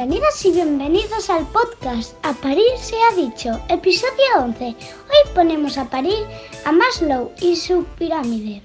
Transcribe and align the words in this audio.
Bienvenidas 0.00 0.46
y 0.46 0.52
bienvenidos 0.52 1.28
al 1.28 1.46
podcast 1.48 2.14
A 2.22 2.32
Parir 2.32 2.64
se 2.78 2.96
ha 2.96 3.14
dicho, 3.14 3.60
episodio 3.68 4.24
11. 4.38 4.64
Hoy 4.64 5.34
ponemos 5.34 5.76
a 5.76 5.84
parir 5.90 6.24
a 6.64 6.72
Maslow 6.72 7.30
y 7.42 7.54
su 7.54 7.84
pirámide. 7.98 8.62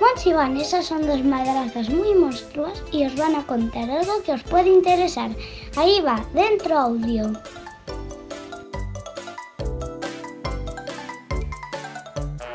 Mons 0.00 0.26
y 0.26 0.32
Vanessa 0.32 0.80
son 0.80 1.06
dos 1.06 1.22
madrazas 1.22 1.90
muy 1.90 2.14
monstruas 2.14 2.82
y 2.92 3.04
os 3.04 3.14
van 3.14 3.34
a 3.34 3.46
contar 3.46 3.90
algo 3.90 4.22
que 4.22 4.32
os 4.32 4.42
puede 4.44 4.70
interesar. 4.70 5.32
Ahí 5.76 6.00
va, 6.00 6.24
dentro 6.32 6.78
audio. 6.78 7.30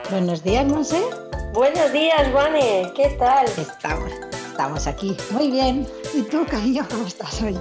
Buenos 0.09 0.44
días, 0.44 0.66
Monse. 0.66 0.99
Buenos 1.53 1.94
días, 1.94 2.34
Vane. 2.34 2.91
¿Qué 2.95 3.09
tal? 3.20 3.45
Estamos, 3.45 4.12
estamos 4.48 4.88
aquí. 4.88 5.16
Muy 5.30 5.52
bien. 5.52 5.88
¿Y 6.16 6.23
tú, 6.23 6.44
cariño, 6.49 6.84
cómo 6.89 7.05
estás 7.05 7.39
hoy? 7.44 7.55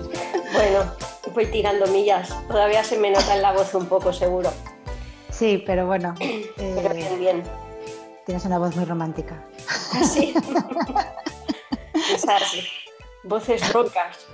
Bueno, 0.52 0.93
voy 1.34 1.47
tirando 1.47 1.87
millas. 1.88 2.29
Todavía 2.48 2.83
se 2.83 2.98
me 2.98 3.11
nota 3.11 3.34
en 3.34 3.43
la 3.43 3.52
voz 3.52 3.75
un 3.75 3.87
poco, 3.87 4.12
seguro. 4.12 4.52
Sí, 5.30 5.62
pero 5.66 5.87
bueno. 5.87 6.15
Pero 6.56 6.91
eh, 6.91 6.95
bien, 6.95 7.19
bien. 7.19 7.43
tienes 8.27 8.45
una 8.45 8.59
voz 8.59 8.75
muy 8.75 8.84
romántica. 8.84 9.47
Así. 9.95 10.34
Esas 12.12 12.42
voces 13.25 13.73
rocas. 13.73 14.27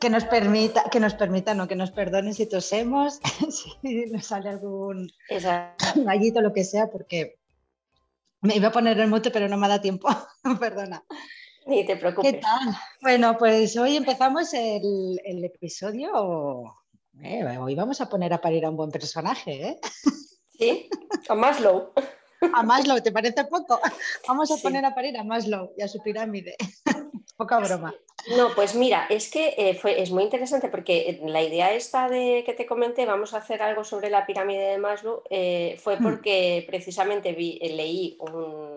Que 0.00 0.10
nos 0.10 0.24
permita, 0.24 0.84
que 0.90 1.00
nos 1.00 1.14
permita, 1.14 1.54
no, 1.54 1.66
que 1.66 1.76
nos 1.76 1.90
perdone 1.90 2.34
si 2.34 2.46
tosemos, 2.46 3.20
si 3.50 4.06
nos 4.10 4.26
sale 4.26 4.50
algún 4.50 5.10
Esa. 5.28 5.74
gallito, 5.96 6.42
lo 6.42 6.52
que 6.52 6.64
sea, 6.64 6.88
porque 6.90 7.38
me 8.42 8.56
iba 8.56 8.68
a 8.68 8.72
poner 8.72 9.00
el 9.00 9.08
mute, 9.08 9.30
pero 9.30 9.48
no 9.48 9.56
me 9.56 9.68
da 9.68 9.80
tiempo. 9.80 10.08
Perdona. 10.60 11.02
Ni 11.66 11.84
te 11.86 11.94
¿Qué 11.94 12.00
preocupes. 12.00 12.40
tal? 12.40 12.74
Bueno, 13.00 13.36
pues 13.38 13.76
hoy 13.76 13.96
empezamos 13.96 14.52
el, 14.54 15.20
el 15.24 15.44
episodio. 15.44 16.74
eh, 17.22 17.44
hoy 17.58 17.74
vamos 17.74 18.00
a 18.00 18.08
poner 18.08 18.32
a 18.34 18.40
parir 18.40 18.64
a 18.66 18.70
un 18.70 18.76
buen 18.76 18.90
personaje, 18.90 19.68
¿eh? 19.68 19.80
¿Sí? 20.58 20.88
A 21.28 21.34
Maslow. 21.34 21.92
A 22.54 22.62
Maslow, 22.62 23.00
¿te 23.00 23.10
parece 23.12 23.44
poco? 23.44 23.80
Vamos 24.28 24.50
a 24.50 24.56
Sí. 24.56 24.62
poner 24.62 24.84
a 24.84 24.94
parir 24.94 25.16
a 25.16 25.24
Maslow 25.24 25.72
y 25.76 25.82
a 25.82 25.88
su 25.88 26.02
pirámide. 26.02 26.56
Poca 27.36 27.58
broma. 27.58 27.92
No, 28.36 28.54
pues 28.54 28.74
mira, 28.74 29.06
es 29.10 29.28
que 29.30 29.54
eh, 29.58 29.74
fue, 29.74 30.00
es 30.00 30.10
muy 30.12 30.22
interesante 30.22 30.68
porque 30.68 31.10
eh, 31.10 31.20
la 31.24 31.42
idea 31.42 31.72
esta 31.74 32.08
de 32.08 32.42
que 32.46 32.52
te 32.54 32.64
comenté, 32.66 33.06
vamos 33.06 33.34
a 33.34 33.38
hacer 33.38 33.60
algo 33.62 33.82
sobre 33.84 34.08
la 34.10 34.24
pirámide 34.24 34.62
de 34.70 34.78
Maslow, 34.78 35.22
eh, 35.30 35.76
fue 35.82 35.96
Hmm. 35.98 36.02
porque 36.02 36.64
precisamente 36.68 37.32
vi, 37.32 37.58
leí 37.58 38.16
un, 38.20 38.73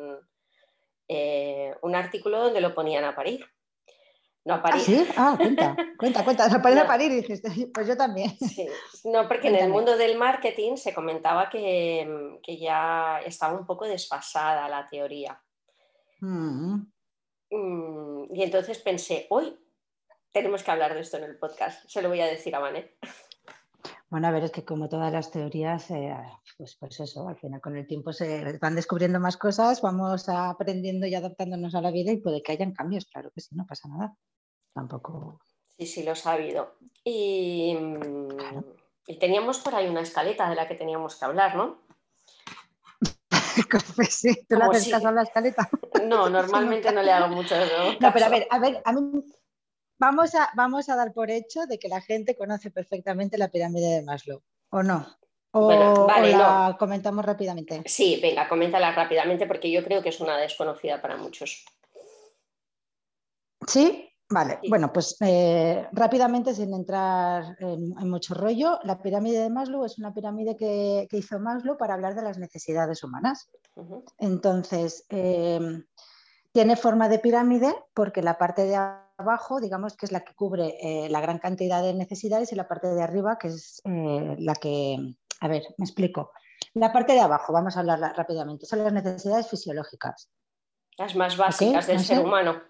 eh, 1.07 1.75
un 1.81 1.95
artículo 1.95 2.39
donde 2.41 2.61
lo 2.61 2.73
ponían 2.75 3.03
a 3.03 3.15
parir. 3.15 3.45
No 4.45 4.53
a 4.53 4.57
¿Ah, 4.57 4.61
parir. 4.61 4.81
sí? 4.81 5.05
Ah, 5.17 5.37
cuenta, 5.37 5.75
cuenta, 5.99 6.23
cuenta. 6.23 6.49
Se 6.49 6.59
ponen 6.59 6.77
a 6.79 6.81
No. 6.83 6.87
parir 6.87 7.11
dices, 7.11 7.41
pues 7.73 7.87
yo 7.87 7.97
también. 7.97 8.31
Sí, 8.39 8.65
no, 9.03 9.27
porque 9.27 9.49
en 9.49 9.55
el 9.55 9.69
mundo 9.69 9.97
del 9.97 10.17
marketing 10.17 10.77
se 10.77 10.93
comentaba 10.93 11.49
que, 11.49 12.39
que 12.41 12.57
ya 12.57 13.19
estaba 13.25 13.57
un 13.59 13.65
poco 13.65 13.85
desfasada 13.85 14.67
la 14.69 14.87
teoría. 14.87 15.41
Mm, 16.21 16.81
Mm, 17.49 18.35
Y 18.35 18.43
entonces 18.43 18.77
pensé, 18.79 19.25
hoy 19.29 19.57
tenemos 20.33 20.63
que 20.63 20.71
hablar 20.71 20.93
de 20.93 20.99
esto 20.99 21.15
en 21.17 21.23
el 21.23 21.37
podcast. 21.37 21.87
Se 21.89 22.01
lo 22.01 22.09
voy 22.09 22.19
a 22.19 22.25
decir 22.25 22.53
a 22.55 22.59
Vané. 22.59 22.97
Bueno, 24.09 24.27
a 24.27 24.31
ver, 24.31 24.43
es 24.43 24.51
que 24.51 24.65
como 24.65 24.89
todas 24.89 25.11
las 25.13 25.31
teorías, 25.31 25.89
eh, 25.91 26.13
pues, 26.57 26.75
pues 26.79 26.99
eso, 26.99 27.27
al 27.27 27.37
final 27.37 27.61
con 27.61 27.77
el 27.77 27.85
tiempo 27.87 28.11
se 28.11 28.57
van 28.57 28.75
descubriendo 28.75 29.19
más 29.19 29.37
cosas, 29.37 29.81
vamos 29.81 30.27
aprendiendo 30.27 31.05
y 31.05 31.13
adaptándonos 31.15 31.75
a 31.75 31.81
la 31.81 31.91
vida 31.91 32.11
y 32.11 32.17
puede 32.17 32.41
que 32.41 32.51
hayan 32.53 32.73
cambios, 32.73 33.05
claro 33.05 33.29
que 33.33 33.41
sí, 33.41 33.55
no 33.55 33.65
pasa 33.67 33.87
nada. 33.87 34.15
Tampoco. 34.73 35.39
Sí, 35.77 35.85
sí, 35.85 36.03
lo 36.03 36.13
he 36.13 36.15
sabido. 36.15 36.75
Y, 37.03 37.75
mm, 37.79 38.27
Claro. 38.37 38.75
y 39.05 39.19
teníamos 39.19 39.59
por 39.59 39.75
ahí 39.75 39.87
una 39.87 40.01
escaleta 40.01 40.49
de 40.49 40.55
la 40.55 40.67
que 40.67 40.75
teníamos 40.75 41.15
que 41.15 41.25
hablar, 41.25 41.55
¿no? 41.55 41.81
Sí, 44.09 44.45
tú 44.47 44.55
le 44.57 44.63
haces 44.63 44.83
si- 44.83 44.91
caso 44.91 45.07
a 45.07 45.11
la 45.11 45.23
escaleta. 45.23 45.69
No, 46.07 46.29
normalmente 46.29 46.91
no 46.91 47.01
le 47.01 47.11
hago 47.11 47.33
mucho 47.35 47.55
¿no? 47.55 47.93
No, 47.99 48.13
pero 48.13 48.25
a 48.25 48.29
ver, 48.29 48.47
a 48.51 48.59
ver, 48.59 48.81
a 48.85 48.93
mí 48.93 49.23
vamos 49.99 50.35
a, 50.35 50.49
vamos 50.55 50.89
a 50.89 50.95
dar 50.95 51.11
por 51.13 51.29
hecho 51.31 51.65
de 51.65 51.79
que 51.79 51.87
la 51.87 52.01
gente 52.01 52.35
conoce 52.35 52.69
perfectamente 52.71 53.37
la 53.37 53.49
pirámide 53.49 53.95
de 53.95 54.03
Maslow, 54.03 54.41
¿o 54.69 54.83
no? 54.83 55.07
O, 55.59 55.65
Bueno, 55.65 56.05
vale, 56.05 56.35
o 56.35 56.37
la 56.37 56.75
comentamos 56.77 57.25
rápidamente. 57.25 57.81
Sí, 57.85 58.19
venga, 58.21 58.47
coméntala 58.47 58.91
rápidamente 58.91 59.47
porque 59.47 59.71
yo 59.71 59.83
creo 59.83 60.01
que 60.01 60.09
es 60.09 60.19
una 60.19 60.37
desconocida 60.37 61.01
para 61.01 61.17
muchos. 61.17 61.65
¿Sí? 63.67 64.03
Vale, 64.29 64.59
Sí. 64.61 64.69
bueno, 64.69 64.91
pues 64.91 65.15
eh, 65.21 65.87
rápidamente, 65.93 66.53
sin 66.53 66.73
entrar 66.73 67.55
en, 67.59 67.97
en 67.97 68.09
mucho 68.09 68.33
rollo, 68.33 68.77
la 68.83 69.01
pirámide 69.01 69.39
de 69.39 69.49
Maslow 69.49 69.85
es 69.85 69.97
una 69.99 70.13
pirámide 70.13 70.57
que, 70.57 71.07
que 71.09 71.17
hizo 71.17 71.39
Maslow 71.39 71.77
para 71.77 71.93
hablar 71.93 72.13
de 72.13 72.23
las 72.23 72.37
necesidades 72.37 73.03
humanas. 73.05 73.49
Entonces, 74.19 75.05
eh, 75.09 75.59
tiene 76.51 76.75
forma 76.75 77.07
de 77.07 77.19
pirámide 77.19 77.73
porque 77.93 78.21
la 78.21 78.37
parte 78.37 78.63
de 78.63 78.75
abajo, 78.75 79.61
digamos 79.61 79.95
que 79.95 80.05
es 80.05 80.11
la 80.11 80.25
que 80.25 80.33
cubre 80.33 80.75
eh, 80.81 81.07
la 81.09 81.21
gran 81.21 81.39
cantidad 81.39 81.81
de 81.81 81.93
necesidades 81.93 82.51
y 82.51 82.55
la 82.55 82.67
parte 82.67 82.87
de 82.87 83.01
arriba, 83.01 83.37
que 83.37 83.47
es 83.47 83.81
la 83.85 84.55
que, 84.55 85.15
a 85.41 85.47
ver, 85.47 85.63
me 85.77 85.85
explico. 85.85 86.31
La 86.73 86.91
parte 86.91 87.13
de 87.13 87.19
abajo, 87.19 87.53
vamos 87.53 87.77
a 87.77 87.81
hablarla 87.81 88.13
rápidamente, 88.13 88.65
son 88.65 88.83
las 88.83 88.93
necesidades 88.93 89.47
fisiológicas. 89.49 90.29
Las 90.97 91.15
más 91.15 91.37
básicas 91.37 91.87
del 91.87 91.99
ser 91.99 92.19
humano. 92.19 92.61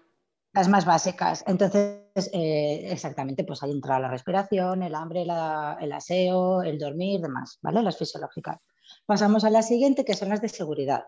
Las 0.52 0.68
más 0.68 0.84
básicas. 0.86 1.44
Entonces, 1.46 2.30
eh, 2.32 2.88
exactamente, 2.90 3.44
pues 3.44 3.62
ahí 3.62 3.70
entra 3.70 3.98
la 4.00 4.08
respiración, 4.08 4.82
el 4.82 4.94
hambre, 4.94 5.24
la- 5.24 5.76
el 5.80 5.92
aseo, 5.92 6.62
el 6.62 6.78
dormir, 6.78 7.20
demás, 7.20 7.58
¿vale? 7.62 7.82
Las 7.82 7.96
fisiológicas. 7.98 8.58
Pasamos 9.06 9.44
a 9.44 9.50
la 9.50 9.62
siguiente, 9.62 10.04
que 10.04 10.14
son 10.14 10.30
las 10.30 10.40
de 10.40 10.48
seguridad. 10.48 11.04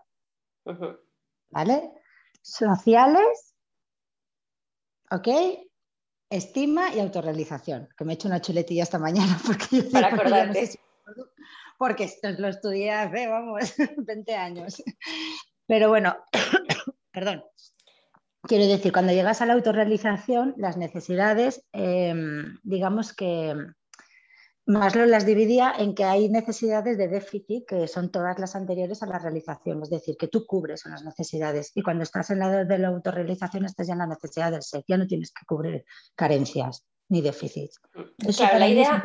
¿vale? 1.49 1.91
Sociales, 2.41 3.55
¿ok? 5.11 5.27
Estima 6.29 6.93
y 6.93 6.99
autorrealización, 6.99 7.89
que 7.97 8.05
me 8.05 8.13
he 8.13 8.15
hecho 8.15 8.27
una 8.27 8.41
chuletilla 8.41 8.83
esta 8.83 8.99
mañana 8.99 9.37
porque 9.45 9.81
yo 9.83 9.91
Para 9.91 10.09
ya 10.09 10.15
no 10.15 10.17
sé 10.17 10.21
acordarte. 10.23 10.67
si 10.67 10.79
porque 11.77 12.05
esto 12.05 12.29
lo 12.37 12.47
estudié 12.47 12.91
hace, 12.91 13.27
vamos, 13.27 13.73
20 13.97 14.35
años. 14.35 14.83
Pero 15.67 15.89
bueno, 15.89 16.15
perdón. 17.11 17.43
Quiero 18.43 18.65
decir, 18.65 18.91
cuando 18.91 19.13
llegas 19.13 19.41
a 19.41 19.45
la 19.45 19.53
autorrealización, 19.53 20.55
las 20.57 20.75
necesidades, 20.75 21.63
eh, 21.73 22.13
digamos 22.63 23.13
que 23.13 23.55
Maslow 24.65 25.05
las 25.05 25.25
dividía 25.25 25.73
en 25.77 25.95
que 25.95 26.03
hay 26.03 26.29
necesidades 26.29 26.97
de 26.97 27.07
déficit, 27.07 27.65
que 27.67 27.87
son 27.87 28.11
todas 28.11 28.37
las 28.39 28.55
anteriores 28.55 29.01
a 29.01 29.07
la 29.07 29.19
realización, 29.19 29.81
es 29.81 29.89
decir, 29.89 30.15
que 30.17 30.27
tú 30.27 30.45
cubres 30.45 30.85
unas 30.85 31.03
necesidades 31.03 31.71
y 31.75 31.81
cuando 31.81 32.03
estás 32.03 32.29
en 32.29 32.39
la 32.39 32.63
de 32.63 32.77
la 32.77 32.89
autorrealización 32.89 33.65
estás 33.65 33.87
ya 33.87 33.93
en 33.93 33.99
la 33.99 34.07
necesidad 34.07 34.51
del 34.51 34.61
ser, 34.61 34.83
ya 34.87 34.97
no 34.97 35.07
tienes 35.07 35.31
que 35.31 35.45
cubrir 35.45 35.83
carencias 36.15 36.85
ni 37.09 37.21
déficits. 37.21 37.81
Eso 38.19 38.43
Claro, 38.43 38.59
la 38.59 38.67
es 38.67 38.71
idea, 38.73 39.03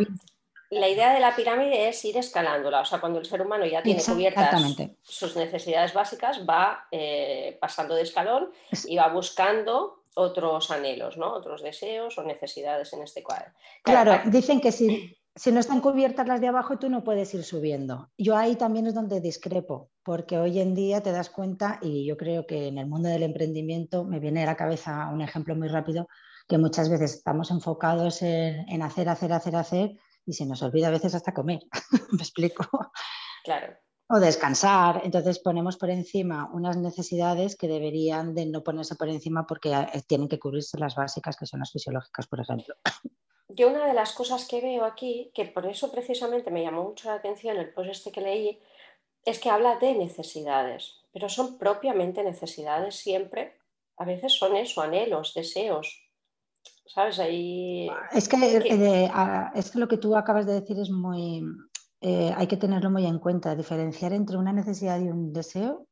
la 0.71 0.89
idea 0.89 1.13
de 1.15 1.21
la 1.21 1.35
pirámide 1.37 1.89
es 1.89 2.05
ir 2.05 2.17
escalándola. 2.17 2.81
O 2.81 2.85
sea, 2.85 3.01
cuando 3.01 3.19
el 3.19 3.27
ser 3.27 3.43
humano 3.43 3.65
ya 3.67 3.83
tiene 3.83 4.03
cubiertas 4.03 4.61
sus 5.03 5.37
necesidades 5.37 5.93
básicas, 5.95 6.41
va 6.49 6.87
eh, 6.91 7.57
pasando 7.61 7.95
de 7.95 8.03
escalón 8.03 8.51
Es- 8.71 8.87
y 8.89 8.97
va 8.97 9.09
buscando 9.09 10.03
otros 10.15 10.71
anhelos, 10.71 11.17
¿no? 11.19 11.33
Otros 11.33 11.63
deseos 11.63 12.17
o 12.19 12.23
necesidades 12.23 12.93
en 12.95 13.03
este 13.03 13.23
cuadro. 13.23 13.53
Claro, 13.83 14.19
dicen 14.31 14.61
que 14.61 14.73
si, 14.73 15.15
si 15.35 15.53
no 15.53 15.61
están 15.61 15.81
cubiertas 15.83 16.27
las 16.27 16.41
de 16.41 16.49
abajo, 16.49 16.79
tú 16.79 16.89
no 16.89 17.05
puedes 17.05 17.35
ir 17.35 17.45
subiendo. 17.45 18.09
Yo 18.17 18.35
ahí 18.37 18.57
también 18.57 18.87
es 18.87 18.95
donde 18.95 19.21
discrepo, 19.21 19.91
porque 20.03 20.39
hoy 20.39 20.59
en 20.61 20.75
día 20.75 21.03
te 21.03 21.13
das 21.13 21.29
cuenta, 21.29 21.79
y 21.83 22.07
yo 22.07 22.17
creo 22.17 22.47
que 22.47 22.69
en 22.69 22.79
el 22.79 22.87
mundo 22.87 23.11
del 23.11 23.25
emprendimiento 23.25 24.05
me 24.05 24.19
viene 24.19 24.43
a 24.43 24.47
la 24.47 24.57
cabeza 24.57 25.11
un 25.13 25.21
ejemplo 25.21 25.55
muy 25.55 25.69
rápido, 25.69 26.09
que 26.49 26.57
muchas 26.57 26.89
veces 26.89 27.13
estamos 27.15 27.51
enfocados 27.51 28.23
en, 28.23 28.67
en 28.71 28.81
hacer, 28.83 29.09
hacer, 29.11 29.33
hacer, 29.35 29.55
hacer, 29.57 29.97
y 30.27 30.33
se 30.33 30.45
nos 30.45 30.63
olvida 30.63 30.89
a 30.89 30.91
veces 30.91 31.15
hasta 31.15 31.33
comer. 31.33 31.61
¿Me 32.13 32.23
explico? 32.23 32.67
Claro. 33.45 33.77
O 34.09 34.19
descansar. 34.19 35.01
Entonces 35.05 35.39
ponemos 35.39 35.77
por 35.77 35.91
encima 35.91 36.51
unas 36.53 36.77
necesidades 36.77 37.57
que 37.57 37.69
deberían 37.69 38.35
de 38.35 38.47
no 38.47 38.63
ponerse 38.63 38.97
por 38.97 39.09
encima 39.09 39.47
porque 39.47 39.73
eh, 39.73 40.03
tienen 40.07 40.29
que 40.29 40.39
cubrirse 40.39 40.79
las 40.79 40.97
básicas, 40.97 41.37
que 41.37 41.47
son 41.47 41.61
las 41.61 41.73
fisiológicas, 41.73 42.27
por 42.27 42.41
ejemplo. 42.41 42.75
Yo 43.49 43.69
una 43.69 43.87
de 43.87 43.95
las 43.95 44.13
cosas 44.13 44.47
que 44.47 44.61
veo 44.61 44.85
aquí, 44.85 45.31
que 45.33 45.47
por 45.47 45.67
eso 45.67 45.91
precisamente 45.91 46.51
me 46.51 46.63
llamó 46.63 46.85
mucho 46.85 47.09
la 47.09 47.15
atención 47.15 47.57
el 47.57 47.73
post 47.73 47.91
este 47.91 48.13
que 48.13 48.21
leí, 48.21 48.61
es 49.25 49.39
que 49.41 49.51
habla 49.51 49.77
de 49.77 49.95
necesidades, 49.95 51.01
pero 51.13 51.29
son 51.29 51.59
propiamente 51.59 52.23
necesidades 52.23 52.97
siempre. 52.97 53.57
A 53.97 54.05
veces 54.05 54.35
son 54.35 54.57
eso, 54.57 54.83
anhelos, 54.83 55.35
deseos. 55.35 56.06
¿Sabes? 56.87 57.19
Ahí... 57.19 57.89
Es 58.13 58.29
que, 58.29 58.37
eh, 58.37 59.11
es 59.55 59.71
que 59.71 59.79
lo 59.79 59.89
que 59.89 59.99
tú 59.99 60.17
acabas 60.17 60.47
de 60.47 60.61
decir 60.61 60.79
es 60.79 60.91
muy, 60.91 61.45
eh, 62.01 62.33
hay 62.37 62.47
que 62.47 62.57
tenerlo 62.57 62.91
muy 62.91 63.07
en 63.07 63.19
cuenta, 63.19 63.57
diferenciar 63.57 64.13
entre 64.13 64.37
una 64.37 64.53
necesidad 64.53 65.01
y 65.01 65.09
un 65.09 65.33
deseo 65.33 65.87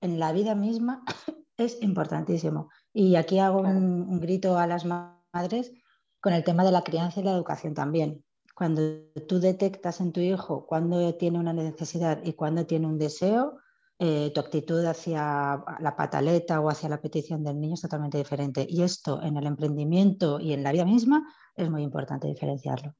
en 0.00 0.18
la 0.18 0.32
vida 0.32 0.54
misma 0.54 1.04
es 1.56 1.80
importantísimo. 1.82 2.70
Y 2.92 3.16
aquí 3.16 3.38
hago 3.38 3.60
un, 3.60 4.02
un 4.08 4.20
grito 4.20 4.58
a 4.58 4.66
las 4.66 4.84
ma- 4.84 5.22
madres 5.32 5.72
con 6.20 6.32
el 6.32 6.44
tema 6.44 6.64
de 6.64 6.72
la 6.72 6.82
crianza 6.82 7.20
y 7.20 7.22
la 7.22 7.32
educación 7.32 7.74
también. 7.74 8.24
Cuando 8.54 8.82
tú 9.28 9.40
detectas 9.40 10.00
en 10.00 10.12
tu 10.12 10.20
hijo 10.20 10.66
cuándo 10.66 11.14
tiene 11.14 11.38
una 11.38 11.52
necesidad 11.52 12.20
y 12.24 12.34
cuándo 12.34 12.66
tiene 12.66 12.86
un 12.86 12.98
deseo, 12.98 13.58
eh, 14.02 14.30
tu 14.32 14.40
actitud 14.40 14.82
hacia 14.86 15.62
la 15.78 15.94
pataleta 15.94 16.58
o 16.60 16.70
hacia 16.70 16.88
la 16.88 17.02
petición 17.02 17.44
del 17.44 17.60
niño 17.60 17.74
es 17.74 17.82
totalmente 17.82 18.16
diferente. 18.16 18.66
Y 18.66 18.82
esto 18.82 19.22
en 19.22 19.36
el 19.36 19.46
emprendimiento 19.46 20.40
y 20.40 20.54
en 20.54 20.62
la 20.62 20.72
vida 20.72 20.86
misma 20.86 21.30
es 21.54 21.68
muy 21.68 21.82
importante 21.82 22.26
diferenciarlo. 22.26 22.94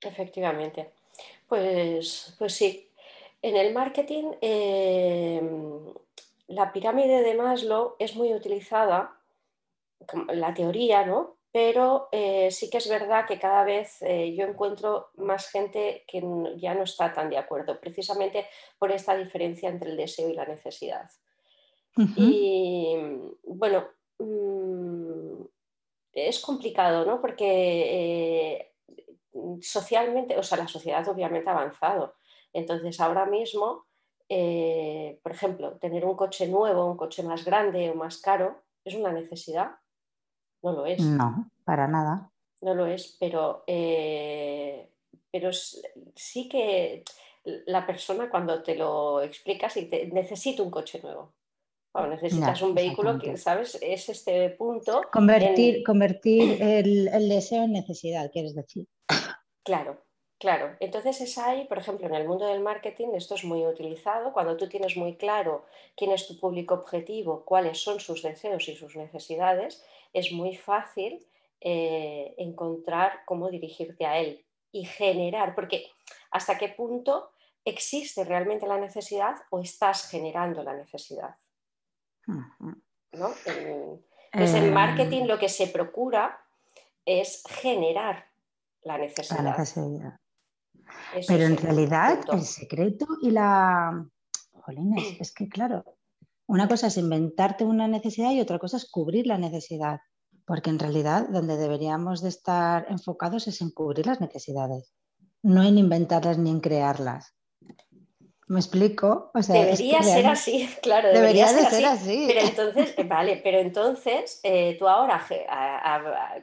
Efectivamente. 0.00 0.92
Pues, 1.48 2.36
pues 2.38 2.54
sí. 2.54 2.88
En 3.42 3.56
el 3.56 3.74
marketing, 3.74 4.32
em, 4.40 5.92
la 6.46 6.72
pirámide 6.72 7.22
de 7.22 7.34
Maslow 7.34 7.96
es 7.98 8.14
muy 8.14 8.32
utilizada, 8.32 9.18
la 10.28 10.54
teoría, 10.54 11.04
¿no? 11.04 11.36
Pero 11.54 12.08
eh, 12.10 12.50
sí 12.50 12.68
que 12.68 12.78
es 12.78 12.88
verdad 12.88 13.28
que 13.28 13.38
cada 13.38 13.62
vez 13.62 14.02
eh, 14.02 14.34
yo 14.34 14.44
encuentro 14.44 15.10
más 15.18 15.48
gente 15.48 16.02
que 16.08 16.20
ya 16.56 16.74
no 16.74 16.82
está 16.82 17.12
tan 17.12 17.30
de 17.30 17.38
acuerdo, 17.38 17.78
precisamente 17.78 18.48
por 18.76 18.90
esta 18.90 19.16
diferencia 19.16 19.68
entre 19.68 19.90
el 19.90 19.96
deseo 19.96 20.28
y 20.28 20.32
la 20.34 20.46
necesidad. 20.46 21.08
Y 22.16 22.96
bueno, 23.44 23.86
mm, 24.18 25.44
es 26.14 26.40
complicado, 26.40 27.04
¿no? 27.04 27.20
Porque 27.20 27.46
eh, 28.58 28.72
socialmente, 29.60 30.36
o 30.36 30.42
sea, 30.42 30.58
la 30.58 30.66
sociedad 30.66 31.08
obviamente 31.08 31.48
ha 31.50 31.52
avanzado. 31.52 32.16
Entonces, 32.52 32.98
ahora 32.98 33.26
mismo, 33.26 33.86
por 34.28 35.30
ejemplo, 35.32 35.78
tener 35.78 36.04
un 36.04 36.16
coche 36.16 36.48
nuevo, 36.48 36.84
un 36.84 36.96
coche 36.96 37.22
más 37.22 37.44
grande 37.44 37.90
o 37.90 37.94
más 37.94 38.20
caro, 38.20 38.60
es 38.84 38.96
una 38.96 39.12
necesidad 39.12 39.76
no 40.64 40.72
lo 40.72 40.86
es. 40.86 41.00
No, 41.00 41.50
para 41.64 41.86
nada. 41.86 42.30
No 42.62 42.74
lo 42.74 42.86
es, 42.86 43.16
pero, 43.20 43.62
eh, 43.66 44.88
pero 45.30 45.50
sí 45.52 46.48
que 46.48 47.04
la 47.66 47.86
persona 47.86 48.30
cuando 48.30 48.62
te 48.62 48.74
lo 48.74 49.20
explicas 49.20 49.76
y 49.76 49.84
te 49.84 50.06
necesito 50.06 50.62
un 50.62 50.70
coche 50.70 51.00
nuevo. 51.02 51.34
necesitas 52.08 52.62
un 52.62 52.74
vehículo 52.74 53.18
que, 53.18 53.36
¿sabes? 53.36 53.78
Es 53.82 54.08
este 54.08 54.48
punto. 54.50 55.02
Convertir, 55.12 55.84
convertir 55.84 56.62
el, 56.62 57.08
el, 57.08 57.28
deseo 57.28 57.64
en 57.64 57.72
necesidad, 57.72 58.30
quieres 58.32 58.54
decir. 58.54 58.88
Claro, 59.62 60.02
claro. 60.38 60.74
Entonces 60.80 61.20
es 61.20 61.36
ahí, 61.36 61.66
por 61.66 61.76
ejemplo, 61.76 62.06
en 62.06 62.14
el 62.14 62.26
mundo 62.26 62.46
del 62.46 62.60
marketing, 62.60 63.08
esto 63.14 63.34
es 63.34 63.44
muy 63.44 63.66
utilizado. 63.66 64.32
Cuando 64.32 64.56
tú 64.56 64.66
tienes 64.70 64.96
muy 64.96 65.16
claro 65.16 65.66
quién 65.94 66.12
es 66.12 66.26
tu 66.26 66.40
público 66.40 66.72
objetivo, 66.72 67.44
cuáles 67.44 67.82
son 67.82 68.00
sus 68.00 68.22
deseos 68.22 68.66
y 68.68 68.74
sus 68.74 68.96
necesidades, 68.96 69.84
es 70.14 70.32
muy 70.32 70.56
fácil 70.56 71.26
eh, 71.60 72.34
encontrar 72.38 73.20
cómo 73.26 73.50
dirigirte 73.50 74.06
a 74.06 74.18
él 74.18 74.44
y 74.72 74.86
generar, 74.86 75.54
porque 75.54 75.86
hasta 76.30 76.56
qué 76.56 76.68
punto 76.68 77.30
existe 77.64 78.24
realmente 78.24 78.66
la 78.66 78.78
necesidad 78.78 79.36
o 79.50 79.60
estás 79.60 80.08
generando 80.08 80.62
la 80.62 80.74
necesidad. 80.74 81.36
¿No? 82.26 83.32
Entonces, 84.32 84.62
en 84.62 84.72
marketing 84.72 85.22
em. 85.22 85.26
lo 85.28 85.38
que 85.38 85.48
se 85.48 85.68
procura 85.68 86.40
es 87.04 87.42
generar 87.48 88.26
la 88.82 88.98
necesidad. 88.98 89.56
Pero 91.26 91.44
en 91.44 91.56
realidad 91.56 92.20
el, 92.32 92.42
secreto 92.42 93.06
y 93.22 93.30
la... 93.30 94.06
Jolines, 94.52 95.20
es 95.20 95.32
que 95.34 95.48
claro, 95.48 95.84
una 96.46 96.68
cosa 96.68 96.88
es 96.88 96.96
inventarte 96.96 97.64
una 97.64 97.88
necesidad 97.88 98.32
y 98.32 98.40
otra 98.40 98.58
cosa 98.58 98.76
es 98.76 98.90
cubrir 98.90 99.26
la 99.26 99.38
necesidad, 99.38 100.00
porque 100.46 100.70
en 100.70 100.78
realidad 100.78 101.28
donde 101.28 101.56
deberíamos 101.56 102.22
de 102.22 102.28
estar 102.28 102.86
enfocados 102.90 103.48
es 103.48 103.60
en 103.60 103.70
cubrir 103.70 104.06
las 104.06 104.20
necesidades, 104.20 104.94
no 105.42 105.62
en 105.62 105.78
inventarlas 105.78 106.38
ni 106.38 106.50
en 106.50 106.60
crearlas. 106.60 107.34
¿Me 108.46 108.60
explico? 108.60 109.30
debería 109.34 110.02
ser 110.02 110.26
así, 110.26 110.68
claro. 110.82 111.08
Debería, 111.08 111.48
ser, 111.48 111.86
así. 111.86 112.24
Pero 112.28 112.40
entonces, 112.40 112.94
eh, 112.98 113.04
vale, 113.04 113.40
pero 113.42 113.58
entonces 113.58 114.40
eh, 114.42 114.76
tú 114.78 114.86
ahora 114.86 115.26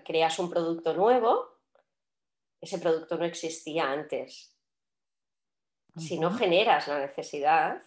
creas 0.04 0.40
un 0.40 0.50
producto 0.50 0.96
nuevo, 0.96 1.46
ese 2.60 2.80
producto 2.80 3.18
no 3.18 3.26
existía 3.26 3.92
antes. 3.92 4.58
Si 5.98 6.18
no 6.18 6.32
generas 6.32 6.88
la 6.88 7.00
necesidad, 7.00 7.82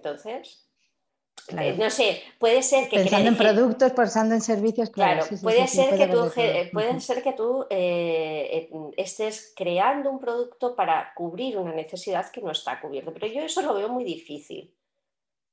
entonces, 0.00 0.70
eh, 1.48 1.74
no 1.78 1.90
sé, 1.90 2.22
puede 2.38 2.62
ser 2.62 2.88
que... 2.88 2.96
Pensando 2.96 3.28
en 3.28 3.36
productos, 3.36 3.92
pensando 3.92 4.34
en 4.34 4.40
servicios, 4.40 4.88
claro. 4.88 5.24
puede, 5.42 5.66
ser 5.66 5.96
que 5.96 6.06
tú, 6.06 6.30
puede, 6.72 7.00
ser 7.00 7.22
que 7.22 7.32
tú 7.32 7.66
estés 8.96 9.52
creando 9.54 10.10
un 10.10 10.20
producto 10.20 10.74
para 10.74 11.12
cubrir 11.14 11.58
una 11.58 11.72
necesidad 11.72 12.30
que 12.30 12.40
no 12.40 12.50
está 12.50 12.80
cubierta, 12.80 13.12
pero 13.12 13.26
yo 13.26 13.42
eso 13.42 13.62
lo 13.62 13.74
veo 13.74 13.88
muy 13.88 14.04
difícil. 14.04 14.74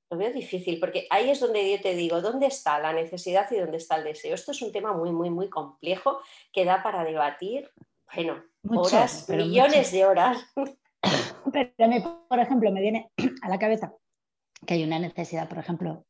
Lo 0.10 0.18
veo 0.18 0.32
difícil 0.32 0.80
porque 0.80 1.06
ahí 1.10 1.30
es 1.30 1.42
donde 1.42 1.70
yo 1.70 1.82
te 1.82 1.94
digo, 1.94 2.22
¿dónde 2.22 2.48
está 2.48 2.80
la 2.80 2.94
necesidad 2.94 3.52
y 3.52 3.58
dónde 3.58 3.78
está 3.78 3.98
el 3.98 4.06
deseo? 4.06 4.36
Esto 4.36 4.52
es 4.52 4.62
un 4.62 4.72
tema 4.72 4.94
muy, 4.94 5.12
muy, 5.12 5.30
muy 5.30 5.50
complejo 5.50 6.22
que 6.54 6.64
da 6.64 6.82
para 6.82 7.04
debatir, 7.04 7.70
bueno, 8.16 8.42
horas, 8.70 9.28
millones 9.28 9.92
de 9.92 10.06
horas. 10.06 10.38
Pero 11.52 12.26
por 12.30 12.40
ejemplo, 12.40 12.72
me 12.72 12.82
viene 12.82 13.12
a 13.42 13.50
la 13.50 13.60
cabeza 13.60 13.94
que 14.65 14.75
hay 14.75 14.83
una 14.83 15.00
necesidad, 15.00 15.48
por 15.48 15.59
ejemplo, 15.59 16.06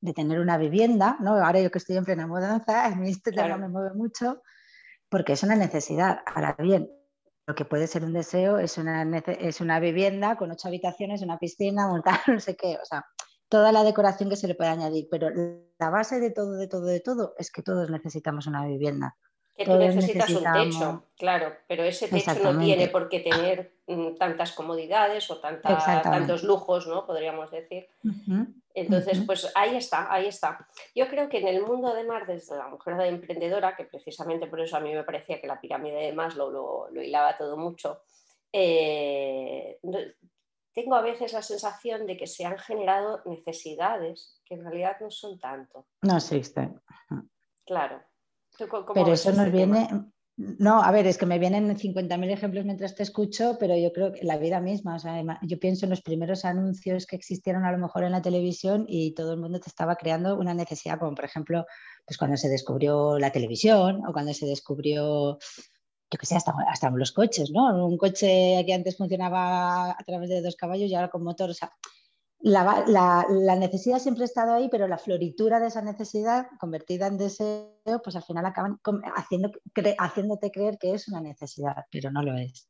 de 0.00 0.12
tener 0.12 0.40
una 0.40 0.58
vivienda, 0.58 1.16
¿no? 1.20 1.34
Ahora 1.34 1.60
yo 1.60 1.70
que 1.70 1.78
estoy 1.78 1.96
en 1.96 2.04
plena 2.04 2.26
mudanza, 2.26 2.84
a 2.86 2.94
mí 2.94 3.10
este 3.10 3.32
tema 3.32 3.56
me 3.56 3.68
mueve 3.68 3.94
mucho 3.94 4.42
porque 5.08 5.34
es 5.34 5.42
una 5.42 5.56
necesidad. 5.56 6.20
Ahora 6.26 6.56
bien, 6.58 6.90
lo 7.46 7.54
que 7.54 7.64
puede 7.64 7.86
ser 7.86 8.04
un 8.04 8.12
deseo 8.12 8.58
es 8.58 8.78
una, 8.78 9.02
es 9.18 9.60
una 9.60 9.80
vivienda 9.80 10.36
con 10.36 10.50
ocho 10.50 10.68
habitaciones, 10.68 11.22
una 11.22 11.38
piscina, 11.38 11.88
montar 11.88 12.20
no 12.28 12.40
sé 12.40 12.56
qué, 12.56 12.78
o 12.80 12.84
sea, 12.84 13.04
toda 13.48 13.72
la 13.72 13.84
decoración 13.84 14.30
que 14.30 14.36
se 14.36 14.48
le 14.48 14.54
puede 14.54 14.70
añadir, 14.70 15.08
pero 15.10 15.28
la 15.78 15.90
base 15.90 16.20
de 16.20 16.30
todo, 16.30 16.54
de 16.54 16.68
todo, 16.68 16.86
de 16.86 17.00
todo 17.00 17.34
es 17.36 17.50
que 17.50 17.62
todos 17.62 17.90
necesitamos 17.90 18.46
una 18.46 18.64
vivienda. 18.64 19.16
Que 19.56 19.66
tú 19.66 19.76
necesitas 19.76 20.30
un 20.30 20.44
techo, 20.52 21.04
claro, 21.18 21.54
pero 21.68 21.84
ese 21.84 22.08
techo 22.08 22.34
no 22.42 22.58
tiene 22.58 22.88
por 22.88 23.10
qué 23.10 23.20
tener 23.20 23.74
mm, 23.86 24.14
tantas 24.16 24.52
comodidades 24.52 25.30
o 25.30 25.40
tantos 25.40 26.42
lujos, 26.42 26.86
¿no? 26.86 27.06
Podríamos 27.06 27.50
decir. 27.50 27.86
Entonces, 28.74 29.20
pues 29.26 29.52
ahí 29.54 29.76
está, 29.76 30.10
ahí 30.12 30.26
está. 30.26 30.66
Yo 30.94 31.06
creo 31.08 31.28
que 31.28 31.38
en 31.38 31.48
el 31.48 31.62
mundo 31.62 31.88
además 31.88 32.26
desde 32.26 32.56
la 32.56 32.68
mujer 32.68 32.96
de 32.96 33.08
emprendedora, 33.08 33.76
que 33.76 33.84
precisamente 33.84 34.46
por 34.46 34.60
eso 34.60 34.76
a 34.76 34.80
mí 34.80 34.94
me 34.94 35.04
parecía 35.04 35.40
que 35.40 35.46
la 35.46 35.60
pirámide 35.60 36.06
de 36.06 36.12
Maslow 36.12 36.50
lo, 36.50 36.88
lo 36.90 37.02
hilaba 37.02 37.36
todo 37.36 37.58
mucho, 37.58 38.00
eh, 38.52 39.78
tengo 40.74 40.94
a 40.94 41.02
veces 41.02 41.32
la 41.32 41.42
sensación 41.42 42.06
de 42.06 42.16
que 42.16 42.26
se 42.26 42.44
han 42.44 42.58
generado 42.58 43.22
necesidades 43.24 44.40
que 44.44 44.54
en 44.54 44.64
realidad 44.64 44.96
no 45.00 45.10
son 45.10 45.38
tanto. 45.38 45.86
No 46.02 46.16
existen. 46.16 46.80
Claro. 47.64 48.02
Pero 48.94 49.12
eso 49.12 49.32
nos 49.32 49.50
viene, 49.50 49.88
no, 50.36 50.82
a 50.82 50.90
ver, 50.90 51.06
es 51.06 51.18
que 51.18 51.26
me 51.26 51.38
vienen 51.38 51.76
50.000 51.76 52.30
ejemplos 52.30 52.64
mientras 52.64 52.94
te 52.94 53.02
escucho, 53.02 53.58
pero 53.60 53.76
yo 53.76 53.92
creo 53.92 54.12
que 54.12 54.24
la 54.24 54.38
vida 54.38 54.60
misma, 54.60 54.96
o 54.96 54.98
sea, 54.98 55.22
yo 55.42 55.58
pienso 55.60 55.84
en 55.84 55.90
los 55.90 56.00
primeros 56.00 56.46
anuncios 56.46 57.06
que 57.06 57.16
existieron 57.16 57.64
a 57.64 57.72
lo 57.72 57.78
mejor 57.78 58.04
en 58.04 58.12
la 58.12 58.22
televisión 58.22 58.86
y 58.88 59.12
todo 59.12 59.34
el 59.34 59.40
mundo 59.40 59.60
te 59.60 59.68
estaba 59.68 59.96
creando 59.96 60.38
una 60.38 60.54
necesidad, 60.54 60.98
como 60.98 61.14
por 61.14 61.26
ejemplo, 61.26 61.66
pues 62.06 62.16
cuando 62.16 62.38
se 62.38 62.48
descubrió 62.48 63.18
la 63.18 63.30
televisión 63.30 64.06
o 64.06 64.12
cuando 64.12 64.32
se 64.32 64.46
descubrió, 64.46 65.38
yo 65.38 66.18
qué 66.18 66.26
sé, 66.26 66.36
hasta, 66.36 66.54
hasta 66.66 66.90
los 66.90 67.12
coches, 67.12 67.50
¿no? 67.50 67.86
Un 67.86 67.98
coche 67.98 68.64
que 68.66 68.72
antes 68.72 68.96
funcionaba 68.96 69.90
a 69.90 70.04
través 70.06 70.30
de 70.30 70.40
dos 70.40 70.56
caballos 70.56 70.90
y 70.90 70.94
ahora 70.94 71.10
con 71.10 71.22
motor, 71.22 71.50
o 71.50 71.54
sea, 71.54 71.70
la, 72.42 73.56
necesidad 73.56 73.98
siempre 73.98 74.24
ha 74.24 74.26
estado 74.26 74.54
ahí, 74.54 74.68
pero 74.68 74.88
la 74.88 74.98
floritura 74.98 75.60
de 75.60 75.68
esa 75.68 75.82
necesidad 75.82 76.46
convertida 76.58 77.06
en 77.06 77.16
deseo, 77.16 78.02
pues 78.02 78.16
al 78.16 78.24
final 78.24 78.44
acaban 78.46 78.80
haciendo, 79.14 79.50
haciéndote 79.98 80.50
creer 80.50 80.78
que 80.78 80.94
es 80.94 81.08
una 81.08 81.20
necesidad, 81.20 81.84
pero 81.90 82.10
no 82.10 82.22
lo 82.22 82.36
es. 82.36 82.68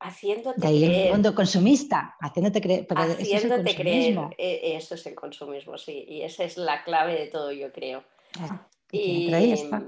Haciéndote 0.00 0.60
de 0.60 0.66
ahí 0.68 0.84
creer. 0.84 1.06
el 1.06 1.12
mundo 1.12 1.34
consumista, 1.34 2.16
haciéndote 2.20 2.60
creer. 2.60 2.86
haciéndote 2.94 3.74
creer, 3.74 4.16
e, 4.36 4.76
eso 4.76 4.94
es 4.94 5.06
el 5.06 5.14
consumismo, 5.14 5.76
sí, 5.76 6.04
y 6.06 6.22
esa 6.22 6.44
es 6.44 6.56
la 6.56 6.84
clave 6.84 7.18
de 7.18 7.26
todo, 7.26 7.50
yo 7.50 7.72
creo. 7.72 8.04
Y, 8.92 9.32
ahí 9.32 9.52
está. 9.52 9.82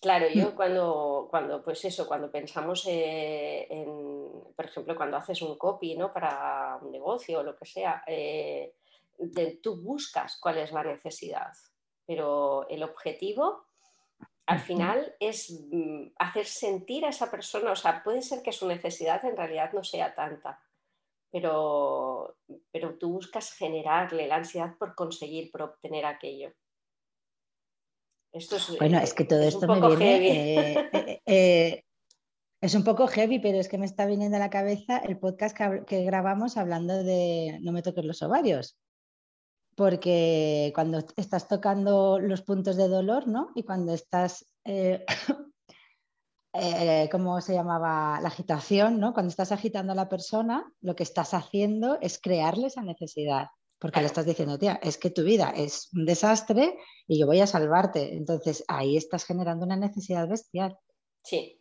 Claro, 0.00 0.28
yo 0.28 0.50
mm. 0.50 0.54
cuando, 0.54 1.26
cuando, 1.30 1.62
pues 1.62 1.84
eso, 1.84 2.06
cuando 2.06 2.30
pensamos 2.30 2.86
eh, 2.86 3.66
en, 3.68 4.54
por 4.54 4.64
ejemplo, 4.64 4.96
cuando 4.96 5.16
haces 5.16 5.42
un 5.42 5.58
copy 5.58 5.96
¿no? 5.96 6.12
para 6.12 6.78
un 6.80 6.92
negocio 6.92 7.40
o 7.40 7.42
lo 7.42 7.56
que 7.56 7.66
sea, 7.66 8.04
eh, 8.06 8.74
tú 9.60 9.80
buscas 9.82 10.38
cuál 10.40 10.58
es 10.58 10.72
la 10.72 10.84
necesidad, 10.84 11.52
pero 12.06 12.68
el 12.68 12.82
objetivo 12.84 13.64
al 14.46 14.60
final 14.60 15.14
es 15.20 15.50
mm, 15.70 16.12
hacer 16.18 16.46
sentir 16.46 17.04
a 17.04 17.10
esa 17.10 17.30
persona, 17.30 17.72
o 17.72 17.76
sea, 17.76 18.02
puede 18.02 18.22
ser 18.22 18.42
que 18.42 18.52
su 18.52 18.66
necesidad 18.68 19.24
en 19.24 19.36
realidad 19.36 19.72
no 19.72 19.82
sea 19.82 20.14
tanta, 20.14 20.60
pero, 21.30 22.36
pero 22.70 22.96
tú 22.96 23.12
buscas 23.12 23.52
generarle 23.52 24.28
la 24.28 24.36
ansiedad 24.36 24.74
por 24.78 24.94
conseguir, 24.94 25.50
por 25.50 25.62
obtener 25.62 26.06
aquello. 26.06 26.52
Esto 28.32 28.56
es, 28.56 28.76
bueno, 28.78 28.98
es 28.98 29.14
que 29.14 29.24
todo 29.24 29.40
esto 29.40 29.66
me 29.66 29.96
viene. 29.96 31.84
es 32.60 32.74
un 32.74 32.84
poco 32.84 33.06
heavy, 33.06 33.38
pero 33.38 33.58
es 33.58 33.68
que 33.68 33.78
me 33.78 33.86
está 33.86 34.06
viniendo 34.06 34.36
a 34.36 34.40
la 34.40 34.50
cabeza 34.50 34.98
el 34.98 35.18
podcast 35.18 35.56
que, 35.86 36.04
grabamos 36.04 36.56
hablando 36.56 37.02
de 37.02 37.58
no 37.62 37.72
me 37.72 37.82
toques 37.82 38.04
los 38.04 38.22
ovarios. 38.22 38.78
Porque 39.76 40.72
cuando 40.74 41.04
estás 41.16 41.46
tocando 41.46 42.18
los 42.18 42.42
puntos 42.42 42.76
de 42.76 42.88
dolor, 42.88 43.28
¿no? 43.28 43.50
Y 43.54 43.62
cuando 43.62 43.94
estás 43.94 44.44
eh, 44.64 45.04
¿cómo 47.10 47.40
se 47.40 47.54
llamaba? 47.54 48.20
La 48.20 48.28
agitación, 48.28 48.98
¿no? 48.98 49.12
Cuando 49.12 49.30
estás 49.30 49.52
agitando 49.52 49.92
a 49.92 49.96
la 49.96 50.08
persona, 50.08 50.72
lo 50.80 50.96
que 50.96 51.02
estás 51.02 51.34
haciendo 51.34 51.98
es 52.00 52.18
crearle 52.18 52.66
esa 52.66 52.82
necesidad, 52.82 53.48
porque 53.78 54.00
le 54.00 54.06
estás 54.06 54.26
diciendo, 54.26 54.58
tía, 54.58 54.78
es 54.82 54.98
que 54.98 55.10
tu 55.10 55.22
vida 55.22 55.52
es 55.56 55.88
un 55.92 56.04
desastre 56.04 56.76
y 57.06 57.18
yo 57.18 57.26
voy 57.26 57.40
a 57.40 57.46
salvarte. 57.46 58.14
Entonces 58.14 58.64
ahí 58.68 58.96
estás 58.96 59.24
generando 59.24 59.64
una 59.64 59.76
necesidad 59.76 60.28
bestial. 60.28 60.76
Sí. 61.22 61.60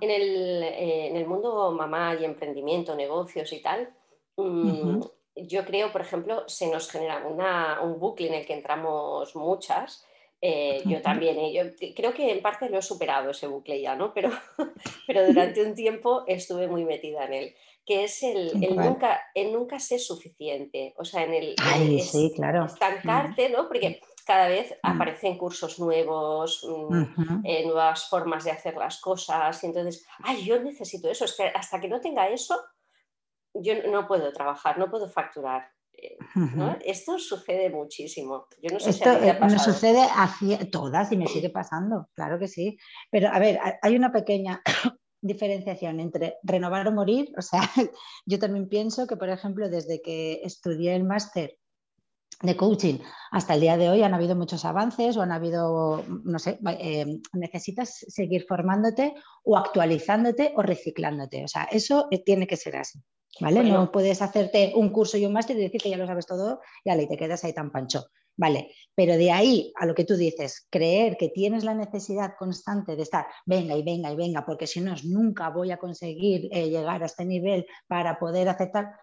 en, 0.00 0.10
el, 0.10 0.62
eh, 0.62 1.08
en, 1.08 1.16
el, 1.16 1.26
mundo 1.26 1.72
mamá 1.72 2.14
y 2.20 2.24
emprendimiento, 2.24 2.94
negocios 2.94 3.52
y 3.52 3.62
tal, 3.62 3.94
mm, 4.36 5.00
yo 5.36 5.64
creo, 5.64 5.90
por 5.92 6.00
ejemplo, 6.00 6.44
se 6.48 6.70
nos 6.70 6.90
genera 6.90 7.26
una, 7.26 7.80
un 7.82 7.98
bucle 7.98 8.28
en 8.28 8.34
el 8.34 8.46
que 8.46 8.54
entramos 8.54 9.34
muchas 9.36 10.04
eh, 10.46 10.82
yo 10.84 11.00
también, 11.00 11.38
eh, 11.38 11.54
yo 11.54 11.94
creo 11.96 12.12
que 12.12 12.30
en 12.30 12.42
parte 12.42 12.68
lo 12.68 12.76
he 12.76 12.82
superado 12.82 13.30
ese 13.30 13.46
bucle 13.46 13.80
ya, 13.80 13.96
¿no? 13.96 14.12
Pero, 14.12 14.28
pero 15.06 15.26
durante 15.26 15.62
un 15.62 15.74
tiempo 15.74 16.22
estuve 16.26 16.68
muy 16.68 16.84
metida 16.84 17.24
en 17.24 17.32
él, 17.32 17.54
que 17.86 18.04
es 18.04 18.22
el, 18.22 18.52
nunca, 18.74 19.20
el 19.34 19.52
nunca 19.52 19.78
ser 19.78 20.00
suficiente, 20.00 20.94
o 20.96 21.04
sea, 21.04 21.24
en 21.24 21.34
el, 21.34 21.54
estancarte, 22.64 23.50
¿no? 23.50 23.68
Porque 23.68 24.00
cada 24.24 24.48
vez 24.48 24.70
mm. 24.82 24.86
aparecen 24.86 25.36
cursos 25.36 25.78
nuevos, 25.78 26.66
mm, 26.66 27.44
eh, 27.44 27.64
nuevas 27.66 28.08
formas 28.08 28.44
de 28.44 28.52
hacer 28.52 28.76
las 28.76 29.00
cosas, 29.00 29.62
y 29.62 29.66
entonces, 29.66 30.06
ay, 30.22 30.44
yo 30.44 30.60
necesito 30.62 31.10
eso, 31.10 31.26
es 31.26 31.36
que 31.36 31.44
hasta 31.44 31.80
que 31.80 31.88
no 31.88 32.00
tenga 32.00 32.28
eso, 32.28 32.58
yo 33.52 33.74
no 33.90 34.06
puedo 34.06 34.32
trabajar, 34.32 34.78
no 34.78 34.90
puedo 34.90 35.08
facturar. 35.08 35.70
Esto 36.84 37.18
sucede 37.18 37.70
muchísimo. 37.70 38.48
Yo 38.60 38.70
no 38.72 38.80
sé 38.80 38.90
Esto 38.90 39.18
si 39.18 39.28
eh, 39.28 39.38
me 39.40 39.58
sucede 39.58 40.02
a 40.02 40.28
todas 40.70 41.12
y 41.12 41.16
me 41.16 41.26
sigue 41.28 41.50
pasando, 41.50 42.08
claro 42.14 42.38
que 42.38 42.48
sí. 42.48 42.76
Pero 43.10 43.28
a 43.28 43.38
ver, 43.38 43.60
hay 43.80 43.94
una 43.94 44.10
pequeña 44.10 44.60
diferenciación 45.24 46.00
entre 46.00 46.36
renovar 46.42 46.86
o 46.86 46.92
morir. 46.92 47.32
O 47.36 47.42
sea, 47.42 47.62
yo 48.26 48.38
también 48.38 48.68
pienso 48.68 49.06
que, 49.06 49.16
por 49.16 49.30
ejemplo, 49.30 49.68
desde 49.68 50.00
que 50.02 50.40
estudié 50.44 50.94
el 50.94 51.04
máster 51.04 51.58
de 52.42 52.56
coaching 52.56 52.98
hasta 53.30 53.54
el 53.54 53.60
día 53.60 53.76
de 53.76 53.88
hoy 53.88 54.02
han 54.02 54.12
habido 54.12 54.36
muchos 54.36 54.64
avances 54.64 55.16
o 55.16 55.22
han 55.22 55.32
habido, 55.32 56.04
no 56.24 56.38
sé, 56.38 56.58
eh, 56.78 57.20
necesitas 57.32 58.04
seguir 58.08 58.44
formándote 58.46 59.14
o 59.44 59.56
actualizándote 59.56 60.52
o 60.56 60.62
reciclándote. 60.62 61.44
O 61.44 61.48
sea, 61.48 61.64
eso 61.64 62.06
eh, 62.10 62.22
tiene 62.22 62.46
que 62.46 62.56
ser 62.56 62.76
así. 62.76 63.00
¿Vale? 63.40 63.64
no 63.64 63.90
puedes 63.90 64.22
hacerte 64.22 64.74
un 64.76 64.90
curso 64.90 65.16
y 65.16 65.26
un 65.26 65.32
máster 65.32 65.56
y 65.56 65.62
decir 65.62 65.80
que 65.80 65.90
ya 65.90 65.96
lo 65.96 66.06
sabes 66.06 66.24
todo 66.24 66.60
y 66.84 66.92
y 66.92 67.08
te 67.08 67.16
quedas 67.16 67.42
ahí 67.42 67.52
tan 67.52 67.72
pancho. 67.72 68.04
Vale, 68.36 68.74
pero 68.94 69.16
de 69.16 69.30
ahí 69.30 69.72
a 69.76 69.86
lo 69.86 69.94
que 69.94 70.04
tú 70.04 70.16
dices, 70.16 70.66
creer 70.70 71.16
que 71.16 71.28
tienes 71.28 71.64
la 71.64 71.74
necesidad 71.74 72.34
constante 72.36 72.96
de 72.96 73.02
estar, 73.02 73.26
venga 73.46 73.76
y 73.76 73.82
venga 73.82 74.10
y 74.10 74.16
venga, 74.16 74.44
porque 74.44 74.66
si 74.66 74.80
no, 74.80 74.94
nunca 75.04 75.50
voy 75.50 75.70
a 75.70 75.76
conseguir 75.76 76.48
eh, 76.50 76.68
llegar 76.68 77.02
a 77.02 77.06
este 77.06 77.24
nivel 77.24 77.66
para 77.86 78.18
poder 78.18 78.48
aceptar, 78.48 78.98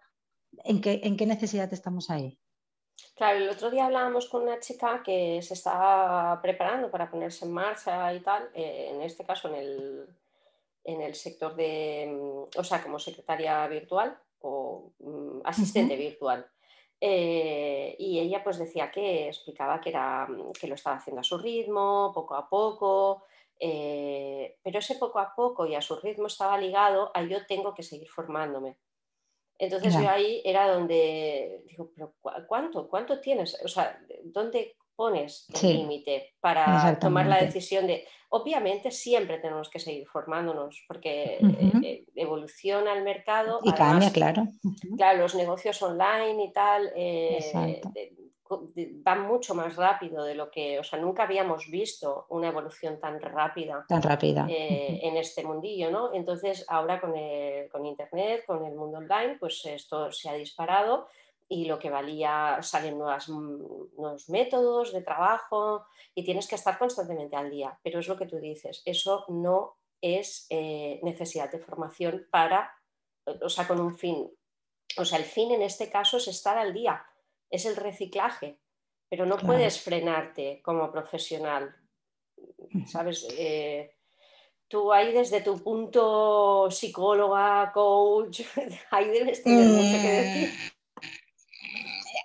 ¿en 0.65 0.81
qué, 0.81 0.99
¿en 1.03 1.15
qué 1.15 1.25
necesidad 1.25 1.71
estamos 1.71 2.09
ahí? 2.09 2.37
Claro, 3.15 3.37
el 3.37 3.49
otro 3.49 3.71
día 3.71 3.85
hablábamos 3.85 4.27
con 4.27 4.43
una 4.43 4.59
chica 4.59 5.01
que 5.03 5.41
se 5.41 5.53
estaba 5.53 6.41
preparando 6.41 6.91
para 6.91 7.09
ponerse 7.09 7.45
en 7.45 7.53
marcha 7.53 8.13
y 8.13 8.19
tal, 8.19 8.49
eh, 8.53 8.89
en 8.91 9.01
este 9.01 9.23
caso 9.25 9.47
en 9.47 9.55
el, 9.55 10.07
en 10.83 11.01
el 11.01 11.15
sector 11.15 11.55
de, 11.55 12.07
mm, 12.11 12.59
o 12.59 12.63
sea, 12.63 12.83
como 12.83 12.99
secretaria 12.99 13.65
virtual 13.67 14.17
o 14.39 14.91
mm, 14.99 15.41
asistente 15.45 15.95
virtual. 15.95 16.45
Eh, 17.03 17.95
y 17.97 18.19
ella 18.19 18.43
pues 18.43 18.59
decía 18.59 18.91
que 18.91 19.27
explicaba 19.27 19.81
que, 19.81 19.89
era, 19.89 20.27
mm, 20.27 20.51
que 20.53 20.67
lo 20.67 20.75
estaba 20.75 20.97
haciendo 20.97 21.21
a 21.21 21.23
su 21.23 21.39
ritmo, 21.39 22.11
poco 22.13 22.35
a 22.35 22.47
poco, 22.47 23.23
eh, 23.59 24.59
pero 24.61 24.77
ese 24.77 24.95
poco 24.95 25.17
a 25.17 25.33
poco 25.35 25.65
y 25.65 25.73
a 25.73 25.81
su 25.81 25.95
ritmo 25.95 26.27
estaba 26.27 26.59
ligado 26.59 27.11
a 27.15 27.23
yo 27.23 27.45
tengo 27.47 27.73
que 27.73 27.81
seguir 27.81 28.07
formándome. 28.07 28.77
Entonces 29.57 29.93
yo 29.93 30.09
ahí 30.09 30.41
era 30.43 30.71
donde 30.71 31.63
digo, 31.67 31.91
pero 31.93 32.15
¿cuánto? 32.47 32.87
¿Cuánto 32.87 33.19
tienes? 33.19 33.63
O 33.63 33.67
sea, 33.67 33.99
¿dónde 34.23 34.75
pones 35.01 35.47
el 35.63 35.77
límite 35.77 36.35
para 36.39 36.99
tomar 36.99 37.25
la 37.25 37.41
decisión 37.41 37.87
de, 37.87 38.05
obviamente 38.29 38.91
siempre 38.91 39.39
tenemos 39.39 39.67
que 39.67 39.79
seguir 39.79 40.05
formándonos 40.07 40.85
porque 40.87 41.39
eh, 41.41 42.05
evoluciona 42.13 42.93
el 42.93 43.03
mercado. 43.03 43.61
Y 43.63 43.73
cambia, 43.73 44.11
claro. 44.11 44.43
Claro, 44.95 45.17
los 45.17 45.33
negocios 45.33 45.81
online 45.81 46.43
y 46.43 46.53
tal 46.53 46.91
eh, 46.95 47.81
van 49.03 49.27
mucho 49.27 49.55
más 49.55 49.75
rápido 49.75 50.23
de 50.23 50.35
lo 50.35 50.51
que, 50.51 50.77
o 50.77 50.83
sea, 50.83 50.99
nunca 50.99 51.23
habíamos 51.23 51.67
visto 51.71 52.27
una 52.29 52.49
evolución 52.49 52.99
tan 52.99 53.19
rápida. 53.19 53.83
Tan 53.87 54.03
rápida. 54.03 54.45
Eh, 54.47 54.99
en 55.01 55.17
este 55.17 55.43
mundillo, 55.43 55.89
¿no? 55.89 56.13
Entonces, 56.13 56.63
ahora 56.67 57.01
con, 57.01 57.15
con 57.71 57.87
Internet, 57.87 58.43
con 58.45 58.63
el 58.67 58.75
mundo 58.75 58.99
online, 58.99 59.37
pues 59.39 59.65
esto 59.65 60.11
se 60.11 60.29
ha 60.29 60.33
disparado 60.33 61.07
y 61.51 61.65
lo 61.65 61.77
que 61.79 61.89
valía, 61.89 62.59
salen 62.61 62.97
nuevas, 62.97 63.27
mm, 63.27 63.97
nuevos 63.97 64.29
métodos 64.29 64.93
de 64.93 65.01
trabajo 65.01 65.85
y 66.15 66.23
tienes 66.23 66.47
que 66.47 66.55
estar 66.55 66.79
constantemente 66.79 67.35
al 67.35 67.51
día. 67.51 67.77
Pero 67.83 67.99
es 67.99 68.07
lo 68.07 68.15
que 68.15 68.25
tú 68.25 68.39
dices, 68.39 68.81
eso 68.85 69.25
no 69.27 69.75
es 69.99 70.47
eh, 70.49 71.01
necesidad 71.03 71.51
de 71.51 71.59
formación 71.59 72.25
para, 72.31 72.73
o 73.41 73.49
sea, 73.49 73.67
con 73.67 73.81
un 73.81 73.97
fin. 73.97 74.31
O 74.97 75.03
sea, 75.03 75.19
el 75.19 75.25
fin 75.25 75.51
en 75.51 75.61
este 75.61 75.89
caso 75.89 76.17
es 76.17 76.29
estar 76.29 76.57
al 76.57 76.73
día, 76.73 77.05
es 77.49 77.65
el 77.65 77.75
reciclaje, 77.75 78.57
pero 79.09 79.25
no 79.25 79.35
puedes 79.35 79.81
frenarte 79.81 80.61
como 80.63 80.89
profesional. 80.89 81.75
¿Sabes? 82.87 83.27
Eh, 83.37 83.93
tú 84.69 84.93
ahí 84.93 85.11
desde 85.11 85.41
tu 85.41 85.61
punto 85.61 86.71
psicóloga, 86.71 87.73
coach, 87.73 88.39
ahí 88.91 89.09
debes 89.09 89.43
tener 89.43 89.67
mucho 89.67 90.01
que 90.01 90.11
decir. 90.13 90.71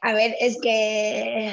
A 0.02 0.12
ver, 0.12 0.34
es 0.40 0.58
que... 0.60 1.52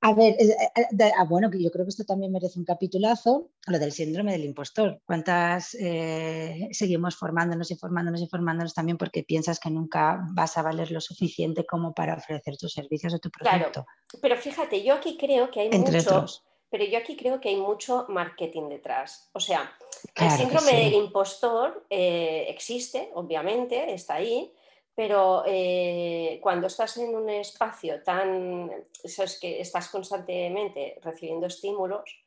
A 0.00 0.14
ver, 0.14 0.36
eh, 0.38 0.56
eh, 0.76 1.12
ah, 1.16 1.24
bueno, 1.24 1.50
que 1.50 1.60
yo 1.60 1.72
creo 1.72 1.84
que 1.84 1.90
esto 1.90 2.04
también 2.04 2.30
merece 2.30 2.58
un 2.58 2.64
capitulazo, 2.64 3.50
lo 3.66 3.78
del 3.80 3.90
síndrome 3.90 4.30
del 4.30 4.44
impostor. 4.44 5.00
¿Cuántas 5.04 5.74
eh, 5.74 6.68
seguimos 6.70 7.16
formándonos 7.16 7.68
y 7.72 7.74
formándonos 7.74 8.22
y 8.22 8.28
formándonos 8.28 8.74
también 8.74 8.96
porque 8.96 9.24
piensas 9.24 9.58
que 9.58 9.70
nunca 9.70 10.24
vas 10.34 10.56
a 10.56 10.62
valer 10.62 10.92
lo 10.92 11.00
suficiente 11.00 11.66
como 11.66 11.94
para 11.94 12.14
ofrecer 12.14 12.56
tus 12.56 12.72
servicios 12.72 13.12
o 13.14 13.18
tu 13.18 13.28
producto? 13.28 13.84
Claro, 13.84 13.86
pero 14.22 14.36
fíjate, 14.36 14.84
yo 14.84 14.94
aquí 14.94 15.16
creo 15.18 15.50
que 15.50 15.62
hay 15.62 15.70
mucho, 15.70 16.26
pero 16.70 16.84
yo 16.84 16.98
aquí 16.98 17.16
creo 17.16 17.40
que 17.40 17.48
hay 17.48 17.56
mucho 17.56 18.06
marketing 18.08 18.68
detrás. 18.68 19.30
O 19.32 19.40
sea, 19.40 19.68
el 20.14 20.30
síndrome 20.30 20.76
del 20.76 20.94
impostor 20.94 21.84
existe, 21.90 23.10
obviamente, 23.14 23.92
está 23.92 24.14
ahí, 24.14 24.52
pero 24.98 25.44
eh, 25.46 26.40
cuando 26.42 26.66
estás 26.66 26.96
en 26.96 27.14
un 27.14 27.30
espacio 27.30 28.02
tan, 28.02 28.68
sabes 29.04 29.38
que 29.38 29.60
estás 29.60 29.90
constantemente 29.90 30.98
recibiendo 31.00 31.46
estímulos, 31.46 32.20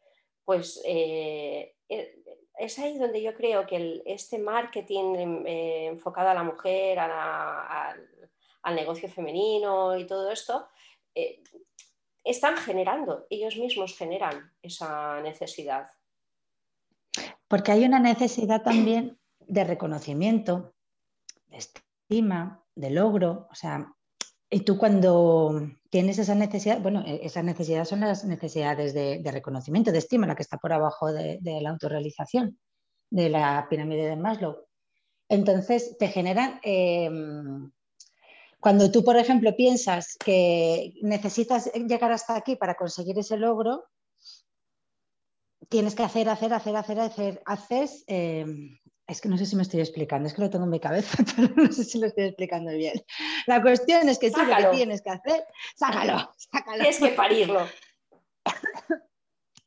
pues 0.46 0.82
eh, 0.86 1.75
eh, 1.90 2.24
es 2.58 2.80
ahí 2.80 2.98
donde 2.98 3.22
yo 3.22 3.36
creo 3.36 3.68
que 3.68 4.01
este 4.06 4.40
marketing 4.40 5.16
em, 5.16 5.48
enfocado 5.48 6.30
a 6.30 6.34
la 6.34 6.44
mujer, 6.44 6.98
al 6.98 8.74
negocio 8.74 9.10
femenino 9.10 9.98
y 9.98 10.08
todo 10.08 10.32
esto, 10.32 10.70
están 12.24 12.56
generando, 12.56 13.28
ellos 13.30 13.58
mismos 13.58 13.98
generan 13.98 14.50
esa 14.62 15.20
necesidad. 15.20 15.90
Porque 17.50 17.74
hay 17.74 17.84
una 17.84 18.00
necesidad 18.00 18.63
también 18.63 19.20
de 19.42 19.66
reconocimiento, 19.66 20.74
de 21.48 21.58
estima, 21.58 22.61
de 22.75 22.90
logro, 22.90 23.48
o 23.51 23.56
sea, 23.56 23.94
y 24.54 24.62
tú 24.62 24.78
cuando 24.78 25.72
tienes 25.90 26.20
esa 26.20 26.36
necesidad, 26.36 26.82
bueno, 26.82 27.04
e-, 27.08 27.25
esas 27.25 27.44
necesidades 27.44 27.88
son 27.88 28.01
las 28.01 28.25
necesidades 28.25 28.94
de, 28.94 29.22
reconocimiento, 29.32 29.92
de 29.92 30.00
estima, 30.00 30.28
la 30.28 30.36
que 30.36 30.44
está 30.44 30.58
por 30.58 30.74
abajo 30.74 31.12
de, 31.12 31.40
la 31.62 31.70
autorrealización, 31.70 32.60
de 33.10 33.30
la 33.30 33.68
pirámide 33.70 34.10
de 34.10 34.18
Maslow. 34.18 34.66
Entonces, 35.30 35.98
te 35.98 36.10
generan, 36.10 36.60
em, 36.63 37.72
cuando 38.60 38.92
tú, 38.92 39.06
por 39.06 39.16
ejemplo, 39.16 39.56
piensas 39.56 40.18
que 40.18 40.94
necesitas 41.01 41.72
llegar 41.74 42.12
hasta 42.12 42.36
aquí 42.36 42.58
para 42.58 42.75
conseguir 42.75 43.18
ese 43.18 43.38
logro, 43.38 43.86
tienes 45.70 45.96
que 45.96 46.04
hacer, 46.04 46.28
hacer, 46.28 46.54
hacer, 46.54 46.75
hacer, 46.75 47.00
hacer, 47.00 47.42
haces 47.46 48.04
em, 48.08 48.78
es 49.12 49.20
que 49.20 49.27
no 49.27 49.38
sé 49.38 49.46
si 49.46 49.58
me 49.58 49.63
estoy 49.63 49.82
explicando, 49.82 50.27
es 50.27 50.34
que 50.34 50.41
lo 50.41 50.50
tengo 50.50 50.63
en 50.63 50.72
mi 50.72 50.80
cabeza, 50.80 51.18
pero 51.36 51.53
no 51.53 51.72
sé 51.72 51.84
si 51.84 52.00
lo 52.00 52.08
estoy 52.08 52.25
explicando 52.25 52.72
bien. 52.72 52.94
La 53.46 53.62
cuestión 53.62 54.08
es 54.08 54.18
que 54.18 54.32
tú 54.32 54.41
lo 54.41 54.56
que 54.56 54.77
tienes 54.77 55.01
que 55.01 55.10
hacer, 55.10 55.46
sácalo, 55.75 56.32
sácalo. 56.38 56.77
Tienes 56.77 57.00
que 57.00 57.10
parirlo. 57.10 57.68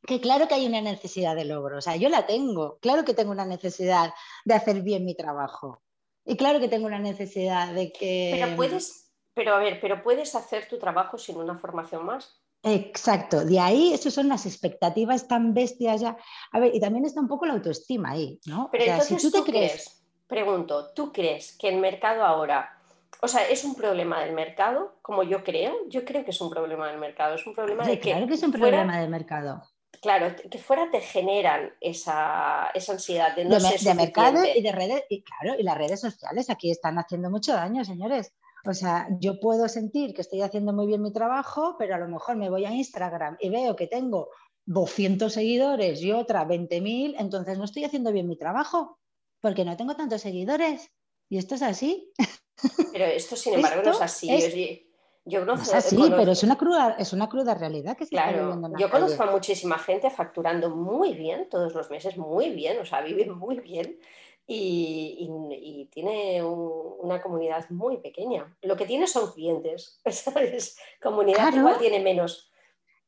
que 0.06 0.20
claro 0.20 0.48
que 0.48 0.54
hay 0.54 0.66
una 0.66 0.80
necesidad 0.80 1.36
de 1.36 1.44
logro, 1.44 1.78
o 1.78 1.80
sea, 1.82 1.96
yo 1.96 2.08
la 2.08 2.26
tengo, 2.26 2.78
claro 2.80 3.04
que 3.04 3.14
tengo 3.14 3.30
una 3.32 3.44
necesidad 3.44 4.14
de 4.44 4.54
hacer 4.54 4.80
bien 4.80 5.04
mi 5.04 5.14
trabajo 5.14 5.82
y 6.24 6.36
claro 6.36 6.58
que 6.58 6.68
tengo 6.68 6.86
una 6.86 6.98
necesidad 6.98 7.72
de 7.74 7.92
que... 7.92 8.38
Pero 8.40 8.56
puedes, 8.56 9.12
pero 9.34 9.54
a 9.54 9.58
ver, 9.58 9.78
pero 9.80 10.02
puedes 10.02 10.34
hacer 10.34 10.68
tu 10.68 10.78
trabajo 10.78 11.18
sin 11.18 11.36
una 11.36 11.58
formación 11.58 12.06
más. 12.06 12.42
Exacto, 12.64 13.44
de 13.44 13.61
ahí 13.61 13.92
esas 13.92 14.14
son 14.14 14.28
las 14.28 14.47
expectativas 14.47 15.28
tan 15.28 15.52
bestias 15.52 16.00
ya. 16.00 16.16
A 16.50 16.59
ver, 16.59 16.75
y 16.75 16.80
también 16.80 17.04
está 17.04 17.21
un 17.21 17.28
poco 17.28 17.44
la 17.44 17.52
autoestima 17.52 18.12
ahí, 18.12 18.40
¿no? 18.47 18.71
Pero 18.73 18.85
entonces 18.85 19.23
tú, 19.23 19.30
te 19.30 19.50
crees, 19.50 20.02
pregunto, 20.26 20.92
¿tú 20.94 21.12
crees 21.12 21.56
que 21.59 21.68
el 21.68 21.76
mercado 21.76 22.25
ahora, 22.25 22.78
o 23.21 23.28
sea, 23.28 23.47
es 23.49 23.64
un 23.64 23.75
problema 23.75 24.21
del 24.25 24.35
mercado, 24.35 24.97
como 25.02 25.23
yo 25.23 25.44
creo? 25.44 25.75
Yo 25.90 26.06
creo 26.06 26.25
que 26.25 26.30
es 26.30 26.40
un 26.40 26.49
problema 26.49 26.88
del 26.88 26.99
mercado, 26.99 27.35
es 27.35 27.47
un 27.47 27.54
problema 27.54 27.85
de 27.85 27.99
que... 27.99 28.11
Claro 28.11 28.26
que 28.26 28.35
es 28.35 28.42
un 28.42 28.52
problema 28.52 28.99
del 28.99 29.11
mercado. 29.11 29.62
Claro, 30.00 30.35
que 30.50 30.59
fuera 30.59 30.90
te 30.90 31.00
generan 31.00 31.73
esa, 31.80 32.71
ansiedad 32.71 33.37
de 33.37 33.44
no 33.44 33.54
de, 33.54 33.61
ser 33.61 33.80
de 33.80 33.94
mercado 33.94 34.42
y 34.44 34.62
de 34.62 34.73
redes, 34.73 35.04
y 35.09 35.23
claro, 35.23 35.59
y 35.59 35.62
las 35.62 35.76
redes 35.76 36.00
sociales 36.00 36.50
aquí 36.50 36.71
están 36.71 36.99
haciendo 36.99 37.30
mucho 37.30 37.52
daño, 37.52 37.85
señores. 37.85 38.33
O 38.66 38.73
sea, 38.73 39.09
yo 39.21 39.38
puedo 39.40 39.68
sentir 39.68 40.14
que 40.14 40.23
estoy 40.23 40.40
haciendo 40.40 40.73
muy 40.73 40.87
bien 40.87 41.02
mi 41.02 41.12
trabajo, 41.12 41.76
pero 41.78 41.94
a 41.94 41.99
lo 41.99 42.09
mejor 42.09 42.37
me 42.37 42.49
voy 42.49 42.64
a 42.64 42.73
Instagram 42.73 43.37
y 43.40 43.50
veo 43.50 43.76
que 43.76 43.87
tengo 43.87 44.30
200 44.66 45.33
seguidores 45.33 46.00
y 46.00 46.12
otra 46.12 46.47
20.000, 46.47 47.16
entonces 47.18 47.59
no 47.59 47.64
estoy 47.64 47.85
haciendo 47.85 48.12
bien 48.12 48.28
mi 48.28 48.37
trabajo, 48.37 48.99
porque 49.40 49.64
no 49.64 49.76
tengo 49.76 49.94
tantos 49.94 50.23
seguidores. 50.23 50.90
Y 51.28 51.38
esto 51.38 51.54
es 51.54 51.62
así. 51.62 52.12
Pero 52.92 53.04
esto, 53.04 53.37
sin 53.37 53.54
embargo, 53.54 53.83
no 53.83 53.90
es 53.90 54.00
así. 54.00 54.90
Yo 55.26 55.44
no, 55.44 55.54
es 55.54 55.73
así, 55.73 55.97
pero 56.11 56.33
es 56.33 56.42
una 56.42 56.56
cruda, 56.56 56.97
es 56.99 57.14
una 57.14 57.30
cruda 57.30 57.54
realidad 57.54 57.97
que 57.97 58.04
se 58.04 58.14
está 58.14 58.30
viviendo 58.30 58.71
Yo 58.78 58.90
conozco 58.90 59.23
a 59.23 59.30
muchísima 59.30 59.78
gente 59.78 60.11
facturando 60.11 60.68
muy 60.68 61.14
bien 61.14 61.49
todos 61.49 61.73
los 61.75 61.90
meses, 61.90 62.18
muy 62.18 62.50
bien, 62.50 62.78
o 62.78 62.85
sea, 62.85 63.00
viven 63.00 63.33
muy 63.33 63.59
bien 63.61 63.99
y, 64.46 65.88
tiene 65.92 66.42
una 66.42 67.22
comunidad 67.22 67.68
muy 67.70 67.98
pequeña. 67.98 68.56
Lo 68.62 68.76
que 68.76 68.86
tiene 68.86 69.06
son 69.06 69.32
clientes, 69.32 70.00
¿sabes? 70.10 70.76
Comunidad 71.02 71.54
igual 71.54 71.78
tiene 71.78 72.00
menos. 72.00 72.50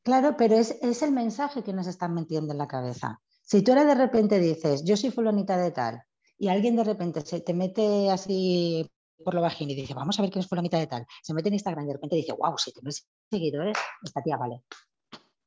Claro, 0.03 0.35
pero 0.37 0.55
es, 0.55 0.77
es, 0.81 1.01
el 1.01 1.11
mensaje 1.11 1.63
que 1.63 1.73
nos 1.73 1.87
están 1.87 2.13
metiendo 2.13 2.53
en 2.53 2.59
la 2.59 2.67
cabeza. 2.67 3.19
Si 3.43 3.61
tú 3.61 3.71
ahora 3.71 3.85
de 3.85 3.95
repente 3.95 4.39
dices, 4.39 4.83
yo 4.85 4.95
soy 4.95 5.11
fulanita 5.11 5.57
de 5.57 5.71
tal, 5.71 6.03
y 6.37 6.47
alguien 6.47 6.75
de 6.75 6.83
repente 6.83 7.21
se 7.21 7.41
te 7.41 7.53
mete 7.53 8.09
así 8.09 8.89
por 9.23 9.33
lo 9.33 9.41
bajín 9.41 9.69
y 9.69 9.75
dice, 9.75 9.93
vamos 9.93 10.17
a 10.17 10.21
ver 10.21 10.31
quién 10.31 10.41
es 10.41 10.47
fulanita 10.47 10.77
de 10.77 10.87
tal, 10.87 11.05
se 11.23 11.33
mete 11.33 11.49
en 11.49 11.55
Instagram 11.55 11.83
y 11.83 11.87
de 11.87 11.93
repente 11.93 12.15
dice, 12.15 12.33
wow, 12.33 12.57
si 12.57 12.71
tienes 12.71 13.07
seguidores, 13.29 13.77
esta 14.03 14.21
tía 14.21 14.37
vale. 14.37 14.63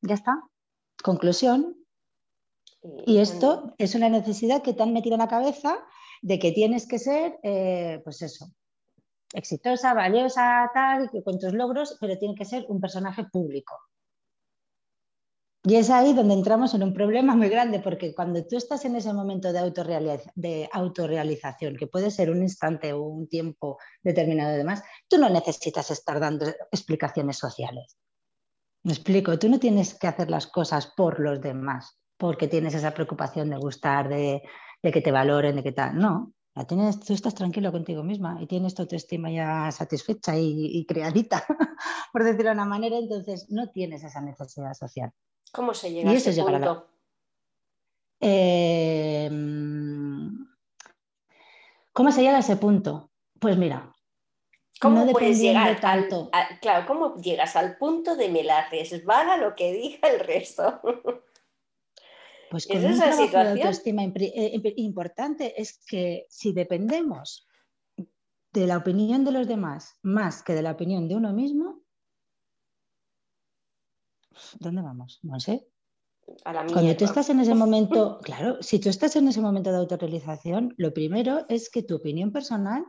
Ya 0.03 0.15
está. 0.15 0.43
Conclusión, 1.03 1.77
y 2.83 3.19
esto 3.19 3.75
es 3.79 3.95
una 3.95 4.09
necesidad 4.09 4.63
que 4.63 4.73
te 4.73 4.83
han 4.83 4.93
metido 4.93 5.15
en 5.15 5.21
la 5.21 5.29
cabeza 5.29 5.79
de 6.23 6.39
que 6.39 6.53
tienes 6.53 6.87
que 6.87 6.99
ser, 6.99 7.39
eh, 7.43 8.01
pues 8.05 8.23
eso, 8.23 8.53
exitosa, 9.33 9.95
valiosa, 9.95 10.71
tal, 10.73 11.11
con 11.25 11.39
tus 11.39 11.53
logros, 11.53 11.97
pero 12.01 12.19
tiene 12.19 12.35
que 12.35 12.45
ser 12.45 12.65
un 12.69 12.81
personaje 12.81 13.25
público. 13.25 13.77
Y 15.63 15.75
es 15.75 15.91
ahí 15.91 16.15
donde 16.15 16.33
entramos 16.33 16.73
en 16.73 16.83
un 16.83 16.95
problema 16.95 17.37
muy 17.37 17.51
grande, 17.51 17.81
porque 17.81 18.15
cuando 18.15 18.47
tú 18.47 18.57
estás 18.57 18.83
en 18.87 18.97
ese 18.97 19.13
momento 19.13 19.53
de, 19.53 19.59
autorrealización, 19.59 20.33
de 20.35 20.69
autorrealización, 20.73 21.77
que 21.77 21.87
puede 21.87 22.11
ser 22.11 22.31
un 22.31 22.43
instante 22.43 22.95
o 22.95 23.03
un 23.03 23.29
tiempo 23.29 23.77
determinado 24.03 24.53
de 24.53 24.59
demás, 24.59 24.83
tú 25.07 25.19
no 25.19 25.29
necesitas 25.29 25.91
estar 25.91 26.19
dando 26.19 26.47
explicaciones 26.73 27.37
sociales. 27.37 27.99
Me 28.85 28.95
explico, 28.95 29.39
tú 29.39 29.51
no 29.51 29.59
tienes 29.59 29.93
que 29.93 30.07
hacer 30.07 30.31
las 30.31 30.47
cosas 30.47 30.87
por 30.97 31.21
los 31.21 31.43
demás 31.43 32.00
porque 32.21 32.47
tienes 32.49 32.75
esa 32.75 32.93
preocupación 32.93 33.49
de 33.49 33.57
gustar, 33.57 34.11
de, 34.11 34.43
que 34.83 35.01
te 35.01 35.11
valoren, 35.11 35.57
de 35.57 35.63
que 35.63 35.73
tal. 35.73 35.99
No, 35.99 36.35
la 36.55 36.67
tienes, 36.67 37.01
tú 37.01 37.15
estás 37.15 37.35
tranquilo 37.35 37.73
contigo 37.73 38.03
misma 38.05 38.37
y 38.43 38.47
tienes 38.47 38.75
tu 38.75 38.83
autoestima 38.83 39.31
ya 39.31 39.73
satisfecha 39.73 40.35
y, 40.37 40.85
creadita, 40.87 41.47
por 42.13 42.23
decirlo 42.23 42.51
de 42.51 42.57
una 42.57 42.67
manera, 42.67 42.99
entonces 42.99 43.47
no 43.51 43.71
tienes 43.71 44.05
esa 44.05 44.21
necesidad 44.21 44.75
social. 44.75 45.11
¿Cómo 45.51 45.73
se 45.73 45.93
llega 45.93 46.11
a 46.11 46.15
ese 46.15 46.43
punto? 46.43 46.91
Em, 48.21 49.41
¿Cómo 51.95 52.13
se 52.13 52.21
llega 52.21 52.37
a 52.37 52.41
ese 52.41 52.57
punto? 52.57 53.11
Pues 53.41 53.57
mira, 53.57 53.91
¿Cómo 54.79 55.11
puedes 55.11 55.41
llegar 55.41 55.81
tanto. 55.81 56.31
claro, 56.61 56.87
¿cómo 56.87 57.17
llegas 57.17 57.57
al 57.57 57.79
punto 57.79 58.15
de 58.17 58.29
me 58.29 58.43
la 58.43 58.69
resbala 58.69 59.39
lo 59.39 59.55
que 59.55 59.73
diga 59.73 60.09
el 60.09 60.21
resto? 60.21 60.83
Pues 62.51 62.67
con 62.67 62.85
un 62.85 62.99
trabajo 62.99 63.39
de 63.39 63.51
autoestima 63.51 64.03
eh, 64.03 64.61
importante 64.77 65.61
es 65.61 65.79
que 65.87 66.27
si 66.29 66.53
dependemos 66.53 67.47
de 68.53 68.67
la 68.67 68.77
opinión 68.77 69.25
de 69.25 69.31
los 69.31 69.47
demás 69.47 69.97
más 70.03 70.43
que 70.43 70.55
de 70.55 70.63
la 70.63 70.73
opinión 70.73 71.09
de 71.09 71.15
uno 71.15 71.33
mismo, 71.33 71.85
¿dónde 74.59 74.83
vamos? 74.83 75.21
No 75.23 75.39
sé. 75.39 75.69
Cuando 76.43 76.97
tú 76.97 77.05
estás 77.05 77.31
en 77.31 77.39
ese 77.39 77.55
momento, 77.65 78.19
claro, 78.21 78.61
si 78.61 78.81
tú 78.81 78.89
estás 78.89 79.15
en 79.15 79.29
ese 79.29 79.41
momento 79.41 79.71
de 79.71 79.79
autorrealización, 79.79 80.75
lo 80.77 80.93
primero 80.93 81.47
es 81.49 81.71
que 81.71 81.85
tu 81.85 81.95
opinión 81.95 82.33
personal 82.33 82.85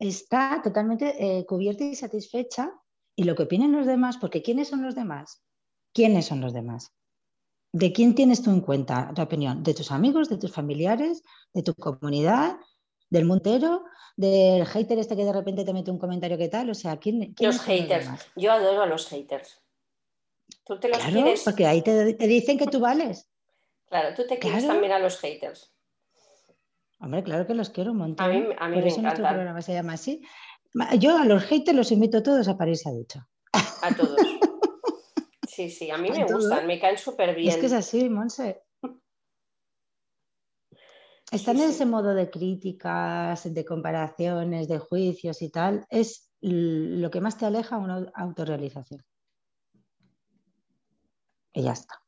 está 0.00 0.60
totalmente 0.64 1.14
eh, 1.38 1.46
cubierta 1.46 1.84
y 1.84 1.94
satisfecha 1.94 2.72
y 3.14 3.22
lo 3.22 3.36
que 3.36 3.44
opinen 3.44 3.70
los 3.70 3.86
demás, 3.86 4.18
porque 4.18 4.42
¿quiénes 4.42 4.66
son 4.66 4.82
los 4.82 4.96
demás? 4.96 5.44
¿Quiénes 5.92 6.26
son 6.26 6.40
los 6.40 6.52
demás? 6.52 6.92
¿De 7.72 7.92
quién 7.92 8.14
tienes 8.14 8.42
tú 8.42 8.50
en 8.50 8.60
cuenta 8.60 9.12
tu 9.14 9.22
opinión? 9.22 9.62
¿De 9.62 9.74
tus 9.74 9.90
amigos, 9.90 10.28
de 10.28 10.38
tus 10.38 10.52
familiares, 10.52 11.22
de 11.52 11.62
tu 11.62 11.74
comunidad, 11.74 12.56
del 13.10 13.24
mundo 13.24 13.84
del 14.16 14.64
hater 14.64 14.98
este 14.98 15.14
que 15.14 15.24
de 15.24 15.32
repente 15.32 15.64
te 15.64 15.72
mete 15.72 15.90
un 15.90 15.98
comentario 15.98 16.38
que 16.38 16.48
tal? 16.48 16.70
O 16.70 16.74
sea, 16.74 16.96
¿quién, 16.96 17.34
los 17.38 17.60
haters. 17.60 18.08
Yo 18.34 18.52
adoro 18.52 18.82
a 18.82 18.86
los 18.86 19.08
haters. 19.08 19.62
¿Tú 20.64 20.78
te 20.80 20.88
los 20.88 20.98
claro, 20.98 21.34
porque 21.44 21.66
ahí 21.66 21.82
te, 21.82 22.14
dicen 22.14 22.58
que 22.58 22.66
tú 22.66 22.80
vales. 22.80 23.28
Claro, 23.86 24.14
tú 24.14 24.26
te 24.26 24.38
quieres 24.38 24.66
también 24.66 24.92
a 24.92 24.98
los 24.98 25.18
haters. 25.18 25.72
Hombre, 26.98 27.22
claro 27.22 27.46
que 27.46 27.54
los 27.54 27.70
quiero 27.70 27.92
un 27.92 27.98
montón. 27.98 28.26
A 28.26 28.32
mí, 28.32 28.46
a 28.58 28.68
mí 28.68 28.74
Por 28.76 28.86
eso 28.86 29.02
nuestro 29.02 29.28
programa 29.28 29.62
se 29.62 29.74
llama 29.74 29.92
así. 29.92 30.22
Yo 30.98 31.18
a 31.18 31.24
los 31.24 31.44
haters 31.44 31.76
los 31.76 31.92
invito 31.92 32.18
a 32.18 32.22
todos 32.22 32.48
a 32.48 32.56
París, 32.56 32.86
ha 32.86 32.92
dicho. 32.92 33.20
A 33.52 33.94
todos. 33.94 34.16
Sí, 35.56 35.70
sí, 35.70 35.90
a 35.90 35.96
mí 35.96 36.10
me 36.10 36.26
gustan, 36.26 36.66
me 36.66 36.78
caen 36.78 36.98
súper 36.98 37.34
bien. 37.34 37.48
Es 37.48 37.56
que 37.56 37.64
es 37.64 37.72
así, 37.72 38.10
Monse. 38.10 38.62
Están 41.32 41.56
en 41.56 41.70
ese 41.70 41.86
modo 41.86 42.14
de 42.14 42.28
críticas, 42.30 43.54
de 43.54 43.64
comparaciones, 43.64 44.68
de 44.68 44.78
juicios 44.78 45.40
y 45.40 45.48
tal, 45.48 45.86
es 45.88 46.30
lo 46.42 47.10
que 47.10 47.22
más 47.22 47.38
te 47.38 47.46
aleja 47.46 47.76
a 47.76 47.78
una 47.78 48.12
autorrealización. 48.14 49.02
Y 51.54 51.62
ya 51.62 51.72
está. 51.72 52.02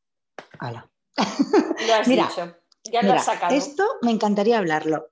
Hala. 0.59 0.91
Lo 1.17 1.95
has 1.95 2.07
dicho. 2.07 2.55
Ya 2.85 3.03
lo 3.03 3.15
has 3.15 3.25
sacado. 3.25 3.57
Esto 3.57 3.83
me 4.03 4.11
encantaría 4.11 4.59
hablarlo. 4.59 5.09